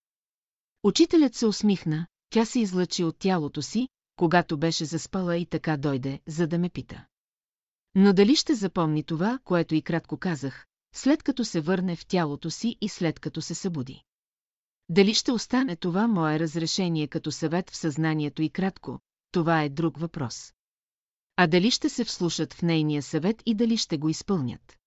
[0.84, 6.20] Учителят се усмихна, тя се излъчи от тялото си, когато беше заспала и така дойде,
[6.28, 7.06] за да ме пита.
[7.96, 12.50] Но дали ще запомни това, което и кратко казах, след като се върне в тялото
[12.50, 14.04] си и след като се събуди?
[14.90, 19.00] Дали ще остане това мое разрешение като съвет в съзнанието и кратко,
[19.32, 20.54] това е друг въпрос.
[21.36, 24.78] А дали ще се вслушат в нейния съвет и дали ще го изпълнят?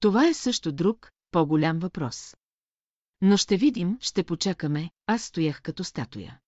[0.00, 2.34] Това е също друг, по-голям въпрос.
[3.20, 6.38] Но ще видим, ще почакаме, аз стоях като статуя.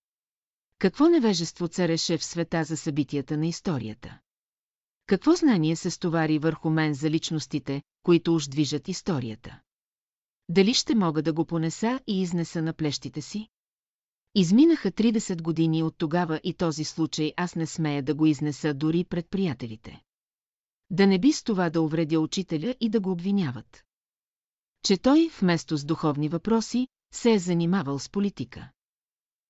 [0.78, 4.18] Какво невежество цареше в света за събитията на историята?
[5.06, 9.60] Какво знание се стовари върху мен за личностите, които уж движат историята?
[10.48, 13.48] Дали ще мога да го понеса и изнеса на плещите си?
[14.34, 19.04] Изминаха 30 години от тогава и този случай аз не смея да го изнеса дори
[19.04, 20.02] пред приятелите.
[20.90, 23.84] Да не би с това да увредя учителя и да го обвиняват.
[24.82, 28.70] Че той, вместо с духовни въпроси, се е занимавал с политика.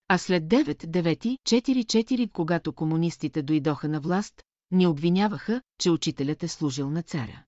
[0.08, 7.02] А след 9-9-4-4, когато комунистите дойдоха на власт, ни обвиняваха, че учителят е служил на
[7.02, 7.44] царя.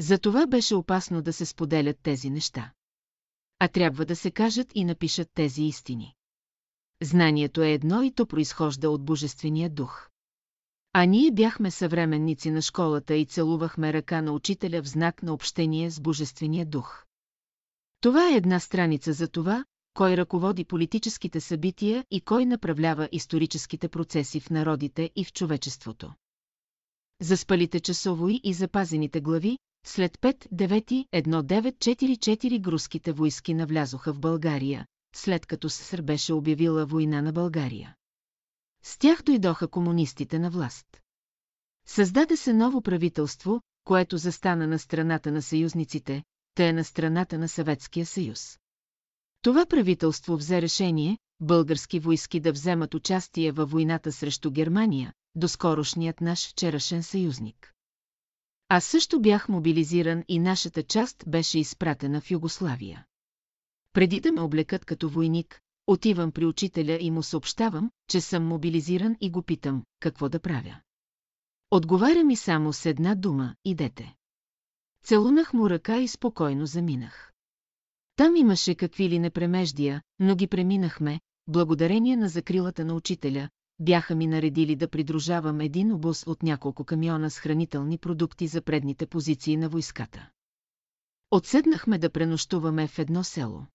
[0.00, 2.72] Затова беше опасно да се споделят тези неща.
[3.58, 6.14] А трябва да се кажат и напишат тези истини.
[7.02, 10.08] Знанието е едно и то произхожда от Божествения дух.
[10.98, 15.90] А ние бяхме съвременници на школата и целувахме ръка на учителя в знак на общение
[15.90, 17.04] с Божествения дух.
[18.00, 19.64] Това е една страница за това,
[19.94, 26.12] кой ръководи политическите събития и кой направлява историческите процеси в народите и в човечеството.
[27.22, 34.86] Заспалите часовои и запазените глави, след 5-9-1944 груските войски навлязоха в България,
[35.16, 37.94] след като СССР беше обявила война на България.
[38.86, 40.86] С тях дойдоха комунистите на власт.
[41.86, 46.22] Създаде се ново правителство, което застана на страната на съюзниците,
[46.54, 48.58] те на страната на Съветския съюз.
[49.42, 56.48] Това правителство взе решение български войски да вземат участие във войната срещу Германия, доскорошният наш
[56.48, 57.72] вчерашен съюзник.
[58.68, 63.06] Аз също бях мобилизиран и нашата част беше изпратена в Югославия.
[63.92, 69.16] Преди да ме облекат като войник, отивам при учителя и му съобщавам, че съм мобилизиран
[69.20, 70.80] и го питам, какво да правя.
[71.70, 74.14] Отговаря ми само с една дума, идете.
[75.04, 77.32] Целунах му ръка и спокойно заминах.
[78.16, 83.48] Там имаше какви ли непремеждия, но ги преминахме, благодарение на закрилата на учителя,
[83.78, 89.06] бяха ми наредили да придружавам един обоз от няколко камиона с хранителни продукти за предните
[89.06, 90.30] позиции на войската.
[91.30, 93.66] Отседнахме да пренощуваме в едно село.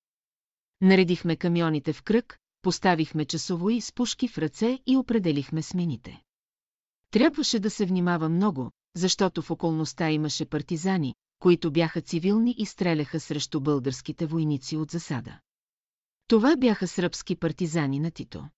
[0.81, 6.21] Наредихме камионите в кръг, поставихме часовои с пушки в ръце и определихме смените.
[7.11, 13.19] Трябваше да се внимава много, защото в околността имаше партизани, които бяха цивилни и стреляха
[13.19, 15.39] срещу българските войници от засада.
[16.27, 18.49] Това бяха сръбски партизани на Тито.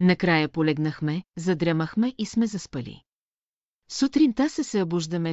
[0.00, 3.02] Накрая полегнахме, задрямахме и сме заспали.
[3.90, 4.82] Сутринта се се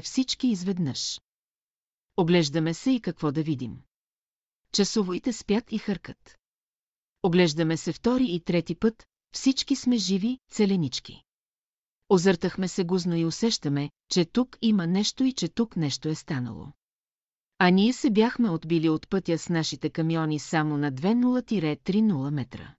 [0.01, 1.21] всички изведнъж.
[2.17, 3.81] Оглеждаме се и какво да видим.
[4.71, 6.37] Часовоите спят и хъркат.
[7.23, 11.23] Оглеждаме се втори и трети път, всички сме живи, целенички.
[12.09, 16.67] Озъртахме се гузно и усещаме, че тук има нещо и че тук нещо е станало.
[17.57, 22.75] А ние се бяхме отбили от пътя с нашите камиони само на 20-30 метра.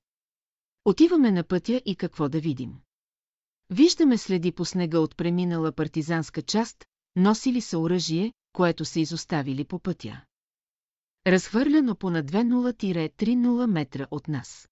[0.85, 2.75] Отиваме на пътя и какво да видим.
[3.71, 6.85] Виждаме следи по снега от преминала партизанска част,
[7.17, 10.25] носили са оръжие, което са изоставили по пътя.
[11.31, 14.69] Разхвърляно по на 20-30 метра от нас.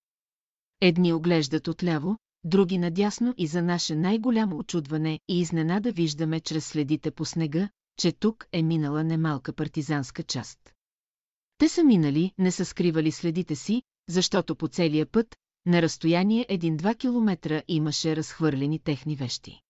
[0.81, 7.11] Едни оглеждат отляво, други надясно и за наше най-голямо очудване и изненада виждаме чрез следите
[7.11, 7.69] по снега,
[7.99, 10.75] че тук е минала немалка партизанска част.
[11.59, 15.37] Те са минали, не са скривали следите си, защото по целия път,
[15.67, 19.61] на разстояние 1-2 километра имаше разхвърлени техни вещи.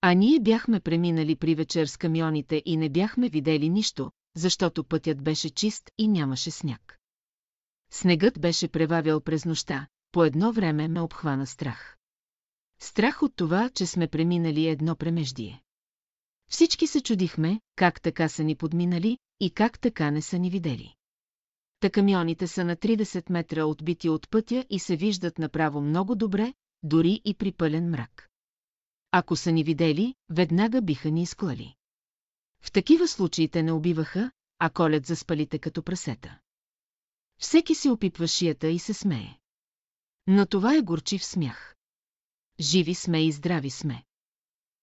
[0.00, 5.22] А ние бяхме преминали при вечер с камионите и не бяхме видели нищо, защото пътят
[5.22, 6.98] беше чист и нямаше сняг.
[7.90, 11.96] Снегът беше превавял през нощта, по едно време ме обхвана страх.
[12.80, 15.62] Страх от това, че сме преминали едно премеждие.
[16.50, 20.94] Всички се чудихме, как така са ни подминали и как така не са ни видели.
[21.80, 26.54] Та камионите са на 30 метра отбити от пътя и се виждат направо много добре,
[26.82, 28.28] дори и при пълен мрак.
[29.10, 31.74] Ако са ни видели, веднага биха ни изклали.
[32.62, 36.38] В такива случаи те не убиваха, а колят за спалите като прасета.
[37.38, 39.38] Всеки си опипва шията и се смее.
[40.26, 41.76] Но това е горчив смях.
[42.60, 44.04] Живи сме и здрави сме.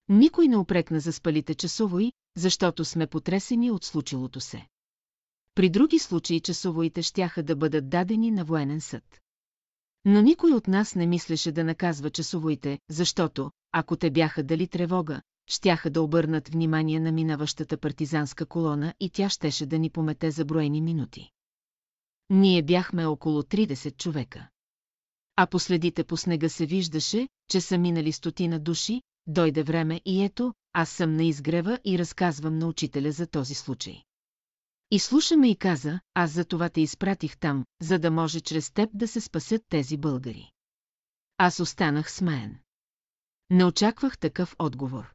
[0.10, 4.68] Никой не опрекна за спалите часовои, защото сме потресени от случилото се.
[5.56, 9.22] При други случаи часовоите щяха да бъдат дадени на военен съд.
[10.06, 15.22] Но никой от нас не мислеше да наказва часовоите, защото, ако те бяха дали тревога,
[15.50, 20.46] щяха да обърнат внимание на минаващата партизанска колона и тя щеше да ни помете за
[20.46, 21.32] броени минути.
[22.30, 24.50] Ние бяхме около 30 човека.
[25.36, 30.54] А последите по снега се виждаше, че са минали стотина души, дойде време и ето,
[30.74, 34.04] аз съм на изгрева и разказвам на учителя за този случай.
[34.92, 38.90] И слушаме и каза, аз за това те изпратих там, за да може чрез теб
[38.94, 40.52] да се спасят тези българи.
[41.38, 42.60] Аз останах смеен.
[43.50, 45.14] Не очаквах такъв отговор.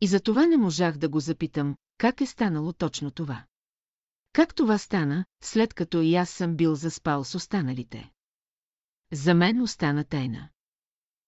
[0.00, 3.44] И за това не можах да го запитам, как е станало точно това.
[4.32, 8.10] Как това стана, след като и аз съм бил заспал с останалите?
[9.12, 10.48] За мен остана тайна.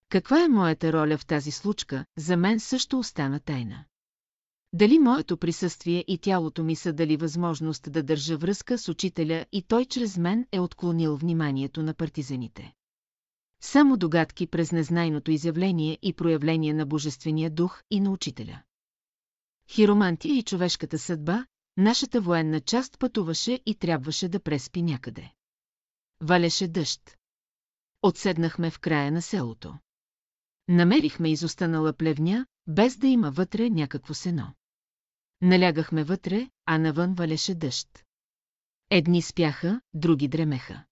[0.09, 3.85] Каква е моята роля в тази случка, за мен също остана тайна.
[4.73, 9.63] Дали моето присъствие и тялото ми са дали възможност да държа връзка с учителя и
[9.63, 12.73] той чрез мен е отклонил вниманието на партизаните.
[13.63, 18.63] Само догадки през незнайното изявление и проявление на Божествения дух и на учителя.
[19.69, 25.33] Хиромантия и човешката съдба, нашата военна част пътуваше и трябваше да преспи някъде.
[26.21, 27.19] Валеше дъжд.
[28.03, 29.79] Отседнахме в края на селото.
[30.69, 34.55] Намерихме изостанала плевня, без да има вътре някакво сено.
[35.41, 38.05] Налягахме вътре, а навън валеше дъжд.
[38.91, 40.85] Едни спяха, други дремеха.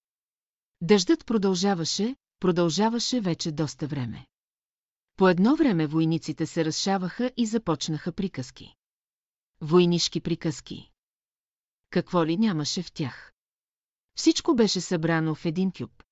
[0.81, 4.27] Дъждът продължаваше, продължаваше вече доста време.
[5.17, 8.75] По едно време войниците се разшаваха и започнаха приказки.
[9.61, 10.91] Войнишки приказки.
[11.91, 13.33] Какво ли нямаше в тях?
[14.17, 16.03] Всичко беше събрано в един кюб.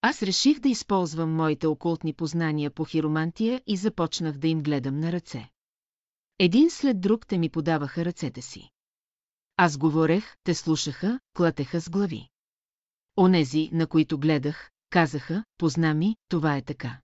[0.00, 5.12] Аз реших да използвам моите окултни познания по хиромантия и започнах да им гледам на
[5.12, 5.50] ръце.
[6.38, 8.70] Един след друг те ми подаваха ръцете си.
[9.56, 12.28] Аз говорех, те слушаха, клатеха с глави.
[13.16, 17.00] Онези, на които гледах, казаха, позна ми, това е така.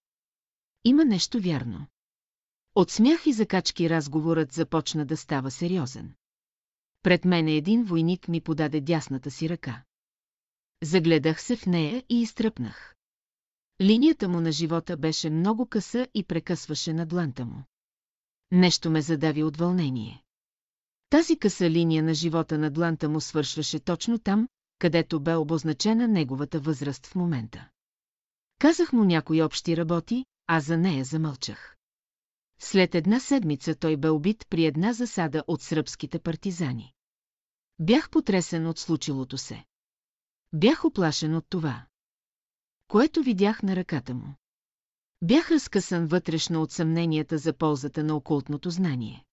[0.84, 1.86] Има нещо вярно.
[2.74, 6.14] От смях и закачки разговорът започна да става сериозен.
[7.02, 9.82] Пред мене един войник ми подаде дясната си ръка.
[10.82, 12.94] Загледах се в нея и изтръпнах.
[13.80, 17.64] Линията му на живота беше много къса и прекъсваше на дланта му.
[18.52, 20.22] Нещо ме задави от вълнение.
[21.08, 24.48] Тази къса линия на живота на дланта му свършваше точно там,
[24.78, 27.68] където бе обозначена неговата възраст в момента.
[28.60, 31.76] Казах му някои общи работи, а за нея замълчах.
[32.58, 36.92] След една седмица той бе убит при една засада от сръбските партизани.
[37.78, 39.64] Бях потресен от случилото се.
[40.52, 41.86] Бях оплашен от това,
[42.88, 44.34] което видях на ръката му.
[45.22, 49.24] Бях разкъсан вътрешно от съмненията за ползата на окултното знание.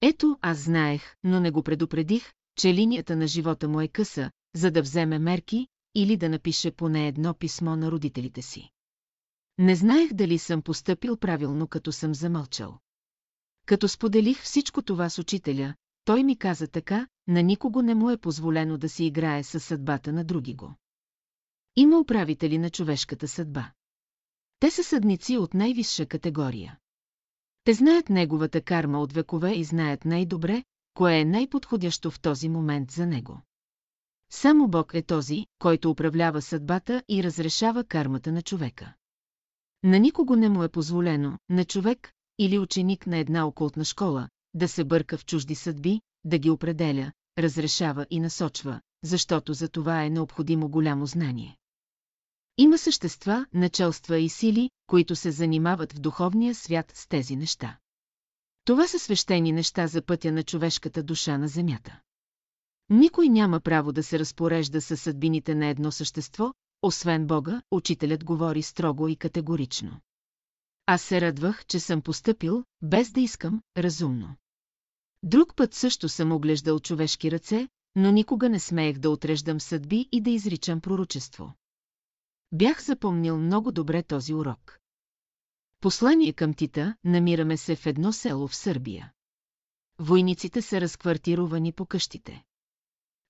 [0.00, 4.70] Ето, аз знаех, но не го предупредих, че линията на живота му е къса, за
[4.70, 8.70] да вземе мерки или да напише поне едно писмо на родителите си.
[9.58, 12.78] Не знаех дали съм постъпил правилно, като съм замълчал.
[13.66, 15.74] Като споделих всичко това с учителя,
[16.04, 20.12] той ми каза така, на никого не му е позволено да си играе със съдбата
[20.12, 20.74] на други го.
[21.76, 23.72] Има управители на човешката съдба.
[24.60, 26.78] Те са съдници от най-висша категория.
[27.64, 32.90] Те знаят неговата карма от векове и знаят най-добре, кое е най-подходящо в този момент
[32.90, 33.40] за него.
[34.30, 38.94] Само Бог е този, който управлява съдбата и разрешава кармата на човека.
[39.82, 44.68] На никого не му е позволено, на човек или ученик на една окултна школа, да
[44.68, 50.10] се бърка в чужди съдби, да ги определя, разрешава и насочва, защото за това е
[50.10, 51.56] необходимо голямо знание.
[52.58, 57.78] Има същества, началства и сили, които се занимават в духовния свят с тези неща.
[58.64, 62.00] Това са свещени неща за пътя на човешката душа на земята.
[62.90, 68.62] Никой няма право да се разпорежда със съдбините на едно същество, освен Бога, учителят говори
[68.62, 70.00] строго и категорично.
[70.86, 74.36] Аз се радвах, че съм постъпил, без да искам, разумно.
[75.22, 80.20] Друг път също съм оглеждал човешки ръце, но никога не смеех да отреждам съдби и
[80.20, 81.54] да изричам пророчество.
[82.52, 84.78] Бях запомнил много добре този урок.
[85.80, 89.12] Послание към Тита, намираме се в едно село в Сърбия.
[89.98, 92.44] Войниците са разквартировани по къщите.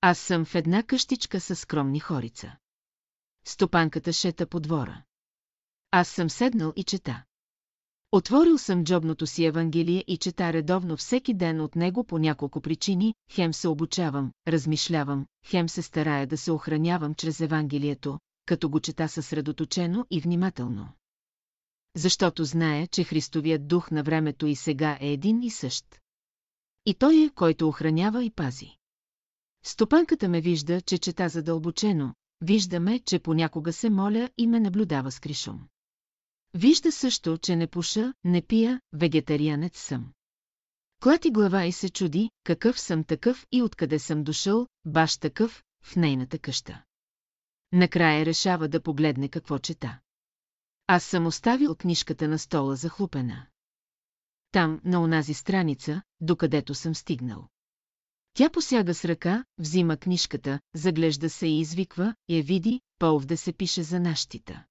[0.00, 2.56] Аз съм в една къщичка със скромни хорица.
[3.44, 5.02] Стопанката шета по двора.
[5.90, 7.24] Аз съм седнал и чета.
[8.12, 13.14] Отворил съм джобното си Евангелие и чета редовно всеки ден от него по няколко причини,
[13.30, 19.08] хем се обучавам, размишлявам, хем се старая да се охранявам чрез Евангелието, като го чета
[19.08, 20.88] съсредоточено и внимателно.
[21.96, 26.00] Защото знае, че Христовият дух на времето и сега е един и същ.
[26.86, 28.77] И той е, който охранява и пази.
[29.64, 35.20] Стопанката ме вижда, че чета задълбочено, виждаме, че понякога се моля и ме наблюдава с
[35.20, 35.68] кришом.
[36.54, 40.12] Вижда също, че не пуша, не пия, вегетарианец съм.
[41.02, 45.96] Клати глава и се чуди, какъв съм такъв и откъде съм дошъл, баш такъв, в
[45.96, 46.84] нейната къща.
[47.72, 50.00] Накрая решава да погледне какво чета.
[50.86, 53.46] Аз съм оставил книжката на стола захлупена.
[54.52, 57.48] Там, на онази страница, докъдето съм стигнал.
[58.34, 63.52] Тя посяга с ръка, взима книжката, заглежда се и извиква, я види, Пълв да се
[63.52, 64.64] пише за нащита.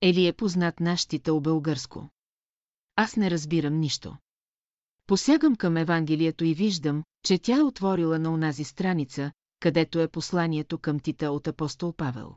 [0.00, 2.10] Ели е познат нащита обългърско.
[2.96, 4.16] Аз не разбирам нищо.
[5.06, 10.78] Посягам към Евангелието и виждам, че тя е отворила на онази страница, където е посланието
[10.78, 12.36] към Тита от апостол Павел.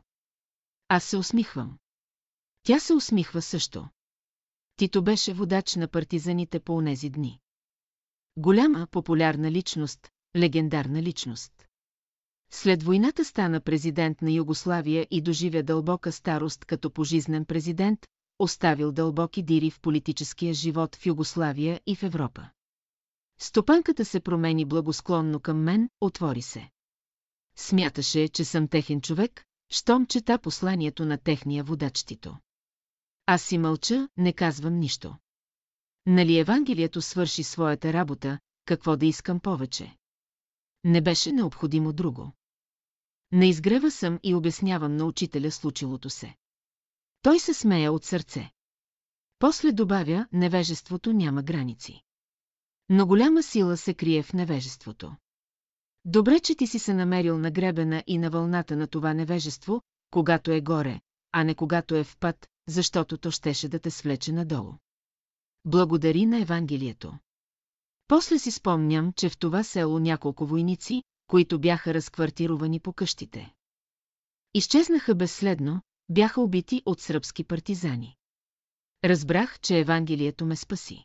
[0.88, 1.78] Аз се усмихвам.
[2.62, 3.88] Тя се усмихва също.
[4.76, 7.40] Тито беше водач на партизаните по онези дни.
[8.36, 11.52] Голяма, популярна личност, легендарна личност.
[12.50, 18.06] След войната стана президент на Югославия и доживя дълбока старост като пожизнен президент,
[18.38, 22.50] оставил дълбоки дири в политическия живот в Югославия и в Европа.
[23.40, 26.70] Стопанката се промени благосклонно към мен, отвори се.
[27.56, 32.36] Смяташе, че съм техен човек, щом чета посланието на техния водачтито.
[33.26, 35.16] Аз си мълча, не казвам нищо.
[36.06, 39.96] Нали Евангелието свърши своята работа, какво да искам повече?
[40.84, 42.32] Не беше необходимо друго.
[43.32, 46.34] Не изгрева съм и обяснявам на учителя случилото се.
[47.22, 48.50] Той се смея от сърце.
[49.38, 52.02] После добавя, невежеството няма граници.
[52.88, 55.16] Но голяма сила се крие в невежеството.
[56.04, 60.52] Добре, че ти си се намерил на гребена и на вълната на това невежество, когато
[60.52, 61.00] е горе,
[61.32, 64.72] а не когато е в път, защото то щеше да те свлече надолу.
[65.64, 67.18] Благодари на Евангелието.
[68.10, 73.54] После си спомням, че в това село няколко войници, които бяха разквартировани по къщите.
[74.54, 78.16] Изчезнаха безследно, бяха убити от сръбски партизани.
[79.04, 81.04] Разбрах, че Евангелието ме спаси.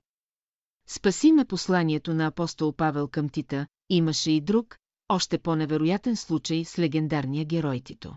[0.87, 4.77] Спаси ме посланието на апостол Павел към Тита, имаше и друг,
[5.09, 8.15] още по-невероятен случай с легендарния герой Тито.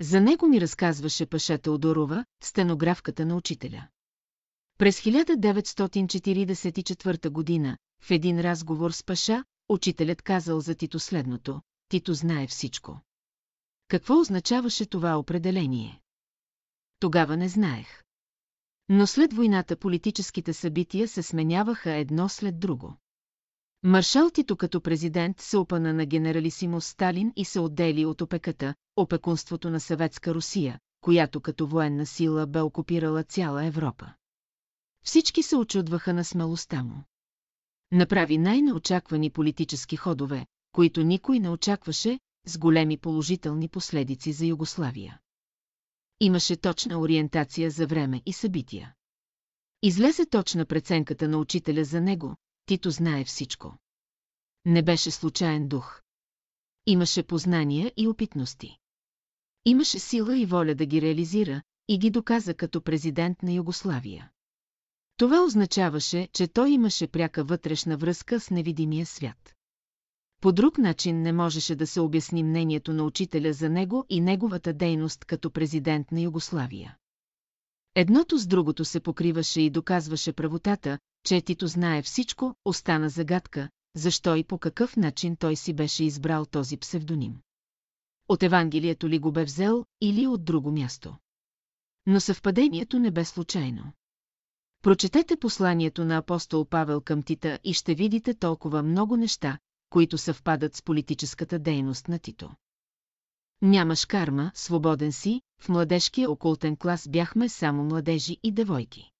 [0.00, 3.88] За него ми разказваше Паша Теодорова, стенографката на учителя.
[4.78, 12.46] През 1944 година, в един разговор с Паша, учителят казал за Тито следното– Тито знае
[12.46, 13.00] всичко.
[13.88, 16.00] Какво означаваше това определение?
[17.00, 18.02] Тогава не знаех.
[18.88, 22.96] Но след войната политическите събития се сменяваха едно след друго.
[23.82, 29.70] Маршал Тито като президент се опана на генералисимус Сталин и се отдели от опеката, опекунството
[29.70, 34.12] на съветска Русия, която като военна сила бе окупирала цяла Европа.
[35.04, 37.04] Всички се очудваха на смелостта му.
[37.92, 45.20] Направи най-неочаквани политически ходове, които никой не очакваше, с големи положителни последици за Югославия.
[46.20, 48.94] Имаше точна ориентация за време и събития.
[49.82, 52.36] Излезе точна преценката на учителя за него,
[52.66, 53.76] Тито знае всичко.
[54.64, 56.02] Не беше случайен дух.
[56.86, 58.78] Имаше познания и опитности.
[59.64, 64.30] Имаше сила и воля да ги реализира и ги доказа като президент на Югославия.
[65.18, 69.54] Това означаваше, че той имаше пряка вътрешна връзка с невидимия свят.
[70.40, 74.72] По друг начин не можеше да се обясни мнението на учителя за него и неговата
[74.72, 76.96] дейност като президент на Югославия.
[77.94, 84.36] Едното с другото се покриваше и доказваше правотата, че Тито знае всичко, остана загадка, защо
[84.36, 87.40] и по какъв начин той си беше избрал този псевдоним.
[88.28, 91.16] От Евангелието ли го бе взел, или от друго място.
[92.06, 93.92] Но съвпадението не бе случайно.
[94.82, 99.58] Прочетете посланието на апостол Павел към Тита и ще видите толкова много неща,
[99.90, 102.50] които съвпадат с политическата дейност на Тито.
[103.62, 109.10] Нямаш карма, свободен си, в младежкия окултен клас бяхме само младежи и девойки.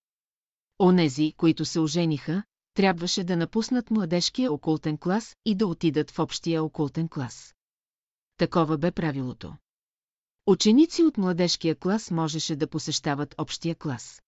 [0.79, 6.63] Онези, които се ожениха, трябваше да напуснат младежкия окултен клас и да отидат в общия
[6.63, 7.55] окултен клас.
[8.37, 9.57] Такова бе правилото.
[10.47, 14.21] Ученици от младежкия клас можеше да посещават общия клас.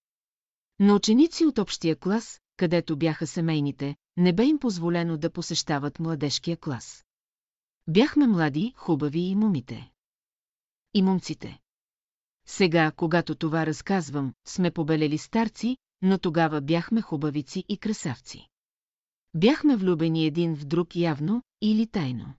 [0.84, 6.56] Но ученици от общия клас, където бяха семейните, не бе им позволено да посещават младежкия
[6.56, 7.04] клас.
[7.88, 9.90] Бяхме млади, хубави и момите.
[10.94, 11.58] И момците.
[12.46, 18.48] Сега, когато това разказвам, сме побелели старци, но тогава бяхме хубавици и красавци.
[19.34, 22.34] Бяхме влюбени един в друг явно или тайно.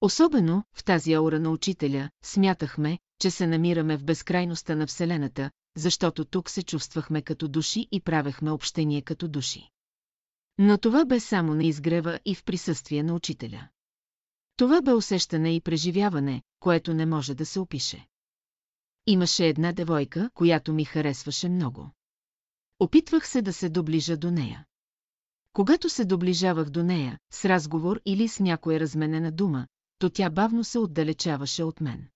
[0.00, 6.24] Особено, в тази аура на учителя, смятахме, че се намираме в безкрайността на Вселената, защото
[6.24, 9.70] тук се чувствахме като души и правехме общение като души.
[10.58, 13.68] Но това бе само на изгрева и в присъствие на учителя.
[14.56, 18.06] Това бе усещане и преживяване, което не може да се опише.
[19.06, 21.90] Имаше една девойка, която ми харесваше много.
[22.80, 24.64] Опитвах се да се доближа до нея.
[25.52, 29.66] Когато се доближавах до нея, с разговор или с някоя разменена дума,
[29.98, 32.08] то тя бавно се отдалечаваше от мен.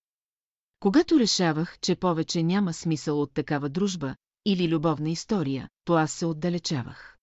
[0.85, 4.16] Когато решавах, че повече няма смисъл от такава дружба
[4.47, 7.16] или любовна история, то аз се отдалечавах.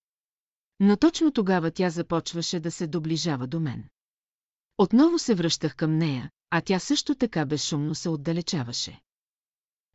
[0.80, 3.84] Но точно тогава тя започваше да се доближава до мен.
[4.78, 9.02] Отново се връщах към нея, а тя също така безшумно се отдалечаваше.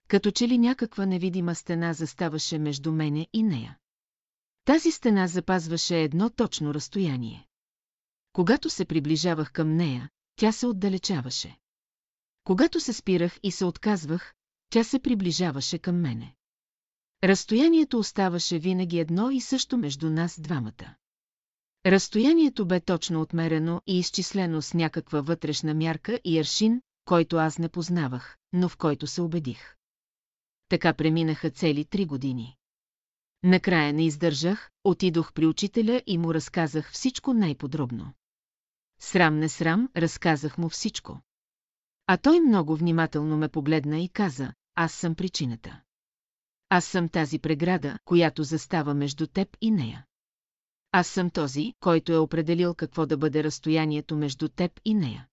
[0.08, 3.78] Като че ли някаква невидима стена заставаше между мене и нея.
[4.64, 7.46] Тази стена запазваше едно точно разстояние.
[8.32, 11.56] Когато се приближавах към нея, тя се отдалечаваше.
[12.46, 14.34] Когато се спирах и се отказвах,
[14.70, 16.34] тя се приближаваше към мене.
[17.24, 20.94] Разстоянието оставаше винаги едно и също между нас двамата.
[21.86, 27.68] Разстоянието бе точно отмерено и изчислено с някаква вътрешна мярка и аршин, който аз не
[27.68, 29.74] познавах, но в който се убедих.
[30.68, 32.56] Така преминаха цели три години.
[33.42, 38.12] Накрая не издържах, отидох при учителя и му разказах всичко най-подробно.
[39.00, 41.20] Срам не срам, разказах му всичко.
[42.06, 45.80] А той много внимателно ме погледна и каза, аз съм причината.
[46.68, 50.06] Аз съм тази преграда, която застава между теб и нея.
[50.92, 55.26] Аз съм този, който е определил какво да бъде разстоянието между теб и нея.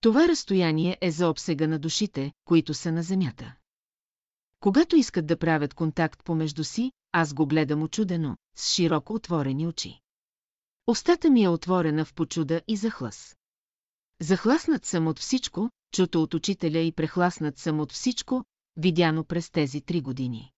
[0.00, 3.54] Това разстояние е за обсега на душите, които са на земята.
[4.60, 10.00] Когато искат да правят контакт помежду си, аз го гледам очудено, с широко отворени очи.
[10.86, 13.36] Остата ми е отворена в почуда и захлас.
[14.20, 18.44] Захласнат съм от всичко, чуто от учителя и прехласнат съм от всичко,
[18.76, 20.52] видяно през тези три години.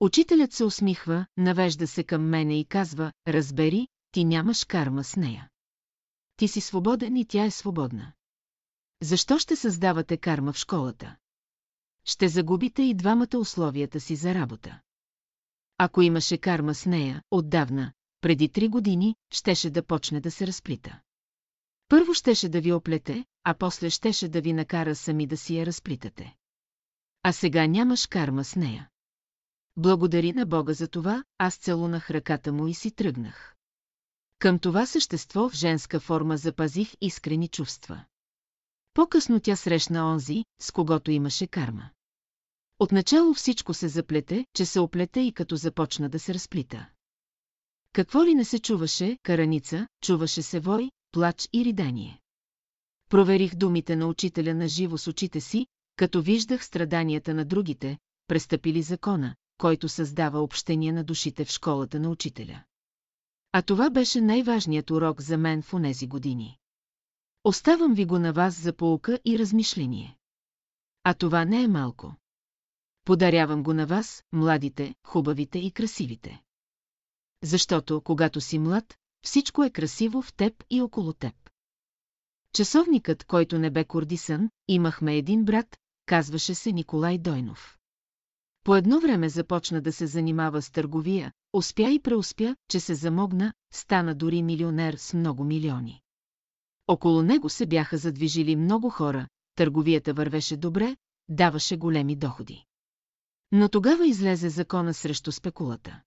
[0.00, 5.48] Учителят се усмихва, навежда се към мене и казва, разбери, ти нямаш карма с нея.
[6.36, 8.12] Ти си свободен и тя е свободна.
[9.02, 11.16] Защо ще създавате карма в школата?
[12.04, 14.80] Ще загубите и двамата условията си за работа.
[15.78, 21.00] Ако имаше карма с нея, отдавна, преди три години, щеше да почне да се разплита.
[21.88, 25.66] Първо щеше да ви оплете, а после щеше да ви накара сами да си я
[25.66, 26.36] разплитате.
[27.22, 28.88] А сега нямаш карма с нея.
[29.76, 33.54] Благодари на Бога за това, аз целунах ръката му и си тръгнах.
[34.38, 38.04] Към това същество в женска форма запазих искрени чувства.
[38.94, 41.90] По-късно тя срещна онзи, с когото имаше карма.
[42.78, 46.88] Отначало всичко се заплете, че се оплете и като започна да се разплита.
[47.92, 52.20] Какво ли не се чуваше, караница, чуваше се вой, плач и ридание.
[53.08, 55.66] Проверих думите на учителя на живо с очите си,
[55.96, 62.10] като виждах страданията на другите, престъпили закона, който създава общение на душите в школата на
[62.10, 62.64] учителя.
[63.52, 66.58] А това беше най-важният урок за мен в онези години.
[67.44, 70.16] Оставам ви го на вас за полука и размишление.
[71.04, 72.14] А това не е малко.
[73.04, 76.42] Подарявам го на вас, младите, хубавите и красивите.
[77.42, 81.34] Защото, когато си млад, всичко е красиво в теб и около теб.
[82.52, 85.76] Часовникът, който не бе Кордисън, имахме един брат,
[86.06, 87.78] казваше се Николай Дойнов.
[88.64, 93.52] По едно време започна да се занимава с търговия, успя и преуспя, че се замогна,
[93.72, 96.00] стана дори милионер с много милиони.
[96.88, 100.96] Около него се бяха задвижили много хора, търговията вървеше добре,
[101.28, 102.64] даваше големи доходи.
[103.52, 106.00] Но тогава излезе закона срещу спекулата.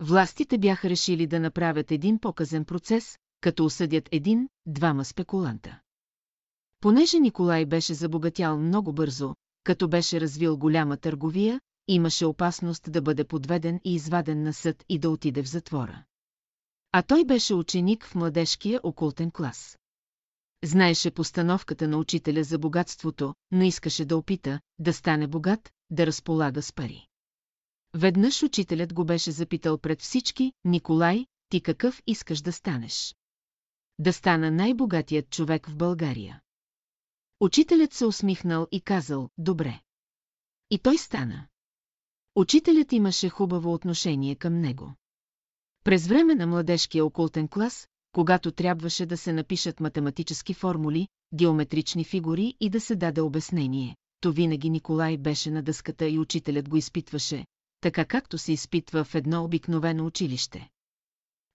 [0.00, 5.80] Властите бяха решили да направят един показен процес, като осъдят един, двама спекуланта.
[6.80, 13.24] Понеже Николай беше забогатял много бързо, като беше развил голяма търговия, имаше опасност да бъде
[13.24, 16.04] подведен и изваден на съд и да отиде в затвора.
[16.92, 19.78] А той беше ученик в младежкия окултен клас.
[20.64, 26.62] Знаеше постановката на учителя за богатството, но искаше да опита, да стане богат, да разполага
[26.62, 27.06] с пари.
[27.98, 33.16] Веднъж учителят го беше запитал пред всички, Николай, ти какъв искаш да станеш?
[33.98, 36.40] Да стана най-богатият човек в България.
[37.40, 39.80] Учителят се усмихнал и казал, добре.
[40.70, 41.46] И той стана.
[42.34, 44.94] Учителят имаше хубаво отношение към него.
[45.84, 52.54] През време на младежкия окултен клас, когато трябваше да се напишат математически формули, геометрични фигури
[52.60, 57.44] и да се даде обяснение, то винаги Николай беше на дъската и учителят го изпитваше,
[57.80, 60.68] така както се изпитва в едно обикновено училище.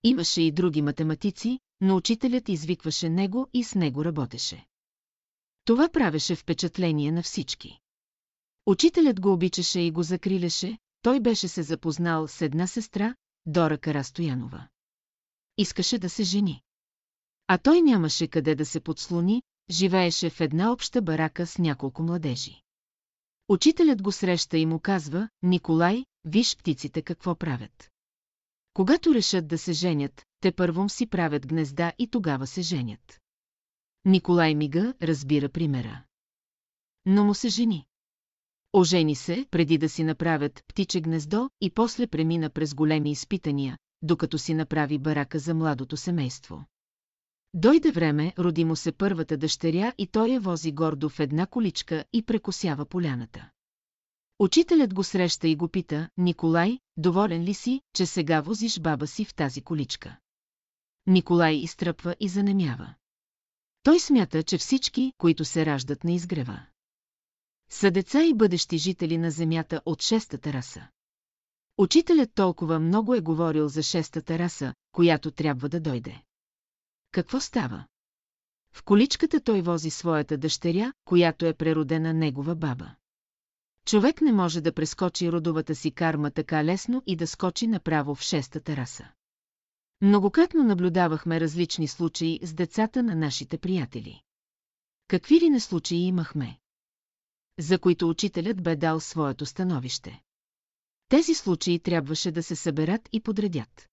[0.04, 4.66] Имаше и други математици, но учителят извикваше него и с него работеше.
[5.66, 7.80] Това правеше впечатление на всички.
[8.66, 13.16] Учителят го обичаше и го закриляше, той беше се запознал с една сестра,
[13.46, 14.68] Дора Карастоянова.
[15.58, 16.62] Искаше да се жени.
[17.48, 22.61] А той нямаше къде да се подслони, живееше в една обща барака с няколко младежи.
[23.50, 27.92] Учителят го среща и му казва, Николай, виж птиците какво правят.
[28.74, 33.20] Когато решат да се женят, те първом си правят гнезда и тогава се женят.
[34.06, 36.04] Николай мига разбира примера.
[37.06, 37.86] Но му се жени.
[38.74, 44.38] Ожени се, преди да си направят птиче гнездо и после премина през големи изпитания, докато
[44.38, 46.66] си направи барака за младото семейство.
[47.54, 52.06] Дойде време, роди му се първата дъщеря и той я вози гордо в една количка
[52.14, 53.50] и прекосява поляната.
[54.40, 59.26] Учителят го среща и го пита, Николай, доволен ли си, че сега возиш баба си
[59.26, 60.18] в тази количка?
[61.08, 62.94] Николай изтръпва и занемява.
[63.84, 66.66] Той смята, че всички, които се раждат на изгрева,
[67.72, 70.88] са деца и бъдещи жители на земята от шестата раса.
[71.78, 76.22] Учителят толкова много е говорил за шестата раса, която трябва да дойде.
[77.12, 77.86] Какво става?
[78.74, 82.96] В количката той вози своята дъщеря, която е преродена негова баба.
[83.86, 88.22] Човек не може да прескочи родовата си карма така лесно и да скочи направо в
[88.22, 89.12] шестата раса.
[90.02, 94.22] Многократно наблюдавахме различни случаи с децата на нашите приятели.
[95.08, 96.60] Какви ли не случаи имахме?
[97.60, 100.22] За които учителят бе дал своето становище.
[101.10, 103.91] Тези случаи трябваше да се съберат и подредят.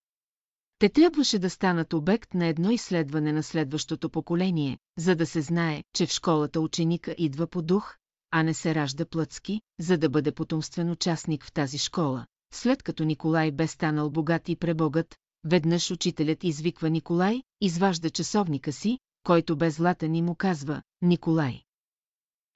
[0.78, 5.84] Те трябваше да станат обект на едно изследване на следващото поколение, за да се знае,
[5.94, 7.96] че в школата ученика идва по дух,
[8.30, 12.26] а не се ражда плъцки, за да бъде потомствен участник в тази школа.
[12.54, 18.98] След като Николай бе станал богат и пребогат, веднъж учителят извиква Николай, изважда часовника си,
[19.22, 21.62] който бе златен и му казва, Николай.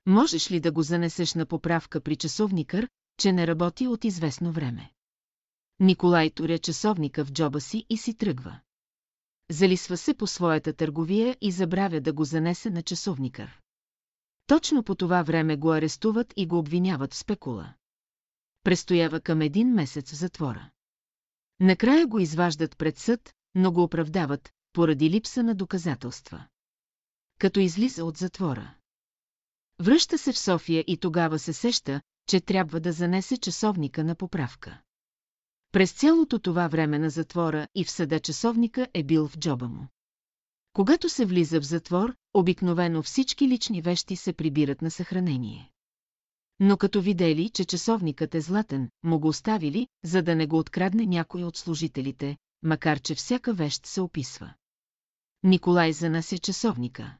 [0.06, 2.88] Можеш ли да го занесеш на поправка при часовникър,
[3.20, 4.91] че не работи от известно време?
[5.80, 8.60] Николай туря часовника в джоба си и си тръгва.
[9.50, 13.60] Залисва се по своята търговия и забравя да го занесе на часовникър.
[14.46, 17.74] Точно по това време го арестуват и го обвиняват в спекула.
[18.64, 20.70] Престоява към един месец в затвора.
[21.60, 26.46] Накрая го изваждат пред съд, но го оправдават, поради липса на доказателства.
[27.38, 28.74] Като излиза от затвора.
[29.80, 34.80] Връща се в София и тогава се сеща, че трябва да занесе часовника на поправка.
[35.72, 39.88] През цялото това време на затвора и в съда часовника е бил в джоба му.
[40.72, 45.70] Когато се влиза в затвор, обикновено всички лични вещи се прибират на съхранение.
[46.60, 51.06] Но като видели, че часовникът е златен, му го оставили, за да не го открадне
[51.06, 54.54] някой от служителите, макар че всяка вещ се описва.
[55.42, 57.16] Николай занася часовника.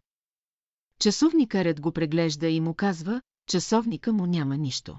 [0.98, 4.98] Часовникарят го преглежда и му казва, часовника му няма нищо.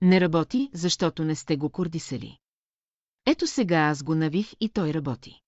[0.00, 2.38] Не работи, защото не сте го кордисали.
[3.26, 5.40] Ето сега аз го навих и той работи.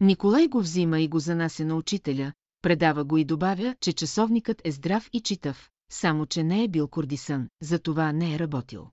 [0.00, 2.32] Николай го взима и го занася на учителя,
[2.62, 6.88] предава го и добавя, че часовникът е здрав и читав, само че не е бил
[6.88, 8.90] кордисън, затова не е работил.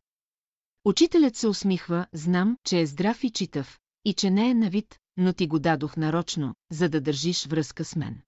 [0.85, 4.99] Учителят се усмихва, знам, че е здрав и читав, и че не е на вид,
[5.17, 8.21] но ти го дадох нарочно, за да държиш връзка с мен.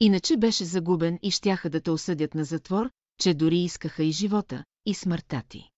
[0.00, 2.90] Иначе беше загубен и щяха да те осъдят на затвор,
[3.20, 5.69] че дори искаха и живота, и смъртта ти.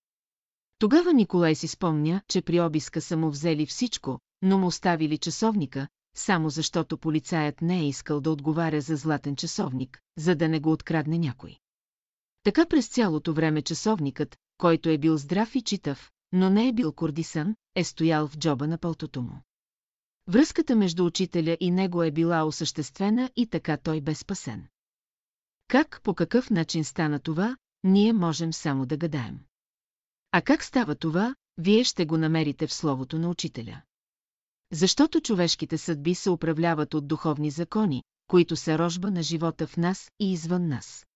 [0.82, 5.88] Тогава Николай си спомня, че при обиска са му взели всичко, но му оставили часовника,
[6.16, 10.72] само защото полицаят не е искал да отговаря за златен часовник, за да не го
[10.72, 11.56] открадне някой.
[12.42, 16.92] Така през цялото време часовникът, който е бил здрав и читав, но не е бил
[16.92, 19.42] кордисън, е стоял в джоба на пълтото му.
[20.28, 24.66] Връзката между учителя и него е била осъществена и така той бе спасен.
[25.68, 29.40] Как, по какъв начин стана това, ние можем само да гадаем.
[30.32, 33.82] А как става това, вие ще го намерите в словото на учителя.
[34.72, 40.10] Защото човешките съдби се управляват от духовни закони, които са рожба на живота в нас
[40.20, 41.06] и извън нас.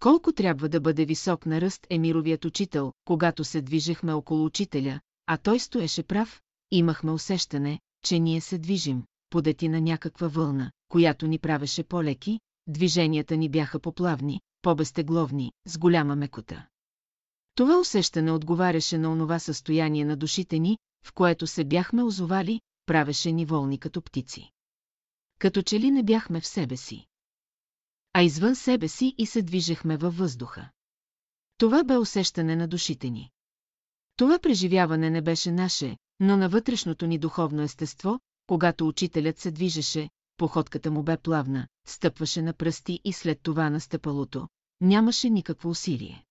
[0.00, 5.00] Колко трябва да бъде висок на ръст е мировият учител, когато се движехме около учителя,
[5.26, 11.26] а той стоеше прав, имахме усещане, че ние се движим, подети на някаква вълна, която
[11.26, 16.66] ни правеше по-леки, движенията ни бяха поплавни, по-безтегловни, с голяма мекота.
[17.54, 23.32] Това усещане отговаряше на онова състояние на душите ни, в което се бяхме озовали, правеше
[23.32, 24.50] ни волни като птици.
[25.38, 27.06] Като че ли не бяхме в себе си.
[28.12, 30.70] А извън себе си и се движехме във въздуха.
[31.58, 33.30] Това бе усещане на душите ни.
[34.16, 40.10] Това преживяване не беше наше, но на вътрешното ни духовно естество, когато учителят се движеше,
[40.36, 44.48] походката му бе плавна, стъпваше на пръсти и след това на стъпалото.
[44.80, 46.23] Нямаше никакво усилие.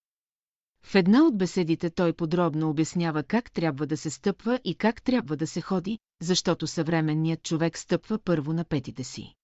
[0.84, 5.36] В една от беседите той подробно обяснява как трябва да се стъпва и как трябва
[5.36, 9.34] да се ходи, защото съвременният човек стъпва първо на петите си.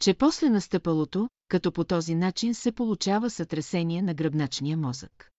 [0.00, 5.30] Че после настъпалото, като по този начин се получава сътресение на гръбначния мозък.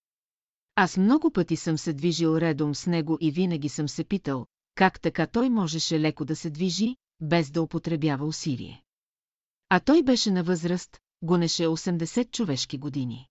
[0.75, 4.45] Аз много пъти съм се движил редом с него и винаги съм се питал,
[4.75, 8.83] как така той можеше леко да се движи, без да употребява усилие.
[9.69, 13.28] А той беше на възраст, гонеше 80 човешки години.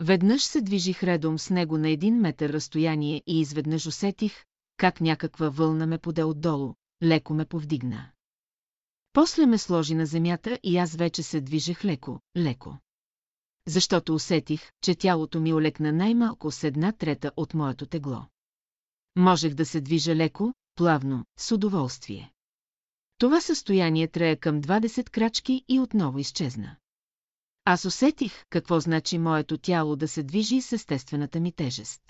[0.00, 4.44] Веднъж се движих редом с него на един метър разстояние и изведнъж усетих,
[4.76, 8.10] как някаква вълна ме поде отдолу, леко ме повдигна.
[9.12, 12.78] После ме сложи на земята и аз вече се движех леко, леко.
[13.66, 18.26] Защото усетих, че тялото ми олекна най-малко с една трета от моето тегло.
[19.16, 22.32] Можех да се движа леко, плавно, с удоволствие.
[23.18, 26.76] Това състояние трея към 20 крачки и отново изчезна.
[27.64, 32.02] Аз усетих какво значи моето тяло да се движи с естествената ми тежест.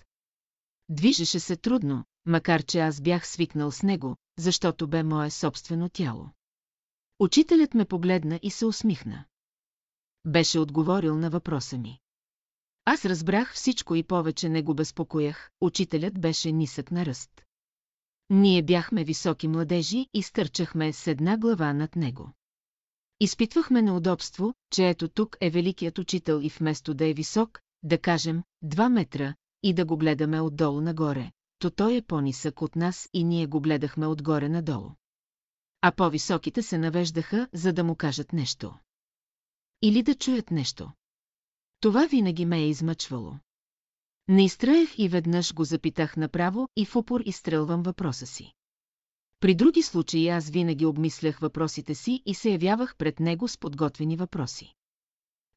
[0.88, 6.30] Движеше се трудно, макар че аз бях свикнал с него, защото бе мое собствено тяло.
[7.18, 9.24] Учителят ме погледна и се усмихна.
[10.26, 11.98] Беше отговорил на въпроса ми.
[12.84, 17.44] Аз разбрах всичко и повече не го безпокоях, учителят беше нисък на ръст.
[18.30, 22.32] Ние бяхме високи младежи и стърчахме с една глава над него.
[23.20, 28.42] Изпитвахме неудобство, че ето тук е великият учител и вместо да е висок, да кажем,
[28.64, 33.24] 2 метра, и да го гледаме отдолу нагоре, то той е по-нисък от нас и
[33.24, 34.90] ние го гледахме отгоре надолу.
[35.80, 38.74] А по-високите се навеждаха, за да му кажат нещо.
[39.82, 40.92] Или да чуят нещо.
[41.80, 43.34] Това винаги ме е измъчвало.
[44.28, 48.52] Не изтраях и веднъж го запитах направо и в упор изстрелвам въпроса си.
[49.40, 54.16] При други случаи аз винаги обмислях въпросите си и се явявах пред него с подготвени
[54.16, 54.74] въпроси.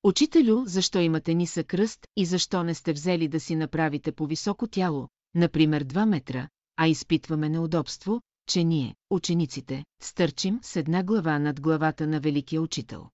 [0.04, 4.68] Учителю, защо имате нисък кръст и защо не сте взели да си направите по високо
[4.68, 6.48] тяло, например 2 метра,
[6.78, 13.10] а изпитваме неудобство, че ние, учениците, стърчим с една глава над главата на великия учител.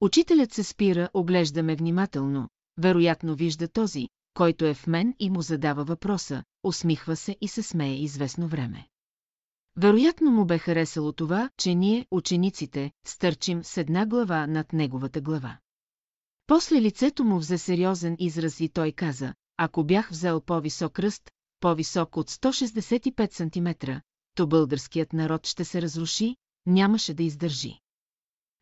[0.00, 2.48] Учителят се спира, оглежда ме внимателно,
[2.78, 7.62] вероятно вижда този, който е в мен и му задава въпроса, усмихва се и се
[7.62, 8.88] смее известно време.
[9.80, 15.58] Вероятно му бе харесало това, че ние, учениците, стърчим с една глава над неговата глава.
[16.46, 21.30] После лицето му взе сериозен израз и той каза, ако бях взел по-висок ръст,
[21.60, 23.90] по-висок от 165 см,
[24.34, 26.36] то българският народ ще се разруши,
[26.66, 27.80] нямаше да издържи.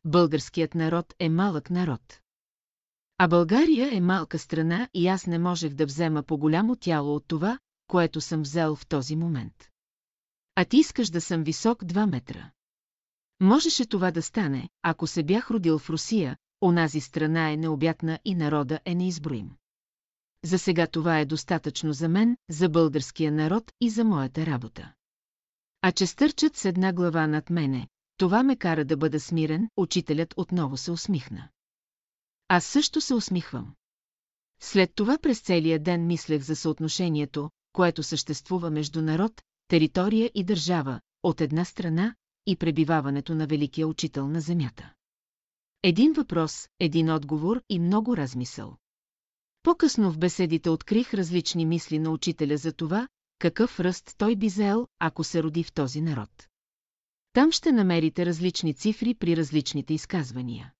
[0.04, 2.20] Българският народ е малък народ.
[3.18, 7.58] А България е малка страна и аз не можех да взема по-голямо тяло от това,
[7.86, 9.68] което съм взел в този момент.
[10.60, 12.50] А ти искаш да съм висок 2 метра.
[13.40, 18.34] Можеше това да стане, ако се бях родил в Русия, онази страна е необятна и
[18.34, 19.50] народа е неизброим.
[20.44, 24.92] За сега това е достатъчно за мен, за българския народ и за моята работа.
[25.82, 30.34] А че стърчат с една глава над мене, това ме кара да бъда смирен, учителят
[30.36, 31.48] отново се усмихна.
[32.48, 33.74] Аз също се усмихвам.
[34.60, 41.00] След това през целия ден мислех за съотношението, което съществува между народ, територия и държава,
[41.22, 42.14] от една страна,
[42.46, 44.92] и пребиваването на великия учител на земята.
[45.82, 48.76] Един въпрос, един отговор и много размисъл.
[49.62, 53.08] По-късно в беседите открих различни мисли на учителя за това,
[53.38, 56.48] какъв ръст той би заел, ако се роди в този народ.
[57.32, 60.72] Там ще намерите различни цифри при различните изказвания.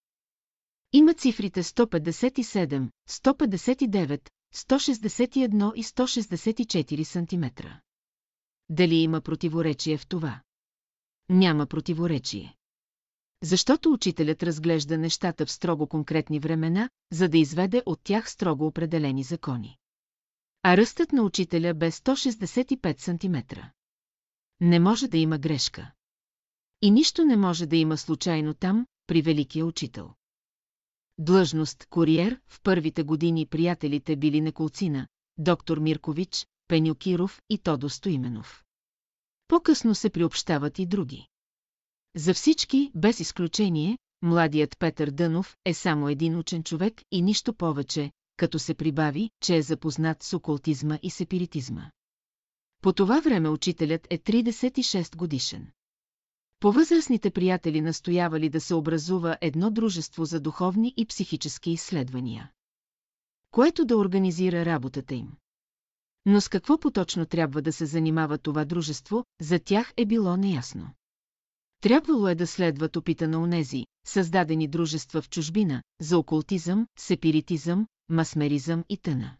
[0.92, 7.66] Има цифрите 157, 159, 161 и 164 см.
[8.68, 10.40] Дали има противоречие в това?
[11.28, 12.56] Няма противоречие.
[13.42, 19.22] Защото учителят разглежда нещата в строго конкретни времена, за да изведе от тях строго определени
[19.22, 19.76] закони.
[20.62, 23.60] А ръстът на учителя бе 165 см.
[24.60, 25.92] Не може да има грешка.
[26.82, 30.10] И нищо не може да има случайно там, при великия учител.
[31.18, 35.08] Длъжност куриер в първите години приятелите били Неколцина,
[35.38, 38.64] доктор Миркович, Пенюкиров и Тодо Стоименов.
[39.48, 41.28] По-късно се приобщават и други.
[42.16, 48.10] За всички, без изключение, младият Петър Дънов е само един учен човек и нищо повече,
[48.36, 51.90] като се прибави, че е запознат с окултизма и сепиритизма.
[52.82, 55.70] По това време учителят е 36 годишен.
[56.60, 62.50] По-възрастните приятели настоявали да се образува едно дружество за духовни и психически изследвания,
[63.50, 65.32] което да организира работата им.
[66.26, 70.90] Но с какво поточно трябва да се занимава това дружество, за тях е било неясно.
[71.80, 78.84] Трябвало е да следват опита на онези, създадени дружества в чужбина, за окултизъм, сепиритизъм, масмеризъм
[78.88, 79.36] и тъна.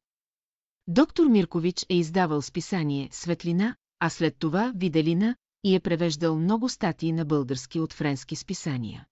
[0.87, 7.13] Доктор Миркович е издавал списание «Светлина», а след това «Виделина» и е превеждал много статии
[7.13, 9.07] на български от френски списания.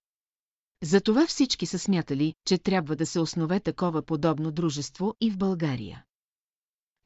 [0.83, 6.05] Затова всички са смятали, че трябва да се основе такова подобно дружество и в България.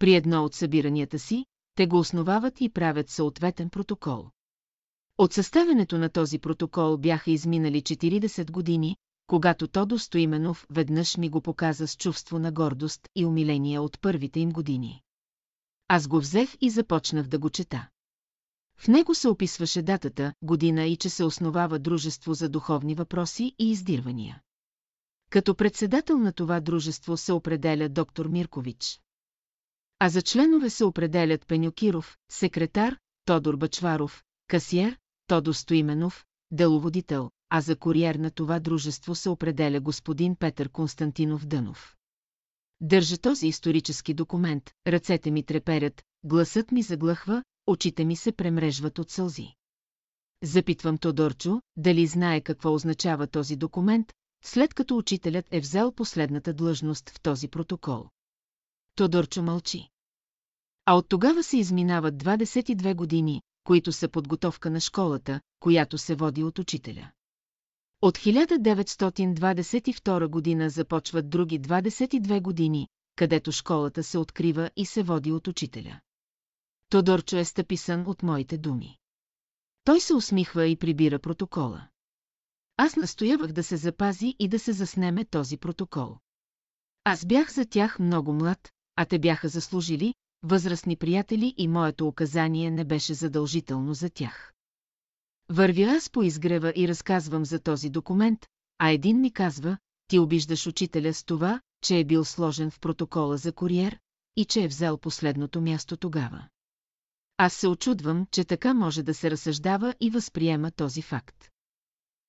[0.00, 1.44] При едно от събиранията си,
[1.74, 4.30] те го основават и правят съответен протокол.
[5.18, 8.96] От съставянето на този протокол бяха изминали 40 години,
[9.26, 14.40] когато Тодо Стоименов веднъж ми го показа с чувство на гордост и умиление от първите
[14.40, 15.02] им години.
[15.88, 17.88] Аз го взех и започнах да го чета.
[18.78, 23.70] В него се описваше датата, година и че се основава Дружество за духовни въпроси и
[23.70, 24.40] издирвания.
[25.30, 29.00] Като председател на това дружество се определя доктор Миркович.
[30.02, 37.76] А за членове се определят Пенюкиров, секретар, Тодор Бачваров, касиер, Тодо Стоименов, деловодител, а за
[37.76, 41.96] куриер на това дружество се определя господин Петър Константинов Дънов.
[42.80, 49.10] Държа този исторически документ, ръцете ми треперят, гласът ми заглъхва, очите ми се премрежват от
[49.10, 49.54] сълзи.
[50.42, 54.12] Запитвам Тодорчо, дали знае какво означава този документ,
[54.44, 58.08] след като учителят е взел последната длъжност в този протокол.
[58.94, 59.88] Тодорчо мълчи.
[60.86, 66.44] А от тогава се изминават 22 години, които са подготовка на школата, която се води
[66.44, 67.10] от учителя.
[68.02, 75.48] От 1922 година започват други 22 години, където школата се открива и се води от
[75.48, 76.00] учителя.
[76.90, 78.96] Тодорчо е стъписан от моите думи.
[79.84, 81.88] Той се усмихва и прибира протокола.
[82.76, 86.18] Аз настоявах да се запази и да се заснеме този протокол.
[87.04, 92.70] Аз бях за тях много млад, а те бяха заслужили, възрастни приятели и моето указание
[92.70, 94.52] не беше задължително за тях.
[95.48, 98.46] Вървя аз по изгрева и разказвам за този документ,
[98.78, 99.78] а един ми казва,
[100.08, 103.98] ти обиждаш учителя с това, че е бил сложен в протокола за куриер
[104.36, 106.48] и че е взел последното място тогава.
[107.36, 111.49] Аз се очудвам, че така може да се разсъждава и възприема този факт.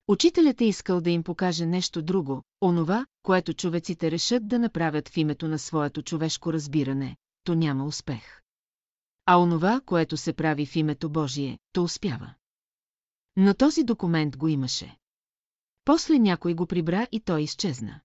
[0.08, 5.16] Учителят е искал да им покаже нещо друго, онова, което човеците решат да направят в
[5.16, 8.40] името на своето човешко разбиране, то няма успех.
[9.26, 12.34] А онова, което се прави в името Божие, то успява.
[13.36, 14.96] Но този документ го имаше.
[15.84, 18.00] После някой го прибра и той изчезна.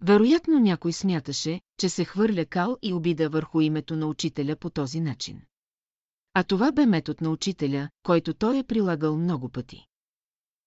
[0.00, 5.00] Вероятно някой смяташе, че се хвърля кал и обида върху името на учителя по този
[5.00, 5.42] начин.
[6.34, 9.86] А това бе метод на учителя, който той е прилагал много пъти.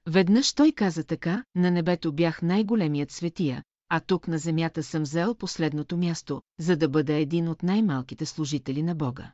[0.08, 5.36] Веднъж той каза така, на небето бях най-големият светия, а тук на земята съм взел
[5.36, 9.32] последното място, за да бъда един от най-малките служители на Бога.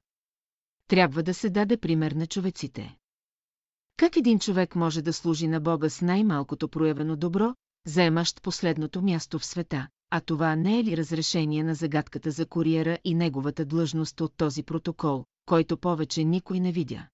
[0.87, 2.95] Трябва да се даде пример на човеците.
[3.97, 7.55] Как един човек може да служи на Бога с най-малкото проявено добро,
[7.87, 12.97] заемащ последното място в света, а това не е ли разрешение на загадката за куриера
[13.03, 17.07] и неговата длъжност от този протокол, който повече никой не видя?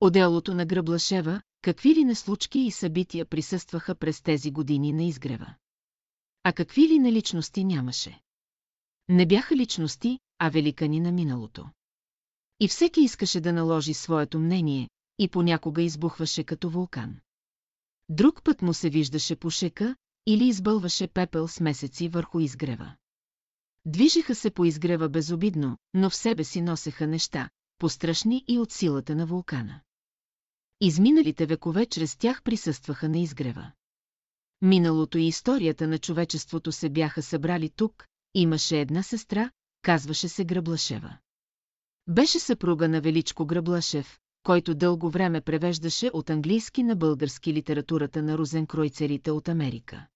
[0.00, 5.54] Оделото на Гръблашева, какви ли неслучки и събития присъстваха през тези години на изгрева?
[6.42, 8.20] А какви ли наличности нямаше?
[9.08, 11.68] Не бяха личности, а великани на миналото.
[12.60, 17.16] И всеки искаше да наложи своето мнение, и понякога избухваше като вулкан.
[18.08, 19.96] Друг път му се виждаше по шека
[20.26, 22.96] или избълваше пепел с месеци върху изгрева.
[23.84, 29.14] Движеха се по изгрева безобидно, но в себе си носеха неща, пострашни и от силата
[29.14, 29.80] на вулкана.
[30.80, 33.72] Изминалите векове чрез тях присъстваха на изгрева.
[34.62, 39.50] Миналото и историята на човечеството се бяха събрали тук, имаше една сестра,
[39.82, 41.18] казваше се Гръблашева.
[42.08, 48.38] Беше съпруга на Величко Гръблашев, който дълго време превеждаше от английски на български литературата на
[48.38, 50.06] розенкройцерите от Америка.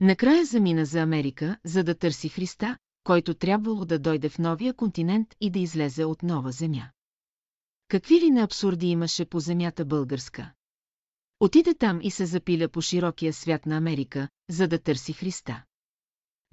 [0.00, 5.34] Накрая замина за Америка, за да търси Христа, който трябвало да дойде в новия континент
[5.40, 6.90] и да излезе от нова земя.
[7.90, 10.52] Какви ли на абсурди имаше по земята българска?
[11.40, 15.64] Отиде там и се запиля по широкия свят на Америка, за да търси Христа.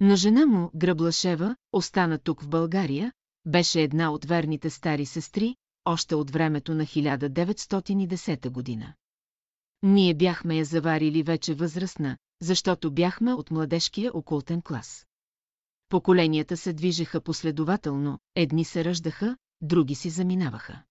[0.00, 3.12] Но жена му, Гръблашева, остана тук в България,
[3.46, 8.94] беше една от верните стари сестри, още от времето на 1910 година.
[9.82, 15.06] Ние бяхме я заварили вече възрастна, защото бяхме от младежкия окултен клас.
[15.88, 20.82] Поколенията се движеха последователно, едни се ръждаха, други си заминаваха.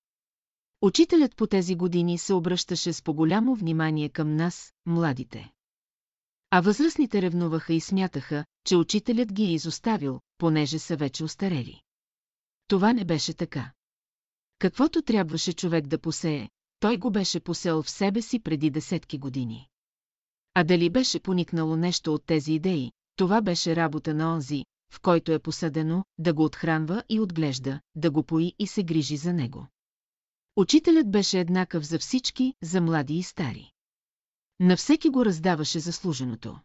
[0.81, 5.51] Учителят по тези години се обръщаше с по-голямо внимание към нас, младите.
[6.49, 11.81] А възрастните ревнуваха и смятаха, че учителят ги е изоставил, понеже са вече остарели.
[12.67, 13.71] Това не беше така.
[14.59, 16.49] Каквото трябваше човек да посее,
[16.79, 19.67] той го беше посел в себе си преди десетки години.
[20.53, 25.31] А дали беше поникнало нещо от тези идеи, това беше работа на онзи, в който
[25.31, 29.67] е посадено, да го отхранва и отглежда, да го пои и се грижи за него.
[30.57, 33.71] Учителят беше еднакъв за всички, за млади и стари.
[34.59, 36.59] На всеки го раздаваше заслуженото.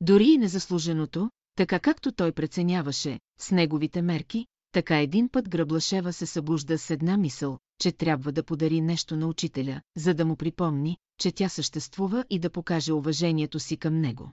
[0.00, 6.26] Дори и незаслуженото, така както той преценяваше, с неговите мерки, така един път Гръблашева се
[6.26, 10.98] събужда с една мисъл, че трябва да подари нещо на учителя, за да му припомни,
[11.18, 14.32] че тя съществува и да покаже уважението си към него.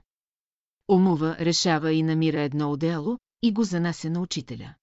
[0.88, 4.74] Умува, решава и намира едно отдело и го занася на учителя.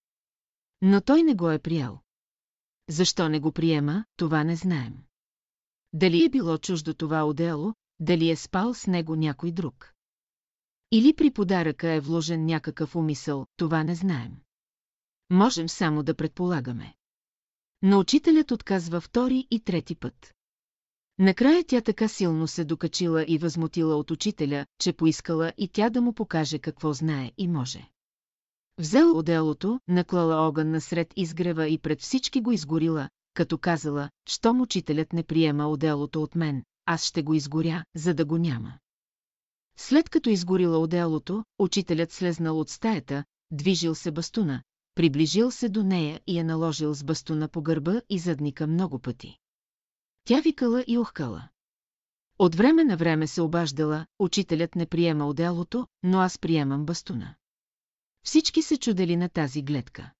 [0.82, 2.02] Но той не го е приял.
[2.90, 4.98] Защо не го приема, това не знаем.
[5.94, 9.94] Дали е било чуждо това отдело, дали е спал с него някой друг.
[10.92, 14.38] Или при подаръка е вложен някакъв умисъл, това не знаем.
[15.30, 16.96] Можем само да предполагаме.
[17.82, 20.34] Но учителят отказва втори и трети път.
[21.20, 26.02] Накрая тя така силно се докачила и възмутила от учителя, че поискала и тя да
[26.02, 27.90] му покаже какво знае и може.
[28.80, 35.14] Взела отделото, наклала огън насред изгрева и пред всички го изгорила, като казала, щом учителят
[35.14, 38.80] не приема отделото от мен, аз ще го изгоря, за да го няма.
[39.78, 44.64] След като изгорила отделото, учителят слезнал от стаята, движил се бастуна,
[44.96, 49.38] приближил се до нея и я наложил с бастуна по гърба и задника много пъти.
[50.24, 51.50] Тя викала и охкала.
[52.40, 57.36] От време на време се обаждала, учителят не приема отделото, но аз приемам бастуна.
[58.24, 60.12] Всички се чудели на тази гледка.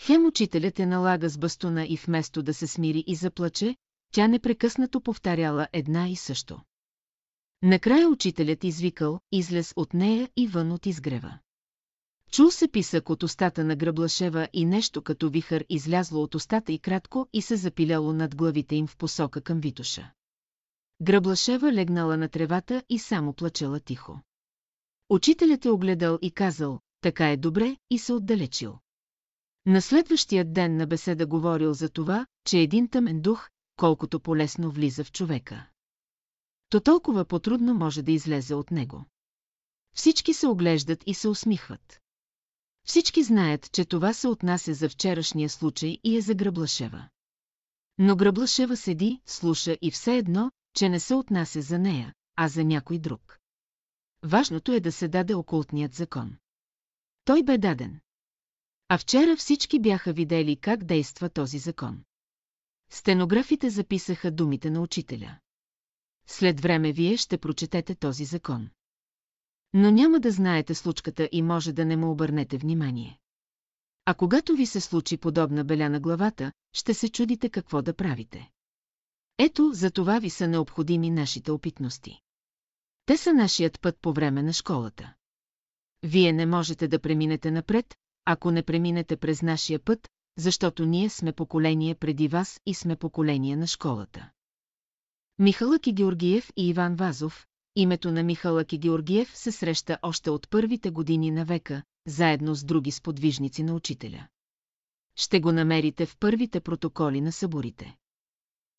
[0.00, 3.76] Хем учителят е налага с бастуна и вместо да се смири и заплаче,
[4.12, 6.60] тя непрекъснато повтаряла една и също.
[7.62, 11.38] Накрая учителят извикал, излез от нея и вън от изгрева.
[12.30, 16.78] Чул се писък от устата на Гръблашева и нещо като вихър излязло от устата и
[16.78, 20.12] кратко и се запиляло над главите им в посока към Витуша.
[21.02, 24.20] Гръблашева легнала на тревата и само плачела тихо.
[25.08, 28.78] Учителят е огледал и казал, така е добре, и се отдалечил.
[29.66, 35.04] На следващия ден на беседа говорил за това, че един тъмен дух, колкото полесно влиза
[35.04, 35.66] в човека.
[36.68, 39.04] То толкова потрудно може да излезе от него.
[39.94, 42.00] Всички се оглеждат и се усмихват.
[42.86, 47.08] Всички знаят, че това се отнася за вчерашния случай и е за Гръблашева.
[47.98, 52.64] Но Гръблашева седи, слуша и все едно, че не се отнася за нея, а за
[52.64, 53.38] някой друг.
[54.24, 56.36] Важното е да се даде окултният закон.
[57.28, 58.00] Той бе даден.
[58.88, 62.04] А вчера всички бяха видели как действа този закон.
[62.90, 65.38] Стенографите записаха думите на учителя.
[66.26, 68.70] След време вие ще прочетете този закон.
[69.72, 73.18] Но няма да знаете случката и може да не му обърнете внимание.
[74.04, 78.50] А когато ви се случи подобна беля на главата, ще се чудите какво да правите.
[79.38, 82.20] Ето, за това ви са необходими нашите опитности.
[83.06, 85.14] Те са нашият път по време на школата.
[86.02, 87.94] Вие не можете да преминете напред,
[88.24, 90.08] ако не преминете през нашия път,
[90.38, 94.30] защото ние сме поколение преди вас и сме поколение на школата.
[95.38, 97.46] Михалък и Георгиев и Иван Вазов,
[97.76, 102.64] името на Михалък и Георгиев се среща още от първите години на века, заедно с
[102.64, 104.28] други сподвижници на учителя.
[105.16, 107.96] Ще го намерите в първите протоколи на съборите.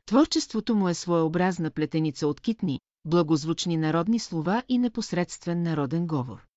[0.06, 6.49] Творчеството му е своеобразна плетеница от китни, благозвучни народни слова и непосредствен народен говор.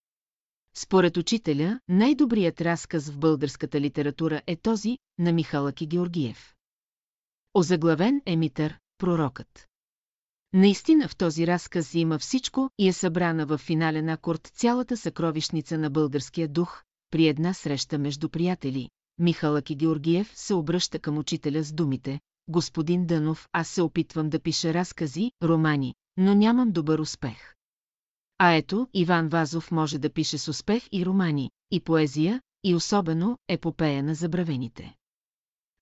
[0.76, 6.54] Според учителя, най-добрият разказ в българската литература е този на Михалък и Георгиев.
[7.54, 9.68] Озаглавен е Митър, пророкът.
[10.54, 15.90] Наистина в този разказ има всичко и е събрана в финален акорд цялата съкровищница на
[15.90, 18.90] българския дух, при една среща между приятели.
[19.20, 24.40] Михалък и Георгиев се обръща към учителя с думите Господин Дънов, аз се опитвам да
[24.40, 27.54] пиша разкази, романи, но нямам добър успех.
[28.46, 33.38] А ето, Иван Вазов може да пише с успех и романи, и поезия, и особено
[33.48, 34.96] епопея на забравените.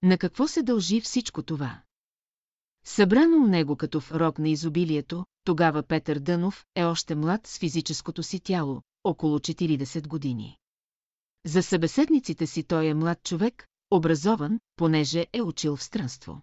[0.04, 1.82] На какво се дължи всичко това?
[2.86, 7.60] Събрано у него като в рок на изобилието, тогава Петър Дънов е още млад с
[7.60, 10.58] физическото си тяло, около 40 години.
[11.46, 16.42] За събеседниците си той е млад човек, образован, понеже е учил в странство.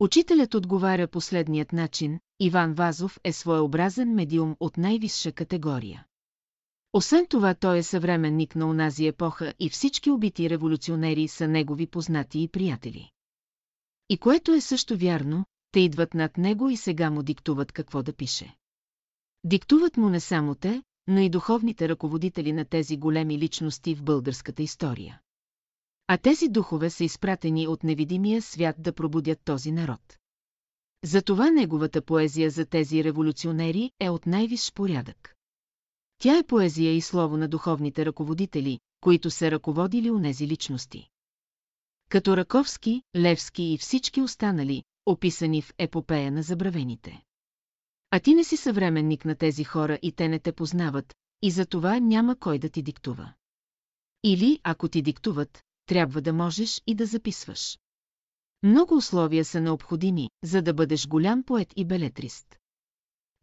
[0.00, 6.06] Учителят отговаря последният начин, Иван Вазов е своеобразен медиум от най-висша категория.
[6.92, 12.42] Освен това той е съвременник на онази епоха и всички убити революционери са негови познати
[12.42, 13.10] и приятели.
[14.08, 18.12] И което е също вярно, те идват над него и сега му диктуват какво да
[18.12, 18.56] пише.
[19.44, 24.62] Диктуват му не само те, но и духовните ръководители на тези големи личности в българската
[24.62, 25.20] история.
[26.06, 30.18] А тези духове са изпратени от невидимия свят да пробудят този народ.
[31.04, 35.34] Затова неговата поезия за тези революционери е от най-висш порядък.
[36.18, 41.08] Тя е поезия и слово на духовните ръководители, които са ръководили у нези личности.
[42.08, 47.22] Като Раковски, Левски и всички останали, описани в епопея на забравените.
[48.10, 51.66] А ти не си съвременник на тези хора и те не те познават, и за
[51.66, 53.32] това няма кой да ти диктува.
[54.24, 57.78] Или, ако ти диктуват, трябва да можеш и да записваш.
[58.62, 62.58] Много условия са необходими, за да бъдеш голям поет и белетрист.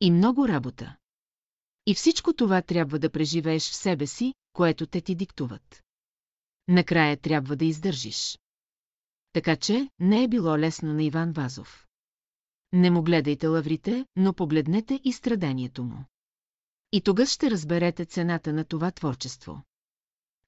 [0.01, 0.95] И много работа.
[1.85, 5.83] И всичко това трябва да преживееш в себе си, което те ти диктуват.
[6.67, 8.39] Накрая трябва да издържиш.
[9.33, 11.87] Така че не е било лесно на Иван Вазов.
[12.73, 16.05] Не му гледайте лаврите, но погледнете и страданието му.
[16.91, 19.63] И тогас ще разберете цената на това творчество.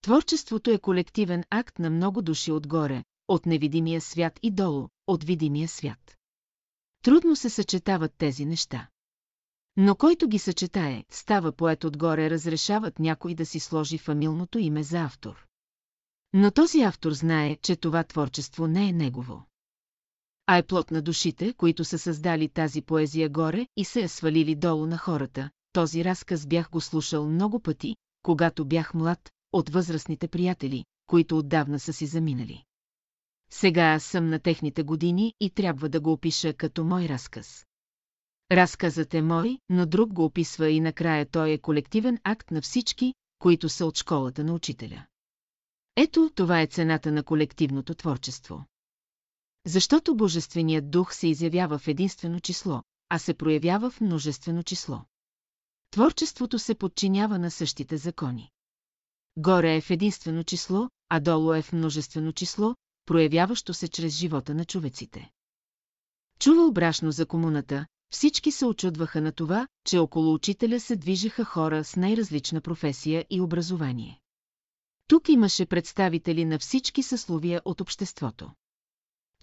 [0.01, 5.67] Творчеството е колективен акт на много души отгоре, от невидимия свят и долу, от видимия
[5.67, 6.17] свят.
[7.03, 8.87] Трудно се съчетават тези неща.
[9.77, 15.01] Но който ги съчетае, става поет отгоре, разрешават някой да си сложи фамилното име за
[15.01, 15.45] автор.
[16.33, 19.43] Но този автор знае, че това творчество не е негово.
[20.45, 24.55] А е плод на душите, които са създали тази поезия горе и се я свалили
[24.55, 25.49] долу на хората.
[25.73, 31.79] Този разказ бях го слушал много пъти, когато бях млад, от възрастните приятели, които отдавна
[31.79, 32.63] са си заминали.
[33.53, 37.65] Сега аз съм на техните години и трябва да го опиша като мой разказ.
[38.51, 43.13] Разказът е мой, но друг го описва и накрая той е колективен акт на всички,
[43.39, 45.05] които са от школата на учителя.
[45.95, 48.65] Ето това е цената на колективното творчество.
[49.65, 55.01] Защото Божественият дух се изявява в единствено число, а се проявява в множествено число.
[55.91, 58.49] Творчеството се подчинява на същите закони.
[59.37, 62.75] Горе е в единствено число, а долу е в множествено число,
[63.05, 65.31] проявяващо се чрез живота на човеците.
[66.39, 71.83] Чувал брашно за комуната, всички се очудваха на това, че около учителя се движеха хора
[71.83, 74.19] с най-различна професия и образование.
[75.07, 78.51] Тук имаше представители на всички съсловия от обществото.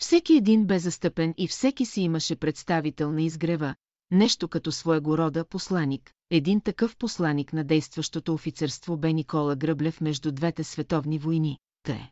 [0.00, 3.74] Всеки един бе застъпен и всеки си имаше представител на изгрева,
[4.10, 6.12] нещо като своего рода посланик.
[6.30, 11.58] Един такъв посланик на действащото офицерство бе Никола Гръблев между двете световни войни.
[11.82, 12.10] Те.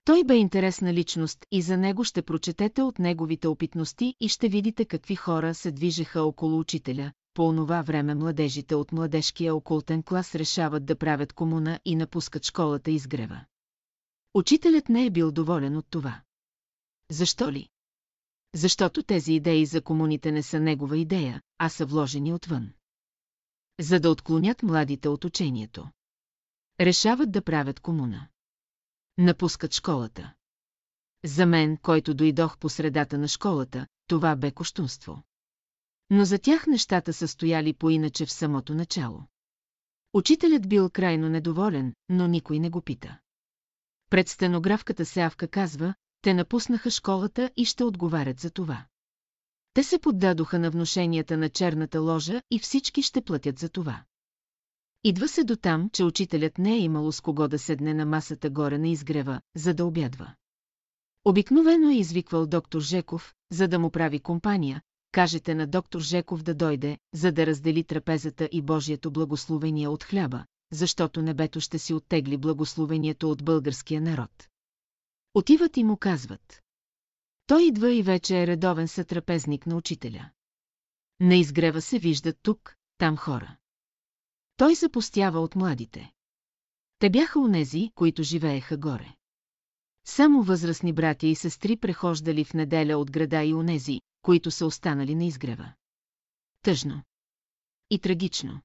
[0.06, 4.86] Той бе интересна личност и за него ще прочетете от неговите опитности и ще видите
[4.86, 7.12] какви хора се движеха около учителя.
[7.34, 12.92] По онова време младежите от младежкия окултен клас решават да правят комуна и напускат школата
[12.92, 13.46] изгрева.
[14.34, 16.22] Учителят не е бил доволен от това.
[17.12, 17.70] Защо ли?
[18.56, 22.74] Защото тези идеи за комуните не са негова идея, а са вложени отвън.
[23.80, 25.90] За да отклонят младите от учението.
[26.80, 28.28] Решават да правят комуна
[29.18, 30.34] напускат школата.
[31.26, 35.24] За мен, който дойдох по средата на школата, това бе коштунство.
[36.10, 39.24] Но за тях нещата са стояли по-иначе в самото начало.
[40.14, 43.20] Учителят бил крайно недоволен, но никой не го пита.
[44.10, 48.86] Пред стенографката Сявка казва, те напуснаха школата и ще отговарят за това.
[49.74, 54.04] Те се поддадоха на внушенията на черната ложа и всички ще платят за това.
[55.04, 58.50] Идва се до там, че учителят не е имало с кого да седне на масата
[58.50, 60.34] горе на изгрева, за да обядва.
[61.26, 64.82] Обикновено е извиквал доктор Жеков, за да му прави компания,
[65.12, 70.46] кажете на доктор Жеков да дойде, за да раздели трапезата и Божието благословение от хляба,
[70.72, 74.32] защото небето ще си оттегли благословението от българския народ.
[75.36, 76.64] Отиват и му казват.
[77.48, 80.30] Той идва и вече е редовен сътрапезник на учителя.
[81.20, 83.58] На изгрева се виждат тук, там хора.
[84.58, 86.12] Той запустява от младите.
[87.00, 89.16] Те бяха онези, които живееха горе.
[90.06, 95.16] Само възрастни братя и сестри прехождали в неделя от града и онези, които са останали
[95.16, 95.74] на изгрева.
[96.62, 97.04] Тъжно.
[97.90, 98.62] И трагично.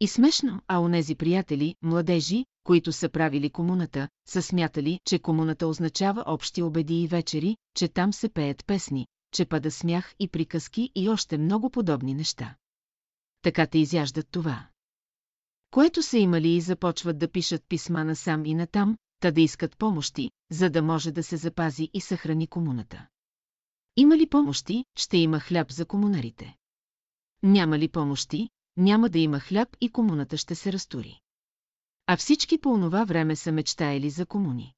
[0.00, 6.24] И смешно, а онези приятели, младежи, които са правили комуната, са смятали, че комуната означава
[6.26, 11.08] общи обеди и вечери, че там се пеят песни, че пада смях и приказки и
[11.08, 12.56] още много подобни неща.
[13.42, 14.66] Така те изяждат това
[15.76, 20.30] което са имали и започват да пишат писма насам и натам, та да искат помощи,
[20.50, 23.06] за да може да се запази и съхрани комуната.
[23.96, 26.56] Има ли помощи, ще има хляб за комунарите.
[27.42, 31.20] Няма ли помощи, няма да има хляб и комуната ще се разтури.
[32.06, 34.74] А всички по онова време са мечтаели за комуни.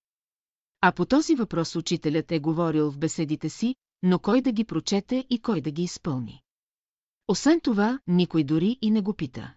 [0.81, 5.27] А по този въпрос учителят е говорил в беседите си, но кой да ги прочете
[5.31, 6.43] и кой да ги изпълни.
[7.29, 9.55] Освен това, никой дори и не го пита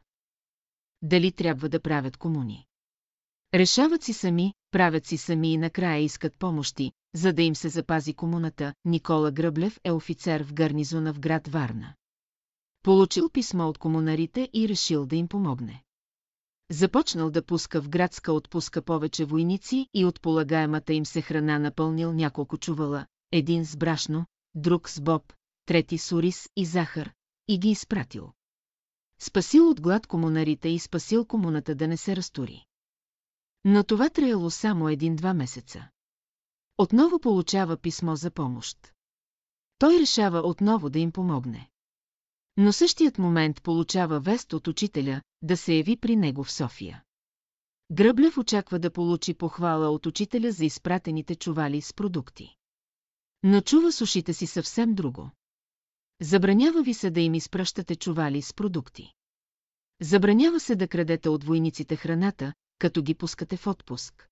[1.02, 2.66] дали трябва да правят комуни.
[3.54, 8.14] Решават си сами, правят си сами и накрая искат помощи, за да им се запази
[8.14, 8.74] комуната.
[8.86, 11.94] Никола Гръблев е офицер в гарнизона в град Варна.
[12.84, 15.84] Получил писмо от комунарите и решил да им помогне.
[16.72, 22.14] Започнал да пуска в градска отпуска повече войници и от полагаемата им се храна напълнил
[22.14, 25.34] няколко чувала, един с брашно, друг с боб,
[25.66, 27.14] трети с урис и захар,
[27.48, 28.32] и ги изпратил.
[29.20, 32.66] Спасил от глад комунарите и спасил комуната да не се разтури.
[33.66, 35.90] Но това траяло само един-два месеца.
[36.78, 38.94] Отново получава писмо за помощ.
[39.78, 41.71] Той решава отново да им помогне.
[42.64, 47.04] Но същият момент получава вест от учителя да се яви при него в София.
[47.92, 52.56] Гръблев очаква да получи похвала от учителя за изпратените чували с продукти.
[53.44, 55.32] Но чува с ушите си съвсем друго.
[56.22, 59.14] Забранява ви се да им изпращате чували с продукти.
[60.02, 64.30] Забранява се да крадете от войниците храната, като ги пускате в отпуск.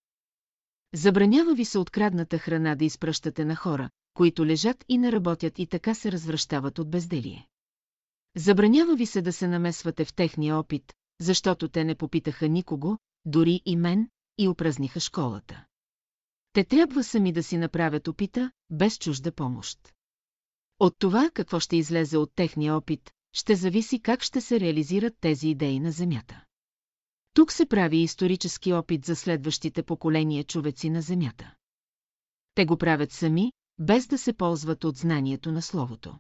[0.93, 5.67] Забранява ви се открадната храна да изпращате на хора, които лежат и не работят и
[5.67, 7.47] така се развръщават от безделие.
[8.35, 13.61] Забранява ви се да се намесвате в техния опит, защото те не попитаха никого, дори
[13.65, 15.65] и мен, и опразниха школата.
[16.53, 19.79] Те трябва сами да си направят опита, без чужда помощ.
[20.79, 25.49] От това, какво ще излезе от техния опит, ще зависи как ще се реализират тези
[25.49, 26.43] идеи на Земята.
[27.33, 31.55] Тук се прави исторически опит за следващите поколения човеци на Земята.
[32.55, 36.19] Те го правят сами, без да се ползват от знанието на Словото.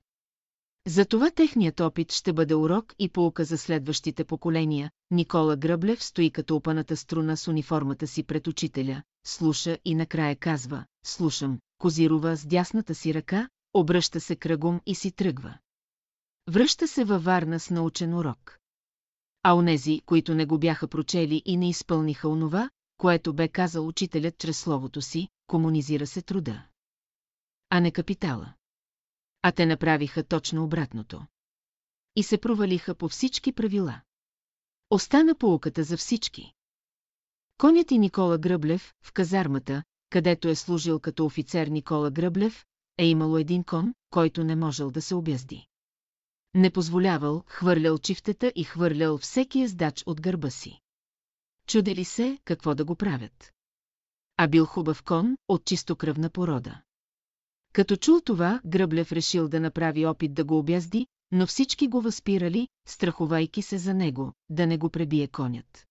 [0.87, 4.91] Затова техният опит ще бъде урок и полука за следващите поколения.
[5.11, 10.85] Никола Гръблев стои като опаната струна с униформата си пред учителя, слуша и накрая казва,
[11.05, 15.57] слушам, козирова с дясната си ръка, обръща се кръгом и си тръгва.
[16.49, 18.57] Връща се във Варна с научен урок.
[19.43, 24.37] А онези, които не го бяха прочели и не изпълниха онова, което бе казал учителят
[24.37, 26.65] чрез словото си, комунизира се труда.
[27.69, 28.53] А не капитала.
[29.41, 31.25] А те направиха точно обратното.
[32.15, 34.01] И се провалиха по всички правила.
[34.89, 36.53] Остана поуката за всички.
[37.57, 42.65] Конят и Никола Гръблев, в казармата, където е служил като офицер Никола Гръблев,
[42.97, 45.67] е имало един кон, който не можел да се обязди.
[46.53, 50.79] Не позволявал, хвърлял чифтета и хвърлял всеки ездач от гърба си.
[51.67, 53.51] Чудели се, какво да го правят.
[54.37, 56.81] А бил хубав кон, от чистокръвна порода.
[57.73, 62.67] Като чул това, Гръблев решил да направи опит да го обязди, но всички го възпирали,
[62.87, 65.87] страхувайки се за него, да не го пребие конят.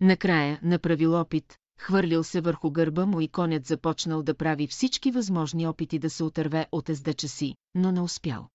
[0.00, 5.66] Накрая направил опит, хвърлил се върху гърба му и конят започнал да прави всички възможни
[5.66, 8.48] опити да се отърве от ездача си, но не успял.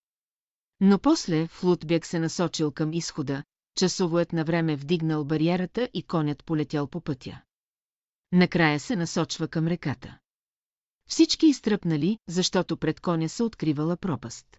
[0.80, 3.43] Но после Флутбек се насочил към изхода,
[3.77, 7.42] часовоят на време вдигнал бариерата и конят полетял по пътя.
[8.32, 10.18] Накрая се насочва към реката.
[11.09, 14.57] Всички изтръпнали, защото пред коня се откривала пропаст.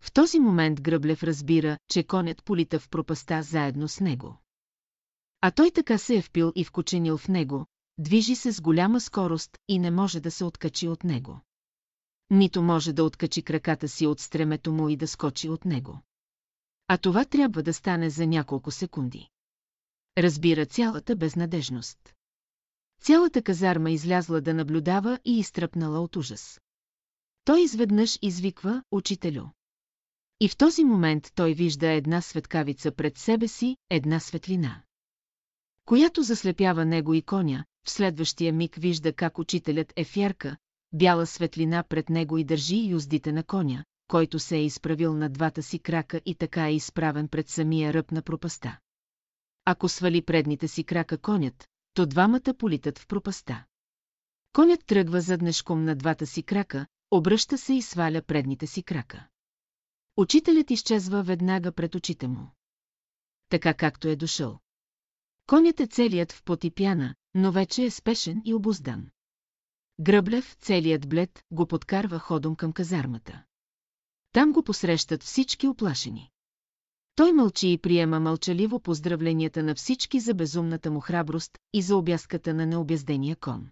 [0.00, 4.36] В този момент Гръблев разбира, че конят полита в пропаста заедно с него.
[5.40, 7.66] А той така се е впил и вкоченил в него,
[7.98, 11.40] движи се с голяма скорост и не може да се откачи от него.
[12.30, 16.00] Нито може да откачи краката си от стремето му и да скочи от него.
[16.88, 19.28] А това трябва да стане за няколко секунди.
[20.18, 22.14] Разбира цялата безнадежност.
[23.02, 26.60] Цялата казарма излязла да наблюдава и изтръпнала от ужас.
[27.44, 29.44] Той изведнъж извиква «Учителю».
[30.40, 34.82] И в този момент той вижда една светкавица пред себе си, една светлина.
[35.84, 40.56] Която заслепява него и коня, в следващия миг вижда как учителят е фярка,
[40.92, 45.62] бяла светлина пред него и държи юздите на коня, който се е изправил на двата
[45.62, 48.78] си крака и така е изправен пред самия ръб на пропаста.
[49.64, 51.68] Ако свали предните си крака конят,
[51.98, 53.64] то двамата политат в пропаста.
[54.52, 59.28] Конят тръгва заднешком на двата си крака, обръща се и сваля предните си крака.
[60.16, 62.50] Учителят изчезва веднага пред очите му.
[63.48, 64.58] Така както е дошъл.
[65.46, 69.10] Конят е целият в потипяна, но вече е спешен и обоздан.
[70.00, 73.44] Гръблев, целият блед, го подкарва ходом към казармата.
[74.32, 76.30] Там го посрещат всички оплашени.
[77.18, 82.54] Той мълчи и приема мълчаливо поздравленията на всички за безумната му храброст и за обяската
[82.54, 83.68] на необяздения кон.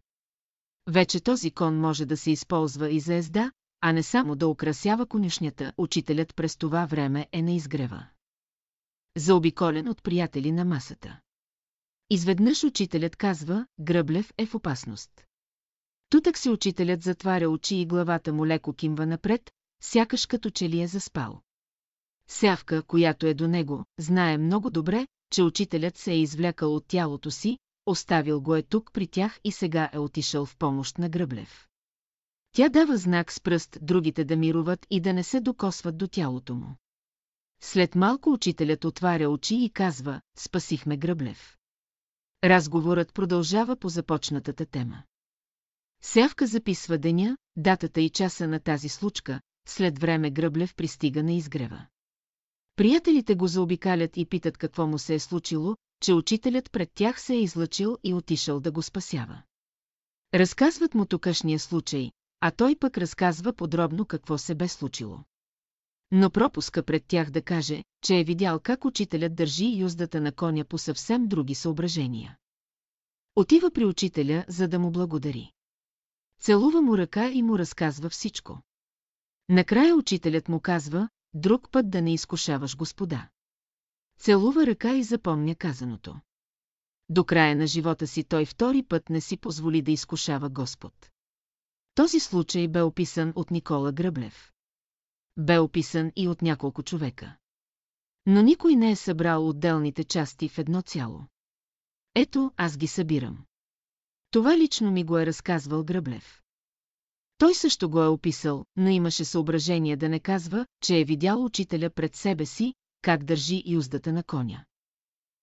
[0.89, 5.07] Вече този кон може да се използва и за езда, а не само да украсява
[5.07, 8.07] конюшнята, учителят през това време е на изгрева.
[9.16, 11.20] Заобиколен от приятели на масата.
[12.10, 15.10] Изведнъж учителят казва, Гръблев е в опасност.
[16.08, 19.50] Тутък си учителят затваря очи и главата му леко кимва напред,
[19.83, 21.41] сякаш като че ли е заспал.
[22.28, 27.30] Сявка, която е до него, знае много добре, че учителят се е извлякал от тялото
[27.30, 31.68] си, оставил го е тук при тях и сега е отишъл в помощ на Гръблев.
[32.52, 36.55] Тя дава знак с пръст другите да мируват и да не се докосват до тялото
[36.55, 36.76] му.
[37.60, 41.56] След малко учителят отваря очи и казва, спасихме Гръблев.
[42.44, 45.02] Разговорът продължава по започнатата тема.
[46.02, 51.86] Сявка записва деня, датата и часа на тази случка, след време Гръблев пристига на изгрева.
[52.76, 57.34] Приятелите го заобикалят и питат какво му се е случило, че учителят пред тях се
[57.34, 59.42] е излъчил и отишъл да го спасява.
[60.34, 65.18] Разказват му тукашния случай, а той пък разказва подробно какво се бе случило.
[66.10, 70.64] Но пропуска пред тях да каже, че е видял как учителят държи юздата на коня
[70.64, 72.36] по съвсем други съображения.
[73.36, 75.50] Отива при учителя, за да му благодари.
[76.40, 78.60] Целува му ръка и му разказва всичко.
[79.48, 83.28] Накрая учителят му казва, друг път да не изкушаваш господа.
[84.18, 86.20] Целува ръка и запомня казаното.
[87.08, 91.10] До края на живота си той втори път не си позволи да изкушава Господ.
[91.94, 94.52] Този случай бе описан от Никола Гръблев.
[95.36, 97.36] Бе описан и от няколко човека.
[98.26, 101.24] Но никой не е събрал отделните части в едно цяло.
[102.15, 103.44] Ето, аз ги събирам.
[104.31, 106.42] Това лично ми го е разказвал Гръблев.
[107.39, 111.90] Той също го е описал, но имаше съображение да не казва, че е видял учителя
[111.90, 114.65] пред себе си, как държи юздата на коня.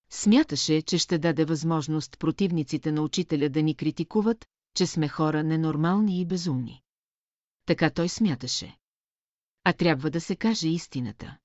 [0.09, 6.21] Смяташе, че ще даде възможност противниците на учителя да ни критикуват, че сме хора ненормални
[6.21, 6.81] и безумни.
[7.65, 8.77] Така той смяташе.
[9.63, 11.37] А трябва да се каже истината.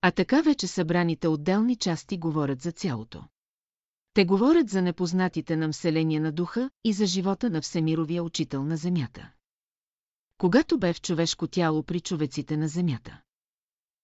[0.00, 3.24] А така вече събраните отделни части говорят за цялото.
[4.14, 8.76] Те говорят за непознатите нам селения на духа и за живота на Всемировия учител на
[8.76, 9.32] Земята.
[10.38, 13.20] Когато бе в човешко тяло при човеците на Земята.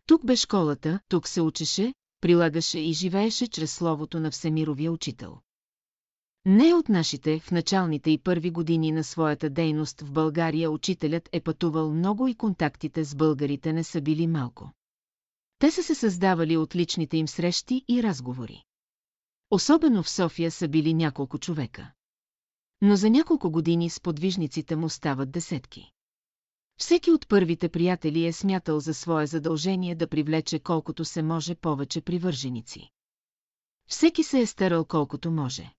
[0.06, 5.38] Тук бе школата, тук се учеше, прилагаше и живееше чрез словото на Всемировия учител.
[6.46, 11.40] Не от нашите, в началните и първи години на своята дейност в България учителят е
[11.40, 14.70] пътувал много и контактите с българите не са били малко.
[15.58, 18.64] Те са се създавали от личните им срещи и разговори.
[19.50, 21.92] Особено в София са били няколко човека.
[22.80, 25.93] Но за няколко години сподвижниците му стават десетки.
[26.78, 32.00] Всеки от първите приятели е смятал за свое задължение да привлече колкото се може повече
[32.00, 32.90] привърженици.
[33.88, 35.72] Всеки се е старал колкото може.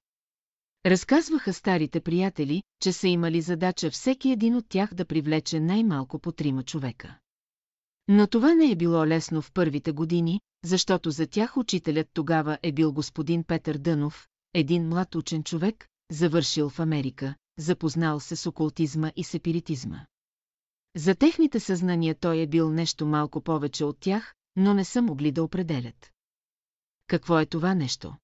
[0.85, 6.31] Разказваха старите приятели, че са имали задача всеки един от тях да привлече най-малко по
[6.31, 7.17] трима човека.
[8.07, 12.71] Но това не е било лесно в първите години, защото за тях учителят тогава е
[12.71, 19.11] бил господин Петър Дънов, един млад учен човек, завършил в Америка, запознал се с окултизма
[19.15, 20.05] и сепиритизма.
[20.95, 25.31] За техните съзнания той е бил нещо малко повече от тях, но не са могли
[25.31, 26.11] да определят.
[27.07, 28.15] Какво е това нещо?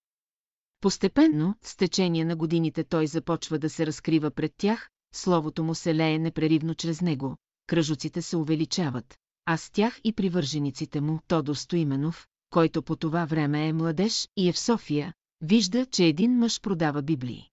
[0.82, 5.96] Постепенно, с течение на годините той започва да се разкрива пред тях, словото му се
[5.96, 12.28] лее непреривно чрез него, кръжуците се увеличават, а с тях и привържениците му, Тодор Стоименов,
[12.50, 17.02] който по това време е младеж и е в София, вижда, че един мъж продава
[17.02, 17.50] Библии.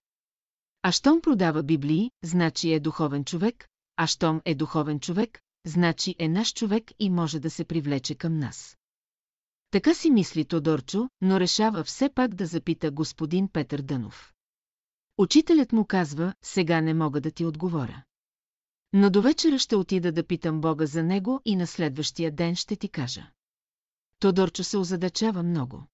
[0.82, 6.28] А щом продава Библии, значи е духовен човек, а щом е духовен човек, значи е
[6.28, 8.78] наш човек и може да се привлече към нас.
[9.70, 14.34] Така си мисли Тодорчо, но решава все пак да запита господин Петър Дънов.
[15.18, 18.02] Учителят му казва, сега не мога да ти отговоря.
[18.92, 22.76] Но до вечера ще отида да питам Бога за него и на следващия ден ще
[22.76, 23.30] ти кажа.
[24.20, 25.86] Тодорчо се озадачава много.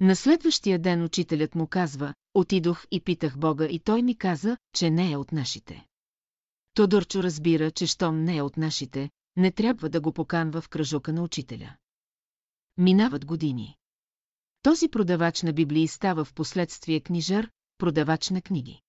[0.00, 4.90] На следващия ден учителят му казва, отидох и питах Бога и той ми каза, че
[4.90, 5.86] не е от нашите.
[6.74, 11.12] Тодорчо разбира, че щом не е от нашите, не трябва да го поканва в кръжока
[11.12, 11.76] на учителя.
[12.78, 13.76] Минават години.
[14.62, 18.80] Този продавач на Библии става в последствие книжар, продавач на книги.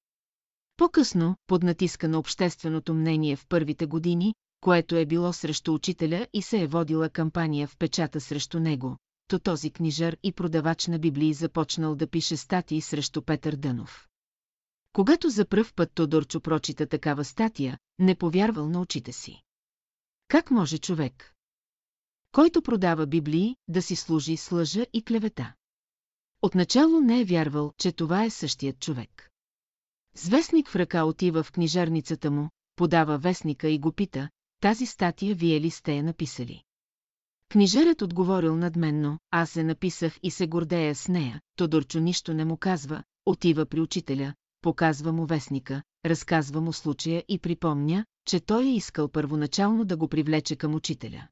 [0.78, 6.42] По-късно, под натиска на общественото мнение в първите години, което е било срещу учителя и
[6.42, 8.98] се е водила кампания в печата срещу него,
[9.28, 14.08] то този книжар и продавач на Библии започнал да пише статии срещу Петър Дънов.
[14.96, 19.42] Когато за пръв път Тодорчо прочита такава статия, не повярвал на очите си.
[20.28, 21.34] Как може човек,
[22.32, 25.54] който продава Библии, да си служи с лъжа и клевета?
[26.42, 29.30] Отначало не е вярвал, че това е същият човек.
[30.16, 34.30] Звестник в ръка отива в книжарницата му, подава вестника и го пита,
[34.62, 36.64] тази статия вие ли сте я написали?
[37.50, 42.58] Книжерът отговорил надменно, аз се написах и се гордея с нея, Тодорчо нищо не му
[42.58, 44.34] казва, отива при учителя,
[44.66, 50.08] показва му вестника, разказва му случая и припомня, че той е искал първоначално да го
[50.08, 51.28] привлече към учителя.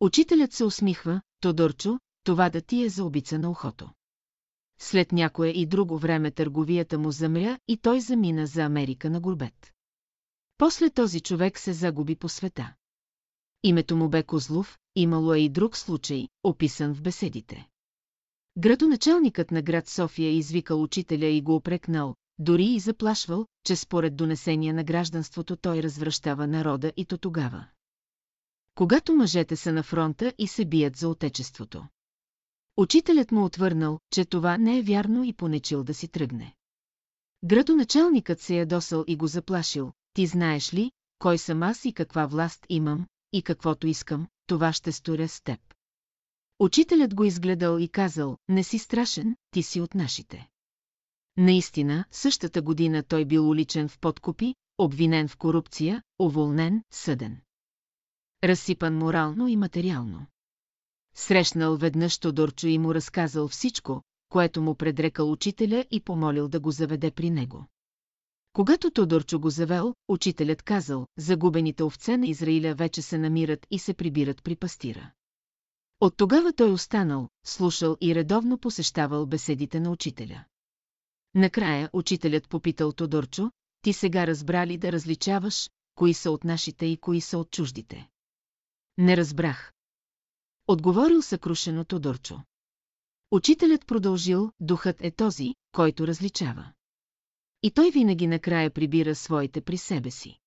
[0.00, 3.90] Учителят се усмихва, Тодорчо, това да ти е за обица на ухото.
[4.80, 9.72] След някое и друго време търговията му замря и той замина за Америка на горбет.
[10.58, 12.74] После този човек се загуби по света.
[13.62, 17.68] Името му бе Козлов, имало е и друг случай, описан в беседите.
[18.58, 24.74] Градоначалникът на град София извикал учителя и го опрекнал, дори и заплашвал, че според донесения
[24.74, 27.66] на гражданството той развръщава народа и то тогава.
[28.74, 31.86] Когато мъжете са на фронта и се бият за отечеството.
[32.76, 36.54] Учителят му отвърнал, че това не е вярно и понечил да си тръгне.
[37.44, 42.66] Градоначалникът се ядосал и го заплашил, ти знаеш ли, кой съм аз и каква власт
[42.68, 45.60] имам, и каквото искам, това ще сторя с теб.
[46.58, 50.48] Учителят го изгледал и казал, не си страшен, ти си от нашите.
[51.40, 57.40] Наистина, същата година той бил уличен в подкупи, обвинен в корупция, уволнен, съден.
[58.44, 60.26] Разсипан морално и материално.
[61.14, 66.70] Срещнал веднъж Тодорчо и му разказал всичко, което му предрекал учителя и помолил да го
[66.70, 67.66] заведе при него.
[68.52, 73.94] Когато Тодорчо го завел, учителят казал, загубените овце на Израиля вече се намират и се
[73.94, 75.10] прибират при пастира.
[76.00, 80.44] От тогава той останал, слушал и редовно посещавал беседите на учителя.
[81.34, 83.50] Накрая учителят попитал Тодорчо,
[83.82, 88.08] ти сега разбра ли да различаваш, кои са от нашите и кои са от чуждите?
[88.98, 89.72] Не разбрах.
[90.66, 92.42] Отговорил съкрушено Тодорчо.
[93.30, 96.72] Учителят продължил, духът е този, който различава.
[97.62, 100.38] И той винаги накрая прибира своите при себе си.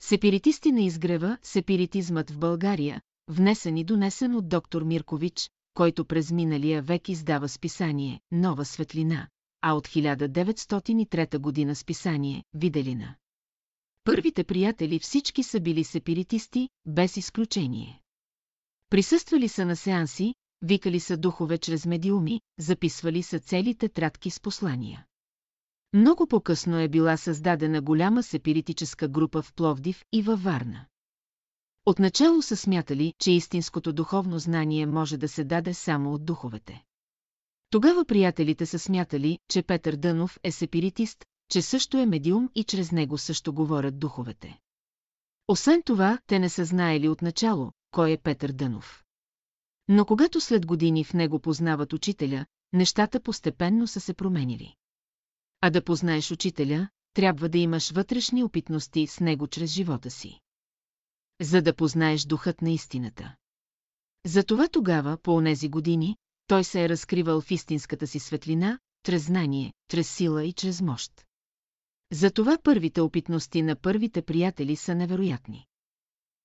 [0.00, 6.82] Сепиритисти на изгрева, сепиритизмът в България, внесен и донесен от доктор Миркович, който през миналия
[6.82, 9.28] век издава списание «Нова светлина»,
[9.68, 13.14] а от 1903 година списание «Виделина».
[14.04, 18.00] Първите приятели всички са били сепиритисти, без изключение.
[18.90, 25.06] Присъствали са на сеанси, викали са духове чрез медиуми, записвали са цели тетрадки с послания.
[25.92, 30.86] Много по-късно е била създадена голяма сепиритическа група в Пловдив и във Варна.
[31.86, 36.84] Отначало са смятали, че истинското духовно знание може да се даде само от духовете.
[37.76, 42.92] Тогава приятелите са смятали, че Петър Дънов е сепиритист, че също е медиум и чрез
[42.92, 44.58] него също говорят духовете.
[45.48, 49.04] Освен това, те не са знаели отначало, кой е Петър Дънов.
[49.88, 54.74] Но когато след години в него познават учителя, нещата постепенно са се променили.
[55.60, 60.40] А да познаеш учителя, трябва да имаш вътрешни опитности с него чрез живота си.
[61.40, 63.36] За да познаеш духът на истината.
[64.26, 66.16] Затова тогава, по онези години,
[66.46, 71.26] той се е разкривал в истинската си светлина, чрез знание, чрез сила и чрез мощ.
[72.12, 75.66] Затова първите опитности на първите приятели са невероятни.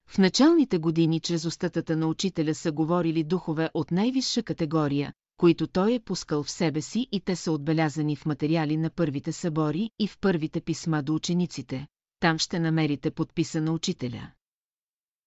[0.07, 5.93] В началните години чрез устатата на учителя са говорили духове от най-висша категория, които той
[5.93, 10.07] е пускал в себе си и те са отбелязани в материали на първите събори и
[10.07, 11.87] в първите писма до учениците.
[12.19, 14.31] Там ще намерите подписа на учителя.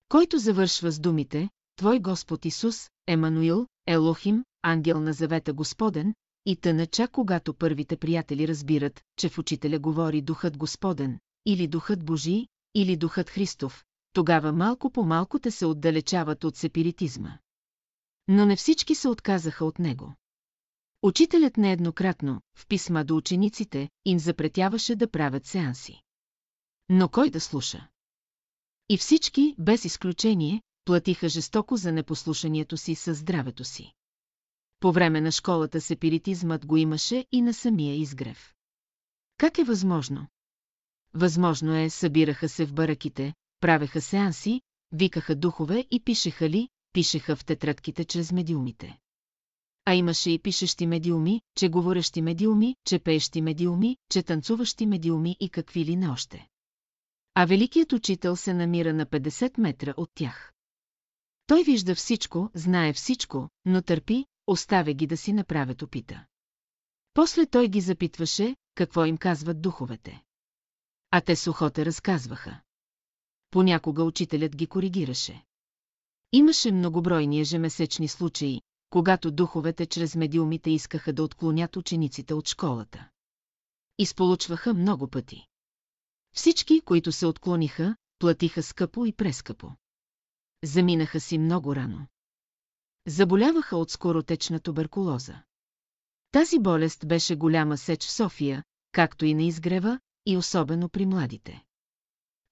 [0.09, 6.15] Който завършва с думите Твой Господ Исус, Емануил, Елохим, ангел на завета Господен,
[6.47, 12.05] и тъна чак когато първите приятели разбират, че в учителя говори Духът Господен, или Духът
[12.05, 17.39] Божий, или Духът Христов, тогава малко по малко те се отдалечават от сепиритизма.
[18.29, 20.15] Но не всички се отказаха от него.
[21.03, 26.03] Учителят нееднократно, в писма до учениците, им запретяваше да правят сеанси.
[26.89, 27.89] Но кой да слуша?
[28.89, 33.93] И всички, без изключение, платиха жестоко за непослушанието си със здравето си.
[34.85, 38.55] По време на школата сепиритизмът го имаше и на самия изгрев.
[39.37, 40.27] Как е възможно?
[41.15, 44.61] Възможно е, събираха се в бараките, правеха сеанси,
[44.93, 48.99] викаха духове и пишеха ли, пишеха в тетрадките чрез медиумите.
[49.85, 55.49] А имаше и пишещи медиуми, че говорещи медиуми, че пеещи медиуми, че танцуващи медиуми и
[55.49, 56.49] какви ли не още.
[57.35, 60.53] А великият учител се намира на 50 метра от тях.
[61.47, 66.25] Той вижда всичко, знае всичко, но търпи, оставя ги да си направят опита.
[67.15, 70.23] После той ги запитваше, какво им казват духовете.
[71.11, 72.61] А те сухоте разказваха.
[73.51, 75.45] Понякога учителят ги коригираше.
[76.33, 83.09] Имаше многобройни ежемесечни случаи, когато духовете чрез медиумите искаха да отклонят учениците от школата.
[83.99, 85.47] Изполучваха много пъти.
[86.33, 89.73] Всички, които се отклониха, платиха скъпо и прескъпо.
[90.65, 92.07] Заминаха си много рано.
[93.07, 95.43] Заболяваха от скоротечна туберкулоза.
[96.31, 101.65] Тази болест беше голяма сеч в София, както и на изгрева, и особено при младите.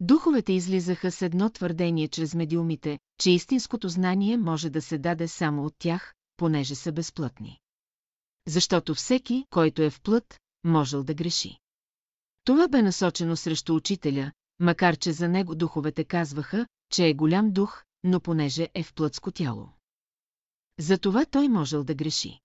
[0.01, 5.65] Духовете излизаха с едно твърдение чрез медиумите, че истинското знание може да се даде само
[5.65, 7.61] от тях, понеже са безплътни.
[8.47, 11.59] Защото всеки, който е в плът, можел да греши.
[12.45, 17.83] Това бе насочено срещу учителя, макар че за него духовете казваха, че е голям дух,
[18.05, 19.69] но понеже е в плътско тяло.
[20.79, 22.41] Затова той можел да греши.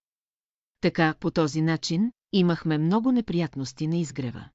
[0.81, 4.49] Така, по този начин, имахме много неприятности на изгрева.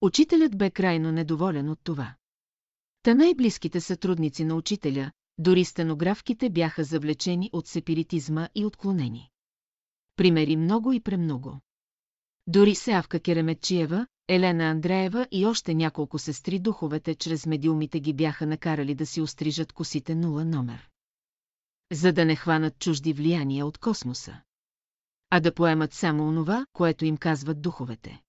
[0.00, 2.14] Учителят бе крайно недоволен от това.
[3.02, 9.30] Та най-близките сътрудници на учителя, дори стенографките бяха завлечени от сепиритизма и отклонени.
[10.16, 11.60] Примери много и премного.
[12.46, 18.94] Дори Сеавка Кереметчиева, Елена Андреева и още няколко сестри духовете чрез медиумите ги бяха накарали
[18.94, 20.89] да си острижат косите нула номер.
[21.92, 24.40] За да не хванат чужди влияния от космоса.
[25.30, 28.22] А да поемат само онова, което им казват духовете.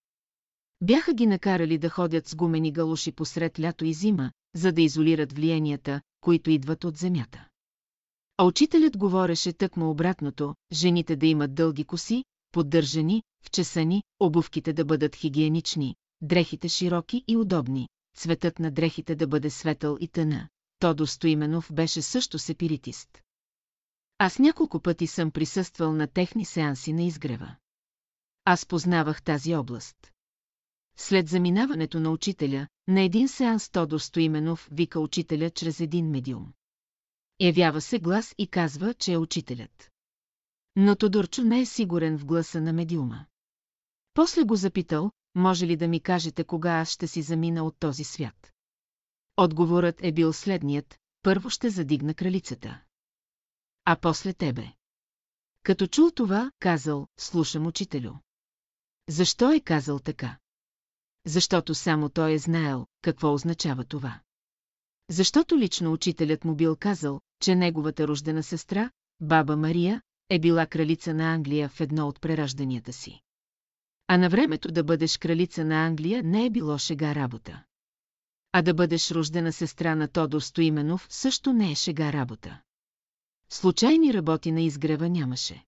[0.82, 5.34] Бяха ги накарали да ходят с гумени галуши посред лято и зима, за да изолират
[5.34, 7.48] влиянията, които идват от земята.
[8.38, 15.16] А учителят говореше тъкмо обратното, жените да имат дълги коси, поддържани, вчесани, обувките да бъдат
[15.16, 20.48] хигиенични, дрехите широки и удобни, цветът на дрехите да бъде светъл и тъна.
[20.80, 23.22] Тодо Стоименов беше също сепиритист.
[24.24, 27.56] Аз няколко пъти съм присъствал на техни сеанси на изгрева.
[28.46, 30.12] Аз познавах тази област.
[30.98, 36.54] След заминаването на учителя, на един сеанс Тодор Стоименов вика учителя чрез един медиум.
[37.40, 39.92] Явява се глас и казва, че е учителят.
[40.76, 43.26] Но Тодорчо не е сигурен в гласа на медиума.
[44.14, 48.04] После го запитал, може ли да ми кажете кога аз ще си замина от този
[48.04, 48.52] свят.
[49.38, 52.82] Отговорът е бил следният, първо ще задигна кралицата.
[53.92, 54.74] А после тебе.
[55.64, 58.14] Като чул това, казал, слушам учителю.
[59.10, 60.38] Защо е казал така?
[61.26, 64.20] Защото само той е знаел, какво означава това.
[65.10, 71.14] Защото лично учителят му бил казал, че неговата рождена сестра, баба Мария, е била кралица
[71.14, 73.22] на Англия в едно от преражданията си.
[74.08, 77.64] А на времето да бъдеш кралица на Англия не е било шега работа.
[78.52, 82.62] А да бъдеш рождена сестра на Тодор Стоименов също не е шега работа.
[83.54, 85.66] Случайни работи на изгрева нямаше.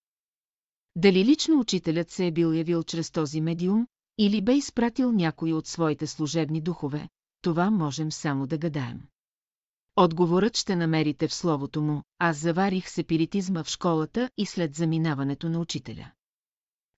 [0.95, 3.87] Дали лично учителят се е бил явил чрез този медиум,
[4.17, 7.09] или бе изпратил някой от своите служебни духове,
[7.41, 9.01] това можем само да гадаем.
[9.95, 15.59] Отговорът ще намерите в словото му, аз заварих сепиритизма в школата и след заминаването на
[15.59, 16.11] учителя.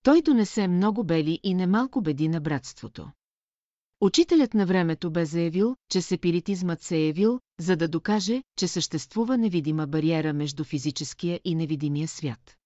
[0.04, 3.12] Той донесе много бели и немалко беди на братството.
[4.06, 9.38] Учителят на времето бе заявил, че сепиритизмът се е явил, за да докаже, че съществува
[9.38, 12.58] невидима бариера между физическия и невидимия свят.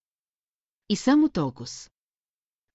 [0.90, 1.70] И само толкова.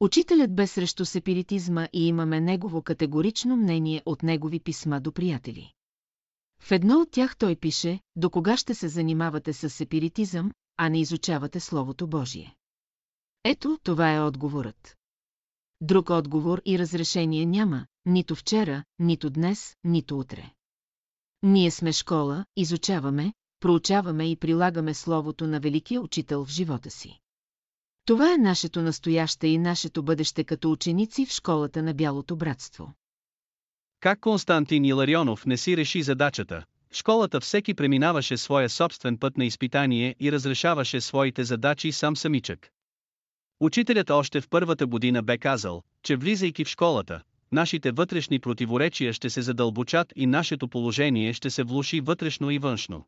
[0.00, 5.72] Учителят бе срещу сепиритизма и имаме негово категорично мнение от негови писма до приятели.
[6.60, 11.00] В едно от тях той пише, до кога ще се занимавате с сепиритизъм, а не
[11.00, 12.56] изучавате Словото Божие.
[13.44, 14.96] Ето, това е отговорът.
[15.80, 20.50] Друг отговор и разрешение няма, нито вчера, нито днес, нито утре.
[21.42, 27.18] Ние сме школа, изучаваме, проучаваме и прилагаме Словото на Великия Учител в живота си.
[28.06, 32.94] Това е нашето настояще и нашето бъдеще като ученици в школата на Бялото братство.
[34.00, 36.64] Как Константин Иларионов не си реши задачата?
[36.92, 42.68] Школата всеки преминаваше своя собствен път на изпитание и разрешаваше своите задачи сам самичък.
[43.60, 47.22] Учителят още в първата година бе казал, че влизайки в школата,
[47.54, 53.04] нашите вътрешни противоречия ще се задълбочат и нашето положение ще се влуши вътрешно и външно.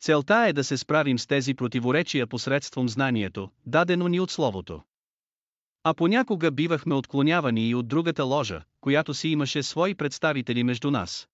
[0.00, 4.82] Целта е да се справим с тези противоречия посредством знанието, дадено ни от Словото.
[5.84, 11.28] А понякога бивахме отклонявани и от другата ложа, която си имаше свои представители между нас.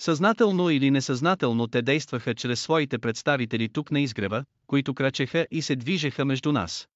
[0.00, 5.76] Съзнателно или несъзнателно те действаха чрез своите представители тук на изгрева, които крачеха и се
[5.76, 6.88] движеха между нас.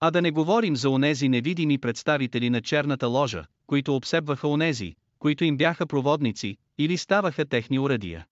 [0.00, 5.44] А да не говорим за онези невидими представители на черната ложа, които обсебваха онези, които
[5.44, 8.26] им бяха проводници, или ставаха техни урадия.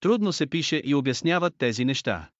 [0.00, 2.30] Трудно се пише и обясняват тези неща.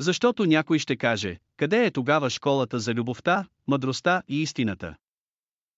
[0.00, 4.96] Защото някой ще каже, къде е тогава школата за любовта, мъдростта и истината?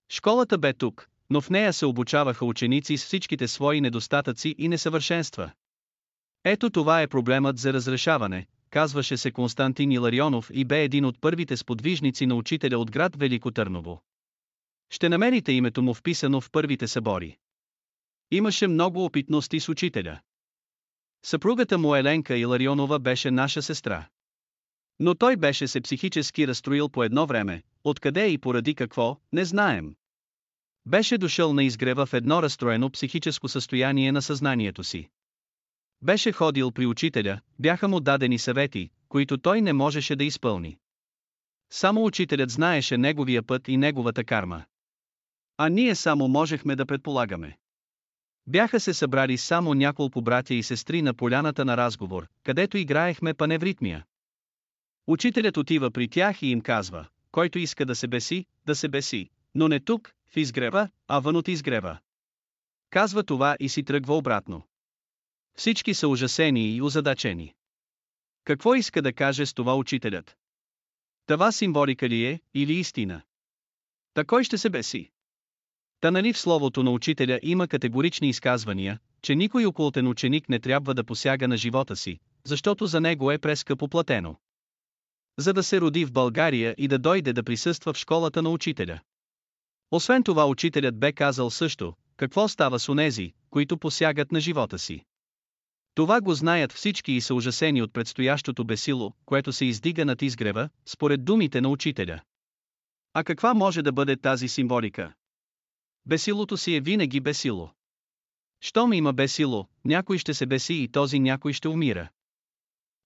[0.08, 5.50] Школата бе тук, но в нея се обучаваха ученици с всичките свои недостатъци и несъвършенства.
[6.44, 11.56] Ето това е проблемът за разрешаване, казваше се Константин Иларионов и бе един от първите
[11.56, 14.02] сподвижници на учителя от град Велико Търново.
[14.90, 17.36] Ще намерите името му вписано в първите събори.
[18.30, 20.20] Имаше много опитности с учителя.
[21.24, 24.08] Съпругата му Еленка Иларионова беше наша сестра.
[24.98, 29.94] Но той беше се психически разстроил по едно време, откъде и поради какво, не знаем.
[30.86, 35.08] Беше дошъл на изгрева в едно разстроено психическо състояние на съзнанието си.
[36.02, 40.78] Беше ходил при учителя, бяха му дадени съвети, които той не можеше да изпълни.
[41.70, 44.64] Само учителят знаеше неговия път и неговата карма.
[45.56, 47.58] А ние само можехме да предполагаме.
[48.46, 54.04] Бяха се събрали само няколко братя и сестри на поляната на разговор, където играехме паневритмия.
[55.06, 59.30] Учителят отива при тях и им казва, който иска да се беси, да се беси,
[59.54, 61.98] но не тук, в изгрева, а вън от изгрева.
[62.90, 64.62] Казва това и си тръгва обратно.
[65.54, 67.54] Всички са ужасени и озадачени.
[68.44, 70.36] Какво иска да каже с това учителят?
[71.26, 73.22] Това символика ли е, или истина?
[74.14, 75.10] Та кой ще се беси?
[76.00, 80.94] Та нали в словото на учителя има категорични изказвания, че никой околотен ученик не трябва
[80.94, 84.36] да посяга на живота си, защото за него е прескъпо платено.
[85.38, 89.00] За да се роди в България и да дойде да присъства в школата на учителя.
[89.90, 95.04] Освен това учителят бе казал също, какво става с онези, които посягат на живота си.
[95.94, 100.68] Това го знаят всички и са ужасени от предстоящото бесило, което се издига над изгрева,
[100.86, 102.20] според думите на учителя.
[103.14, 105.12] А каква може да бъде тази символика?
[106.06, 107.70] Бесилото си е винаги бесило.
[108.60, 112.08] Щом има бесило, някой ще се беси и този някой ще умира.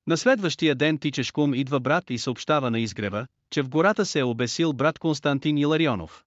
[0.07, 4.25] На следващия ден Тичешкум идва брат и съобщава на изгрева, че в гората се е
[4.25, 6.25] обесил брат Константин Иларионов.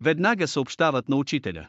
[0.00, 1.68] Веднага съобщават на учителя.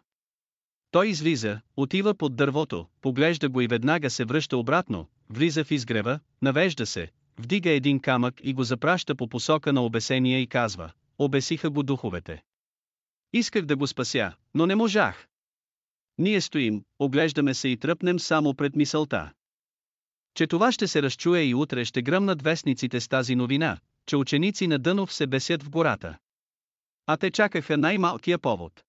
[0.91, 6.19] Той излиза, отива под дървото, поглежда го и веднага се връща обратно, влиза в изгрева,
[6.41, 11.69] навежда се, вдига един камък и го запраща по посока на обесения и казва, обесиха
[11.69, 12.43] го духовете.
[13.33, 15.27] Исках да го спася, но не можах.
[16.17, 19.31] Ние стоим, оглеждаме се и тръпнем само пред мисълта.
[20.33, 24.67] Че това ще се разчуе и утре ще гръмнат вестниците с тази новина, че ученици
[24.67, 26.17] на Дънов се бесят в гората.
[27.07, 28.83] А те чакаха най-малкия повод.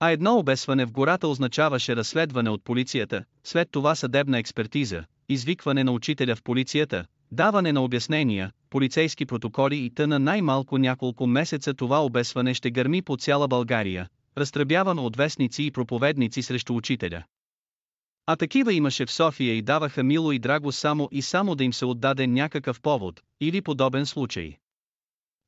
[0.00, 5.92] А едно обесване в гората означаваше разследване от полицията, след това съдебна експертиза, извикване на
[5.92, 12.54] учителя в полицията, даване на обяснения, полицейски протоколи и тъна най-малко няколко месеца това обесване
[12.54, 17.24] ще гърми по цяла България, разтръбявано от вестници и проповедници срещу учителя.
[18.26, 21.72] А такива имаше в София и даваха мило и драго само и само да им
[21.72, 24.56] се отдаде някакъв повод, или подобен случай.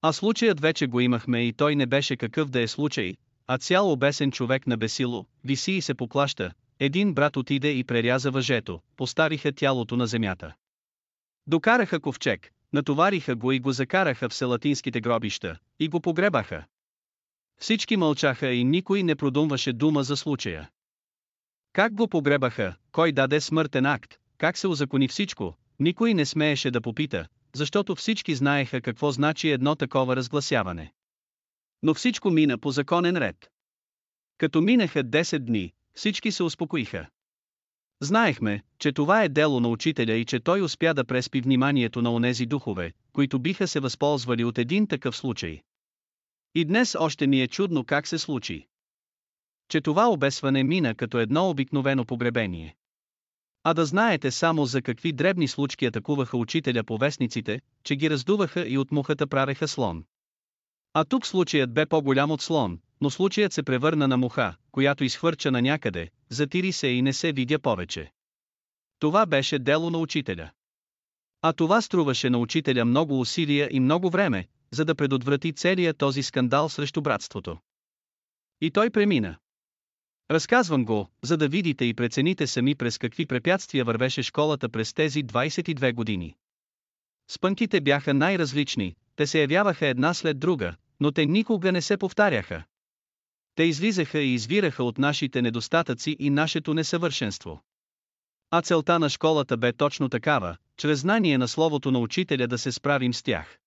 [0.02, 3.14] А случаят вече го имахме и той не беше какъв да е случай,
[3.52, 8.30] а цял обесен човек на бесило, виси и се поклаща, един брат отиде и преряза
[8.30, 10.54] въжето, постариха тялото на земята.
[11.46, 16.64] Докараха ковчег, натовариха го и го закараха в селатинските гробища, и го погребаха.
[17.60, 20.70] Всички мълчаха и никой не продумваше дума за случая.
[21.72, 26.80] Как го погребаха, кой даде смъртен акт, как се озакони всичко, никой не смееше да
[26.80, 30.92] попита, защото всички знаеха какво значи едно такова разгласяване.
[31.82, 33.50] Но всичко мина по законен ред.
[34.38, 37.08] Като минаха 10 дни, всички се успокоиха.
[38.02, 42.12] Знаехме, че това е дело на учителя и че той успя да преспи вниманието на
[42.12, 45.60] онези духове, които биха се възползвали от един такъв случай.
[46.54, 48.66] И днес още ми е чудно как се случи.
[49.68, 52.76] Че това обесване мина като едно обикновено погребение.
[53.64, 58.68] А да знаете само за какви дребни случки атакуваха учителя по вестниците, че ги раздуваха
[58.68, 60.04] и от мухата правеха слон.
[60.94, 65.50] А тук случаят бе по-голям от слон, но случаят се превърна на муха, която изхвърча
[65.50, 68.12] на някъде, затири се и не се видя повече.
[68.98, 70.50] Това беше дело на учителя.
[71.42, 76.22] А това струваше на учителя много усилия и много време, за да предотврати целия този
[76.22, 77.58] скандал срещу братството.
[78.60, 79.36] И той премина.
[80.30, 85.24] Разказвам го, за да видите и прецените сами през какви препятствия вървеше школата през тези
[85.24, 86.36] 22 години.
[87.30, 92.64] Спънките бяха най-различни, те се явяваха една след друга, но те никога не се повтаряха.
[93.54, 97.62] Те излизаха и извираха от нашите недостатъци и нашето несъвършенство.
[98.50, 102.72] А целта на школата бе точно такава, чрез знание на словото на учителя да се
[102.72, 103.58] справим с тях.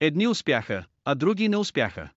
[0.00, 2.10] Едни успяха, а други не успяха.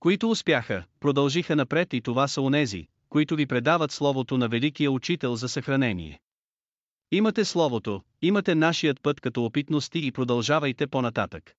[0.00, 5.36] Които успяха, продължиха напред и това са онези, които ви предават словото на великия учител
[5.36, 6.20] за съхранение.
[7.12, 11.54] Имате словото, имате нашият път като опитности и продължавайте по-нататък.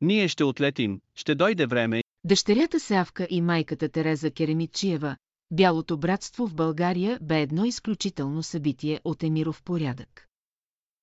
[0.00, 2.02] Ние ще отлетим, ще дойде време.
[2.24, 5.16] Дъщерята Савка и майката Тереза Керемитчиева,
[5.50, 10.26] Бялото братство в България бе едно изключително събитие от Емиров порядък.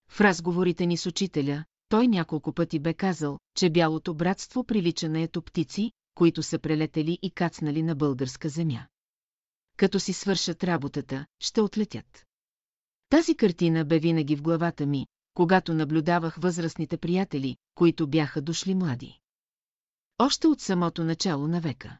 [0.09, 5.21] В разговорите ни с учителя, той няколко пъти бе казал, че Бялото братство прилича на
[5.21, 8.87] ето птици, които са прелетели и кацнали на българска земя.
[9.77, 12.25] Като си свършат работата, ще отлетят.
[13.11, 19.19] Тази картина бе винаги в главата ми, когато наблюдавах възрастните приятели, които бяха дошли млади.
[20.19, 21.97] Още от самото начало на века.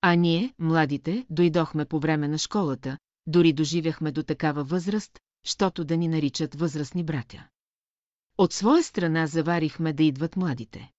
[0.00, 5.96] А ние, младите, дойдохме по време на школата, дори доживяхме до такава възраст, щото да
[5.96, 7.48] ни наричат възрастни братя.
[8.38, 10.92] От своя страна заварихме да идват младите.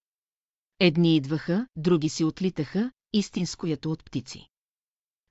[0.79, 4.49] Едни идваха, други си отлитаха, истинскоято от птици.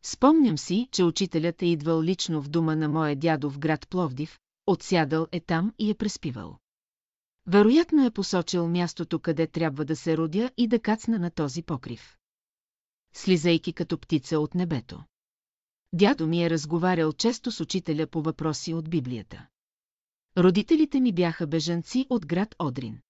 [0.08, 4.38] Спомням си, че учителят е идвал лично в дома на моя дядо в град Пловдив,
[4.66, 6.58] отсядал е там и е преспивал.
[7.46, 12.16] Вероятно е посочил мястото къде трябва да се родя и да кацна на този покрив.
[13.14, 15.04] Слизайки като птица от небето.
[15.92, 19.46] Дядо ми е разговарял често с учителя по въпроси от Библията.
[20.38, 23.00] Родителите ми бяха бежанци от град Одрин.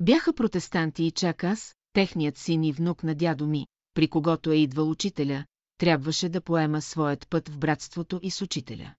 [0.00, 4.56] Бяха протестанти и чак аз, техният син и внук на дядо ми, при когото е
[4.56, 5.44] идвал учителя,
[5.78, 8.94] трябваше да поема своят път в братството и с учителя.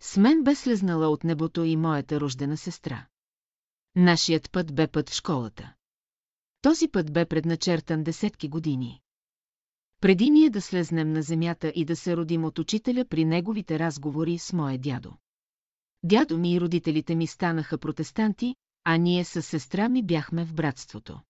[0.00, 3.06] С мен бе слезнала от небото и моята рождена сестра.
[3.96, 5.74] Нашият път бе път в школата.
[6.62, 9.00] Този път бе предначертан десетки години.
[10.00, 14.38] Преди ние да слезнем на земята и да се родим от учителя при неговите разговори
[14.38, 15.12] с моя дядо.
[16.02, 21.20] Дядо ми и родителите ми станаха протестанти, а ние с сестра ми бяхме в братството.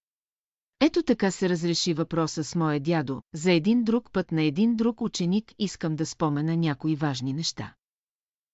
[0.86, 5.00] Ето така се разреши въпроса с моя дядо, за един друг път на един друг
[5.00, 7.74] ученик искам да спомена някои важни неща.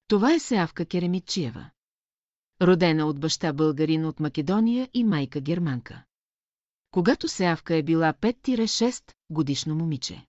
[0.09, 1.71] Това е Сеавка Керемитчиева.
[2.63, 6.05] Родена от баща българин от Македония и майка германка.
[6.91, 10.27] Когато Сеавка е била 5-6 годишно момиче.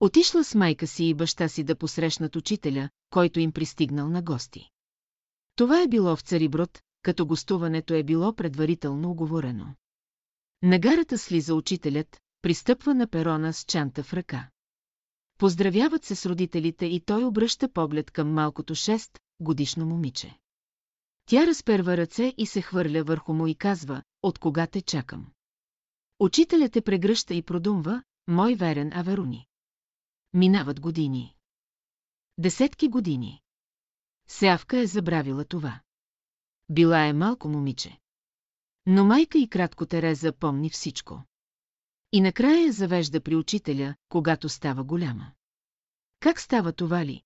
[0.00, 4.70] Отишла с майка си и баща си да посрещнат учителя, който им пристигнал на гости.
[5.56, 9.74] Това е било в Цариброд, като гостуването е било предварително оговорено.
[10.66, 14.50] На гарата слиза учителят, пристъпва на перона с чанта в ръка.
[15.38, 20.38] Поздравяват се с родителите и той обръща поглед към малкото 6 годишно момиче.
[21.26, 25.26] Тя разперва ръце и се хвърля върху му и казва, от кога те чакам.
[26.18, 29.46] Учителят те прегръща и продумва, мой верен Аверуни.
[30.32, 31.36] Минават години.
[32.38, 33.42] Десетки години.
[34.28, 35.80] Сявка е забравила това.
[36.68, 37.98] Била е малко момиче.
[38.86, 41.22] Но майка и кратко Тереза помни всичко.
[42.12, 45.32] И накрая завежда при учителя, когато става голяма.
[46.20, 47.22] Как става това ли?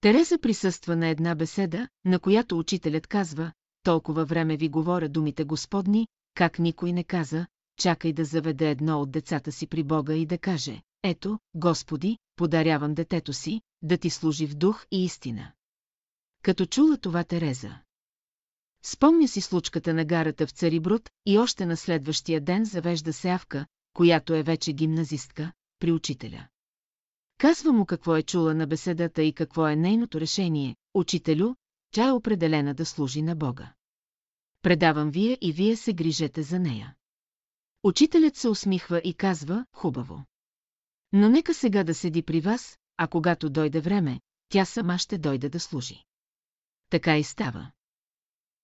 [0.00, 6.08] Тереза присъства на една беседа, на която учителят казва, толкова време ви говоря думите Господни,
[6.34, 10.38] как никой не каза, чакай да заведе едно от децата си при Бога и да
[10.38, 15.52] каже, ето, Господи, подарявам детето си, да ти служи в дух и истина.
[16.42, 17.78] Като чула това Тереза.
[18.90, 24.34] Спомня си случката на гарата в Цариброд и още на следващия ден завежда Сявка, която
[24.34, 26.48] е вече гимназистка, при учителя.
[27.38, 30.76] Казва му какво е чула на беседата и какво е нейното решение.
[30.94, 31.54] Учителю,
[31.90, 33.72] тя е определена да служи на Бога.
[34.62, 36.94] Предавам вие и вие се грижете за нея.
[37.82, 40.24] Учителят се усмихва и казва, хубаво.
[41.12, 45.48] Но нека сега да седи при вас, а когато дойде време, тя сама ще дойде
[45.48, 46.04] да служи.
[46.90, 47.70] Така и става.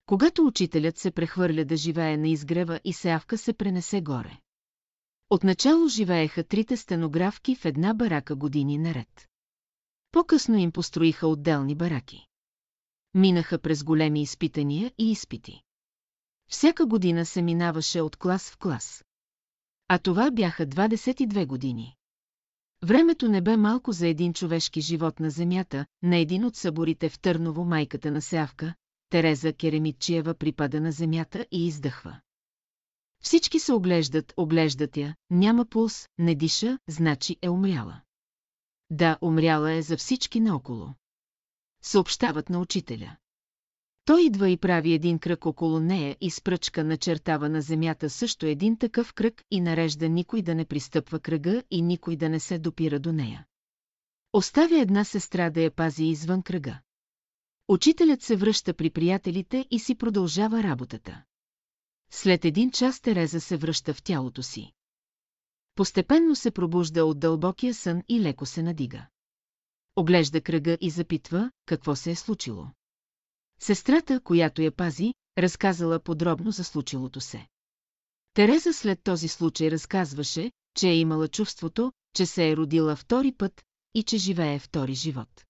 [0.07, 4.39] Когато учителят се прехвърля да живее на изгрева и Сеавка се пренесе горе.
[5.31, 9.29] Отначало живееха трите стенографки в една барака години наред.
[10.13, 12.27] По-късно им построиха отделни бараки.
[13.15, 15.63] Минаха през големи изпитания и изпити.
[16.49, 19.05] Всяка година се минаваше от клас в клас.
[19.89, 21.97] А това бяха 22 години.
[22.83, 27.19] Времето не бе малко за един човешки живот на земята, на един от съборите в
[27.19, 28.75] Търново майката на Сявка,
[29.15, 32.21] Тереза Керемитчиева припада на земята и издъхва.
[33.23, 38.01] Всички се оглеждат, оглеждат я, няма пулс, не диша, значи е умряла.
[38.91, 40.95] Да, умряла е за всички наоколо.
[41.83, 43.17] Съобщават на учителя.
[44.05, 48.47] Той идва и прави един кръг около нея и с пръчка начертава на земята също
[48.47, 52.59] един такъв кръг и нарежда никой да не пристъпва кръга и никой да не се
[52.59, 53.47] допира до нея.
[54.33, 56.81] Оставя една сестра да я пази извън кръга.
[57.69, 61.25] Учителят се връща при приятелите и си продължава работата.
[62.11, 64.73] След един час Тереза се връща в тялото си.
[65.75, 69.07] Постепенно се пробужда от дълбокия сън и леко се надига.
[69.97, 72.67] Оглежда кръга и запитва, какво се е случило.
[73.61, 77.47] Сестрата, която я пази, разказала подробно за случилото се.
[78.35, 83.63] Тереза след този случай разказваше, че е имала чувството, че се е родила втори път
[83.95, 85.45] и че живее втори живот.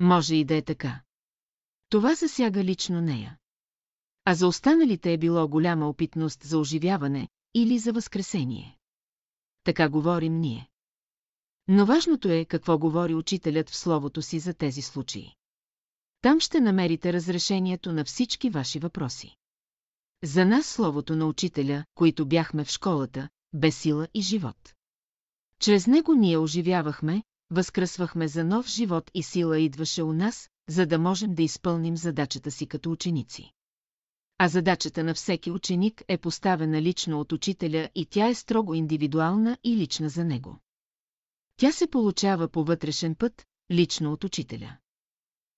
[0.00, 1.02] Може и да е така.
[1.92, 3.38] Това засяга лично нея.
[4.24, 8.78] А за останалите е било голяма опитност за оживяване или за възкресение.
[9.64, 10.68] Така говорим ние.
[11.68, 15.34] Но важното е какво говори учителят в словото си за тези случаи.
[16.20, 19.36] Там ще намерите разрешението на всички ваши въпроси.
[20.22, 24.74] За нас словото на учителя, които бяхме в школата, бе сила и живот.
[25.58, 30.98] Чрез него ние оживявахме, възкръсвахме за нов живот и сила идваше у нас, за да
[30.98, 33.52] можем да изпълним задачата си като ученици.
[34.38, 39.58] А задачата на всеки ученик е поставена лично от учителя и тя е строго индивидуална
[39.64, 40.58] и лична за него.
[41.56, 44.76] Тя се получава по вътрешен път, лично от учителя.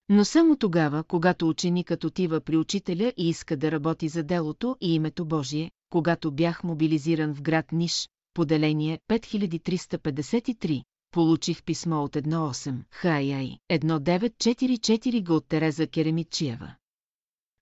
[0.09, 4.95] Но само тогава, когато ученикът отива при учителя и иска да работи за делото и
[4.95, 10.85] името Божие, когато бях мобилизиран в град Ниш, поделение 5353,
[11.15, 16.75] получих писмо от 18 Хай-Ай 1944 г от Тереза Керемитчиева.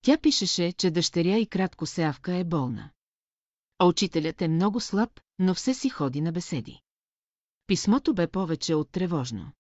[0.03, 2.91] Тя пишеше, че дъщеря и кратко Сеавка е болна.
[3.79, 6.81] А учителят е много слаб, но все си ходи на беседи.
[7.67, 9.53] Писмото бе повече от тревожно.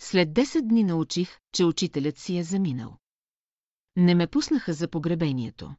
[0.00, 2.98] След 10 дни научих, че учителят си е заминал.
[3.96, 5.74] Не ме пуснаха за погребението.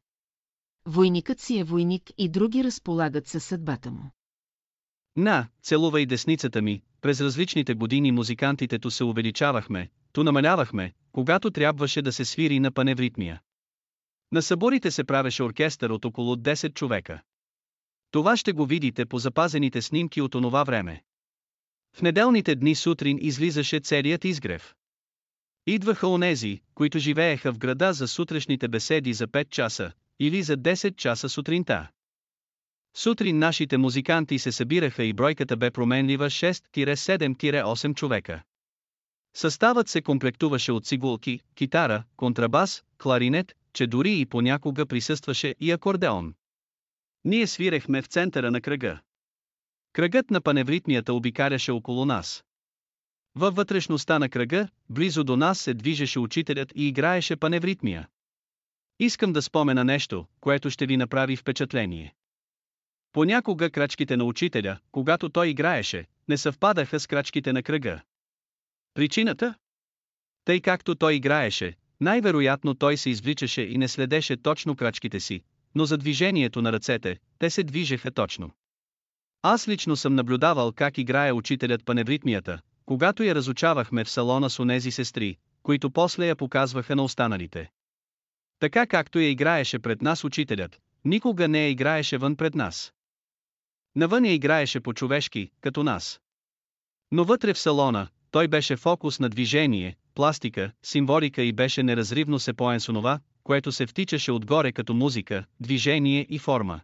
[0.86, 4.10] Войникът си е войник и други разполагат със съдбата му.
[5.16, 12.02] На, целувай десницата ми, през различните години музикантите ту се увеличавахме, ту намалявахме, когато трябваше
[12.02, 13.40] да се свири на паневритмия.
[14.32, 17.22] На съборите се правеше оркестър от около 10 човека.
[18.10, 21.02] Това ще го видите по запазените снимки от онова време.
[21.96, 24.74] В неделните дни сутрин излизаше целият изгрев.
[25.66, 30.96] Идваха онези, които живееха в града за сутрешните беседи за 5 часа, или за 10
[30.96, 31.88] часа сутринта.
[32.96, 38.42] Сутрин нашите музиканти се събираха и бройката бе променлива 6-7-8 човека.
[39.36, 46.34] Съставът се комплектуваше от цигулки, китара, контрабас, кларинет, че дори и понякога присъстваше и акордеон.
[47.24, 49.00] Ние свирехме в центъра на кръга.
[49.92, 52.44] Кръгът на паневритмията обикаляше около нас.
[53.34, 58.08] Във вътрешността на кръга, близо до нас се движеше учителят и играеше паневритмия.
[58.98, 62.14] Искам да спомена нещо, което ще ви направи впечатление.
[63.14, 68.00] Понякога крачките на учителя, когато той играеше, не съвпадаха с крачките на кръга.
[68.94, 69.54] Причината?
[70.44, 75.40] Тъй както той играеше, най-вероятно той се извличаше и не следеше точно крачките си,
[75.74, 78.50] но за движението на ръцете, те се движеха точно.
[79.42, 84.90] Аз лично съм наблюдавал как играе учителят паневритмията, когато я разучавахме в салона с онези
[84.90, 87.70] сестри, които после я показваха на останалите.
[88.58, 92.92] Така както я играеше пред нас учителят, никога не я играеше вън пред нас.
[93.96, 96.20] Навън я играеше по-човешки, като нас.
[97.10, 102.52] Но вътре в салона, той беше фокус на движение, пластика, символика и беше неразривно се
[102.52, 106.80] поен с онова, което се втичаше отгоре като музика, движение и форма.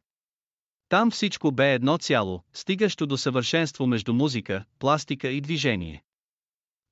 [0.88, 6.02] Там всичко бе едно цяло, стигащо до съвършенство между музика, пластика и движение.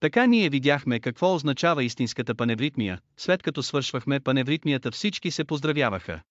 [0.00, 6.22] Така ние видяхме какво означава истинската паневритмия, след като свършвахме паневритмията всички се поздравяваха.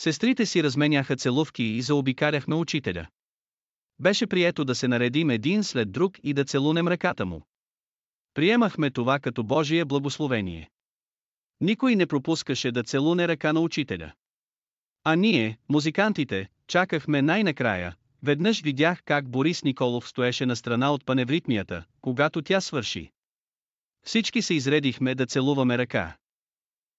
[0.00, 3.06] Сестрите си разменяха целувки и заобикаляхме учителя.
[3.98, 7.42] Беше прието да се наредим един след друг и да целунем ръката му.
[8.34, 10.70] Приемахме това като Божие благословение.
[11.60, 14.12] Никой не пропускаше да целуне ръка на учителя.
[15.04, 17.96] А ние, музикантите, чакахме най-накрая.
[18.22, 23.10] Веднъж видях как Борис Николов стоеше на страна от паневритмията, когато тя свърши.
[24.02, 26.16] Всички се изредихме да целуваме ръка.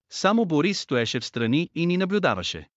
[0.10, 2.70] Само Борис стоеше в страни и ни наблюдаваше.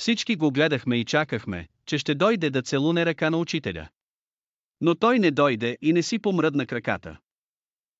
[0.00, 3.88] Всички го гледахме и чакахме, че ще дойде да целуне ръка на учителя.
[4.80, 7.18] Но той не дойде и не си помръдна краката.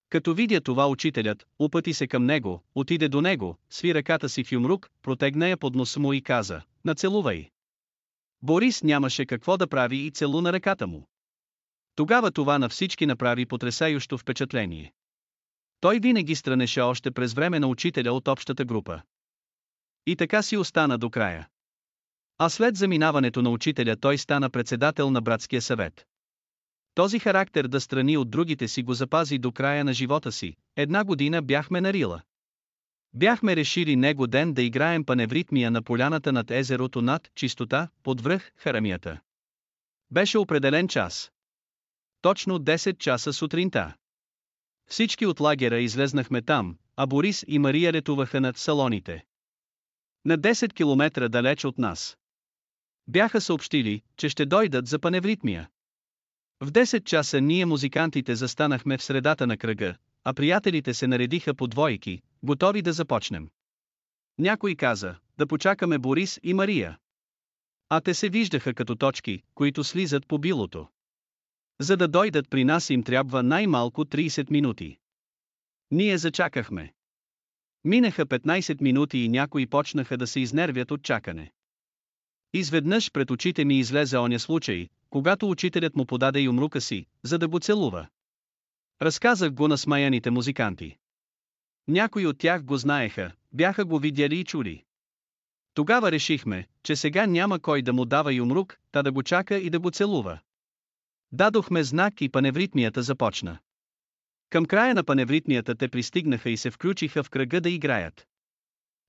[0.09, 4.53] Като видя това учителят, упъти се към него, отиде до него, сви ръката си в
[4.53, 7.51] юмрук, протегна я под носа му и каза, нацелувай.
[8.43, 11.09] Борис нямаше какво да прави и целуна ръката му.
[11.95, 14.93] Тогава това на всички направи потрясащо впечатление.
[15.81, 19.03] Той винаги странеше още през време на учителя от общата група.
[20.07, 21.49] И така си остана до края.
[22.43, 26.07] А след заминаването на учителя той стана председател на братския съвет.
[26.94, 30.57] Този характер да страни от другите си го запази до края на живота си.
[30.77, 32.23] Една година бяхме на Рила.
[33.15, 38.52] Бяхме решили него ден да играем паневритмия на поляната над езерото над чистота, под връх
[38.57, 39.20] харамията.
[40.10, 41.33] Беше определен час.
[42.23, 43.94] Точно 10 часа сутринта.
[44.86, 49.25] Всички от лагера излезнахме там, а Борис и Мария ретуваха над салоните.
[50.25, 52.17] На 10 километра далеч от нас.
[53.09, 55.69] Бяха съобщили, че ще дойдат за паневритмия.
[56.61, 61.67] В 10 часа ние музикантите застанахме в средата на кръга, а приятелите се наредиха по
[61.67, 63.49] двойки, готови да започнем.
[64.39, 66.99] Някой каза, да почакаме Борис и Мария.
[67.89, 70.89] А те се виждаха като точки, които слизат по билото.
[71.81, 74.99] За да дойдат при нас им трябва най-малко 30 минути.
[75.91, 76.93] Ние зачакахме.
[77.85, 81.53] Минаха 15 минути и някои почнаха да се изнервят от чакане.
[82.53, 87.49] Изведнъж пред очите ми излезе оня случай, когато учителят му подаде юмрука си, за да
[87.49, 88.09] го целува.
[89.03, 90.97] Разказах го на смаяните музиканти.
[91.89, 94.85] Някои от тях го знаеха, бяха го видяли и чули.
[95.75, 99.70] Тогава решихме, че сега няма кой да му дава юмрук, та да го чака и
[99.70, 100.39] да го целува.
[101.33, 103.59] Дадохме знак и паневритмията започна.
[104.51, 108.27] Към края на паневритмията те пристигнаха и се включиха в кръга да играят.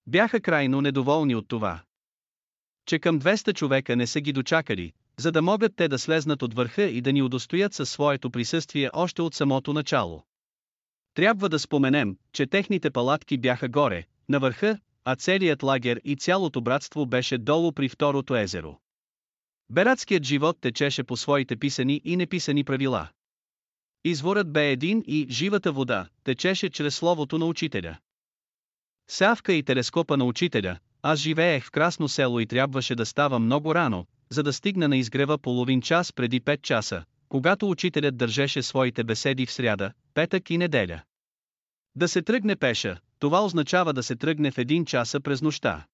[0.07, 1.83] Бяха крайно недоволни от това.
[2.91, 6.53] Че към 200 човека не са ги дочакали, за да могат те да слезнат от
[6.53, 10.23] върха и да ни удостоят със своето присъствие още от самото начало.
[11.13, 16.61] Трябва да споменем, че техните палатки бяха горе, на върха, а целият лагер и цялото
[16.61, 18.79] братство беше долу при второто езеро.
[19.69, 23.07] Бератският живот течеше по своите писани и неписани правила.
[24.03, 27.97] Изворът бе един и живата вода течеше чрез словото на учителя.
[29.09, 33.75] Сявка и телескопа на учителя, аз живеех в красно село и трябваше да става много
[33.75, 39.03] рано, за да стигна на изгрева половин час преди 5 часа, когато учителят държеше своите
[39.03, 41.01] беседи в сряда, петък и неделя.
[41.95, 45.85] Да се тръгне пеша, това означава да се тръгне в един часа през нощта.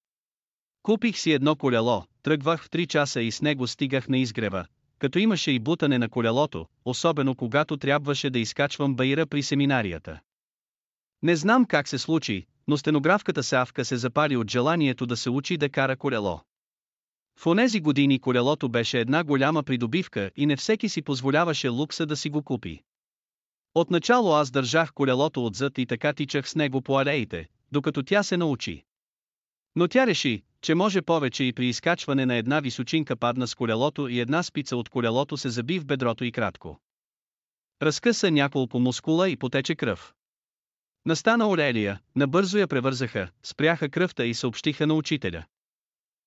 [0.84, 4.66] Купих си едно колело, тръгвах в 3 часа и с него стигах на изгрева,
[5.00, 10.19] като имаше и бутане на колелото, особено когато трябваше да изкачвам баира при семинарията.
[11.24, 15.57] Не знам как се случи, но стенографката Савка се запали от желанието да се учи
[15.57, 16.41] да кара колело.
[17.39, 22.17] В онези години колелото беше една голяма придобивка и не всеки си позволяваше лукса да
[22.17, 22.81] си го купи.
[23.75, 28.37] Отначало аз държах колелото отзад и така тичах с него по алеите, докато тя се
[28.37, 28.83] научи.
[29.75, 34.07] Но тя реши, че може повече и при изкачване на една височинка падна с колелото
[34.07, 36.79] и една спица от колелото се заби в бедрото и кратко.
[37.81, 40.13] Разкъса няколко мускула и потече кръв.
[41.08, 45.44] Настана Орелия, набързо я превързаха, спряха кръвта и съобщиха на учителя.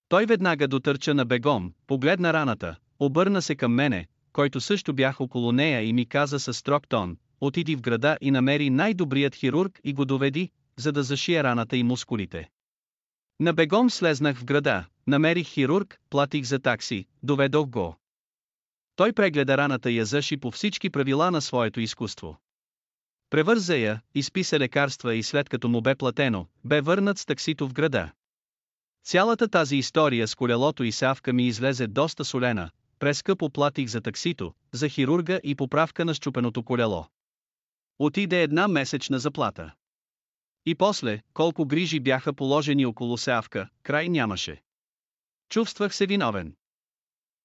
[0.08, 5.52] Той веднага дотърча на бегом, погледна раната, обърна се към мене, който също бях около
[5.52, 9.92] нея и ми каза със строг тон, отиди в града и намери най-добрият хирург и
[9.92, 12.50] го доведи, за да зашие раната и мускулите.
[13.40, 17.96] На бегом слезнах в града, намерих хирург, платих за такси, доведох го.
[18.96, 22.38] Той прегледа раната и я заши по всички правила на своето изкуство.
[23.30, 27.72] Превърза я, изписа лекарства и след като му бе платено, бе върнат с таксито в
[27.72, 28.12] града.
[29.04, 34.54] Цялата тази история с колелото и савка ми излезе доста солена, прескъпо платих за таксито,
[34.72, 37.06] за хирурга и поправка на щупеното колело.
[37.98, 39.74] Отиде една месечна заплата.
[40.66, 44.62] И после, колко грижи бяха положени около сявка, край нямаше.
[45.48, 46.54] Чувствах се виновен.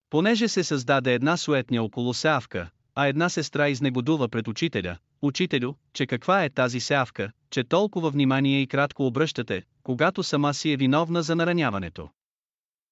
[0.10, 6.06] Понеже се създаде една суетня около сявка, а една сестра изнегодува пред учителя, учителю, че
[6.06, 11.24] каква е тази сявка, че толкова внимание и кратко обръщате, когато сама си е виновна
[11.24, 12.10] за нараняването.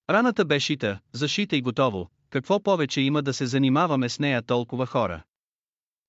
[0.10, 4.86] Раната бе шита, зашита и готово, какво повече има да се занимаваме с нея толкова
[4.86, 5.24] хора.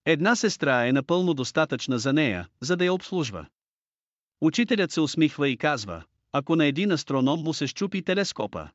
[0.05, 3.47] Една сестра е напълно достатъчна за нея, за да я обслужва.
[4.41, 6.03] Учителят се усмихва и казва,
[6.33, 8.69] ако на един астроном му се щупи телескопа,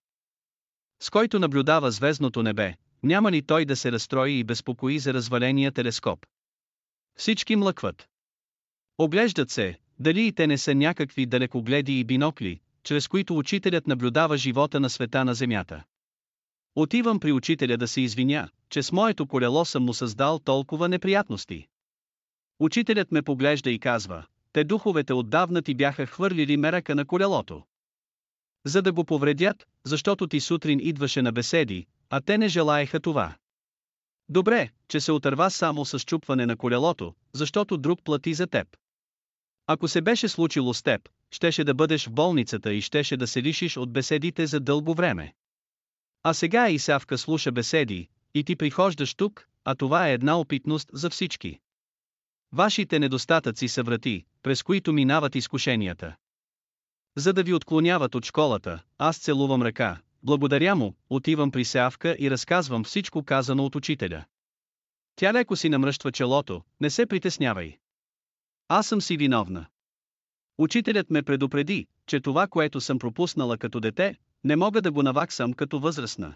[1.01, 5.71] с който наблюдава звездното небе, няма ли той да се разстрои и безпокои за разваления
[5.71, 6.25] телескоп?
[7.19, 8.09] Всички млъкват.
[8.97, 14.37] Оглеждат се, дали и те не са някакви далекогледи и бинокли, чрез които учителят наблюдава
[14.37, 15.83] живота на света на Земята.
[16.75, 21.67] Отивам при учителя да се извиня, че с моето колело съм му създал толкова неприятности.
[22.59, 27.63] Учителят ме поглежда и казва, те духовете отдавна ти бяха хвърлили мерака на колелото.
[28.65, 33.35] За да го повредят, защото ти сутрин идваше на беседи, а те не желаеха това.
[34.29, 38.67] Добре, че се отърва само с чупване на колелото, защото друг плати за теб.
[39.67, 43.43] Ако се беше случило с теб, щеше да бъдеш в болницата и щеше да се
[43.43, 45.33] лишиш от беседите за дълго време.
[46.23, 51.09] А сега Исавка слуша беседи, и ти прихождаш тук, а това е една опитност за
[51.09, 51.59] всички.
[52.51, 56.15] Вашите недостатъци са врати, през които минават изкушенията.
[57.17, 62.31] За да ви отклоняват от школата, аз целувам ръка, благодаря му, отивам при Сеавка и
[62.31, 64.25] разказвам всичко казано от учителя.
[65.15, 67.77] Тя леко си намръщва челото, не се притеснявай.
[68.67, 69.65] Аз съм си виновна.
[70.57, 75.53] Учителят ме предупреди, че това, което съм пропуснала като дете, не мога да го наваксам
[75.53, 76.35] като възрастна.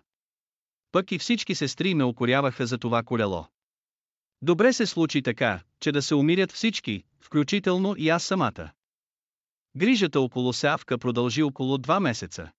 [0.92, 3.48] Пък и всички сестри ме укоряваха за това колело.
[4.42, 8.72] Добре се случи така, че да се умирят всички, включително и аз самата.
[9.78, 12.52] Грижата около Савка продължи около два месеца.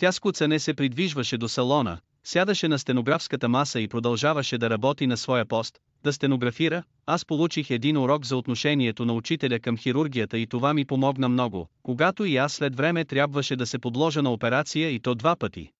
[0.00, 5.16] Тя скуцане се придвижваше до салона, сядаше на стенографската маса и продължаваше да работи на
[5.16, 10.46] своя пост, да стенографира, аз получих един урок за отношението на учителя към хирургията и
[10.46, 14.90] това ми помогна много, когато и аз след време трябваше да се подложа на операция
[14.90, 15.70] и то два пъти.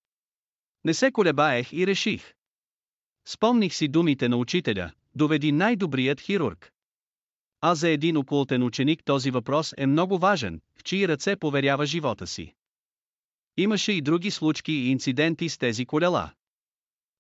[0.85, 2.33] Не се колебаех и реших.
[3.29, 6.71] Спомних си думите на учителя, доведи най-добрият хирург.
[7.61, 12.27] А за един окултен ученик този въпрос е много важен, в чии ръце поверява живота
[12.27, 12.55] си.
[13.57, 16.33] Имаше и други случки и инциденти с тези колела.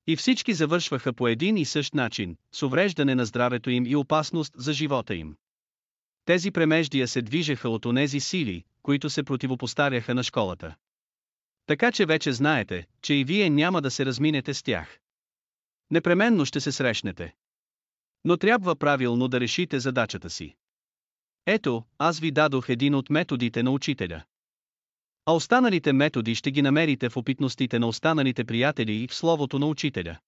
[0.06, 4.52] И всички завършваха по един и същ начин, с увреждане на здравето им и опасност
[4.56, 5.36] за живота им.
[6.24, 10.76] Тези премеждия се движеха от онези сили, които се противопоставяха на школата.
[11.66, 14.98] Така че вече знаете, че и вие няма да се разминете с тях.
[15.90, 17.34] Непременно ще се срещнете.
[18.24, 20.56] Но трябва правилно да решите задачата си.
[21.46, 24.22] Ето, аз ви дадох един от методите на учителя.
[25.26, 29.66] А останалите методи ще ги намерите в опитностите на останалите приятели и в словото на
[29.66, 30.18] учителя.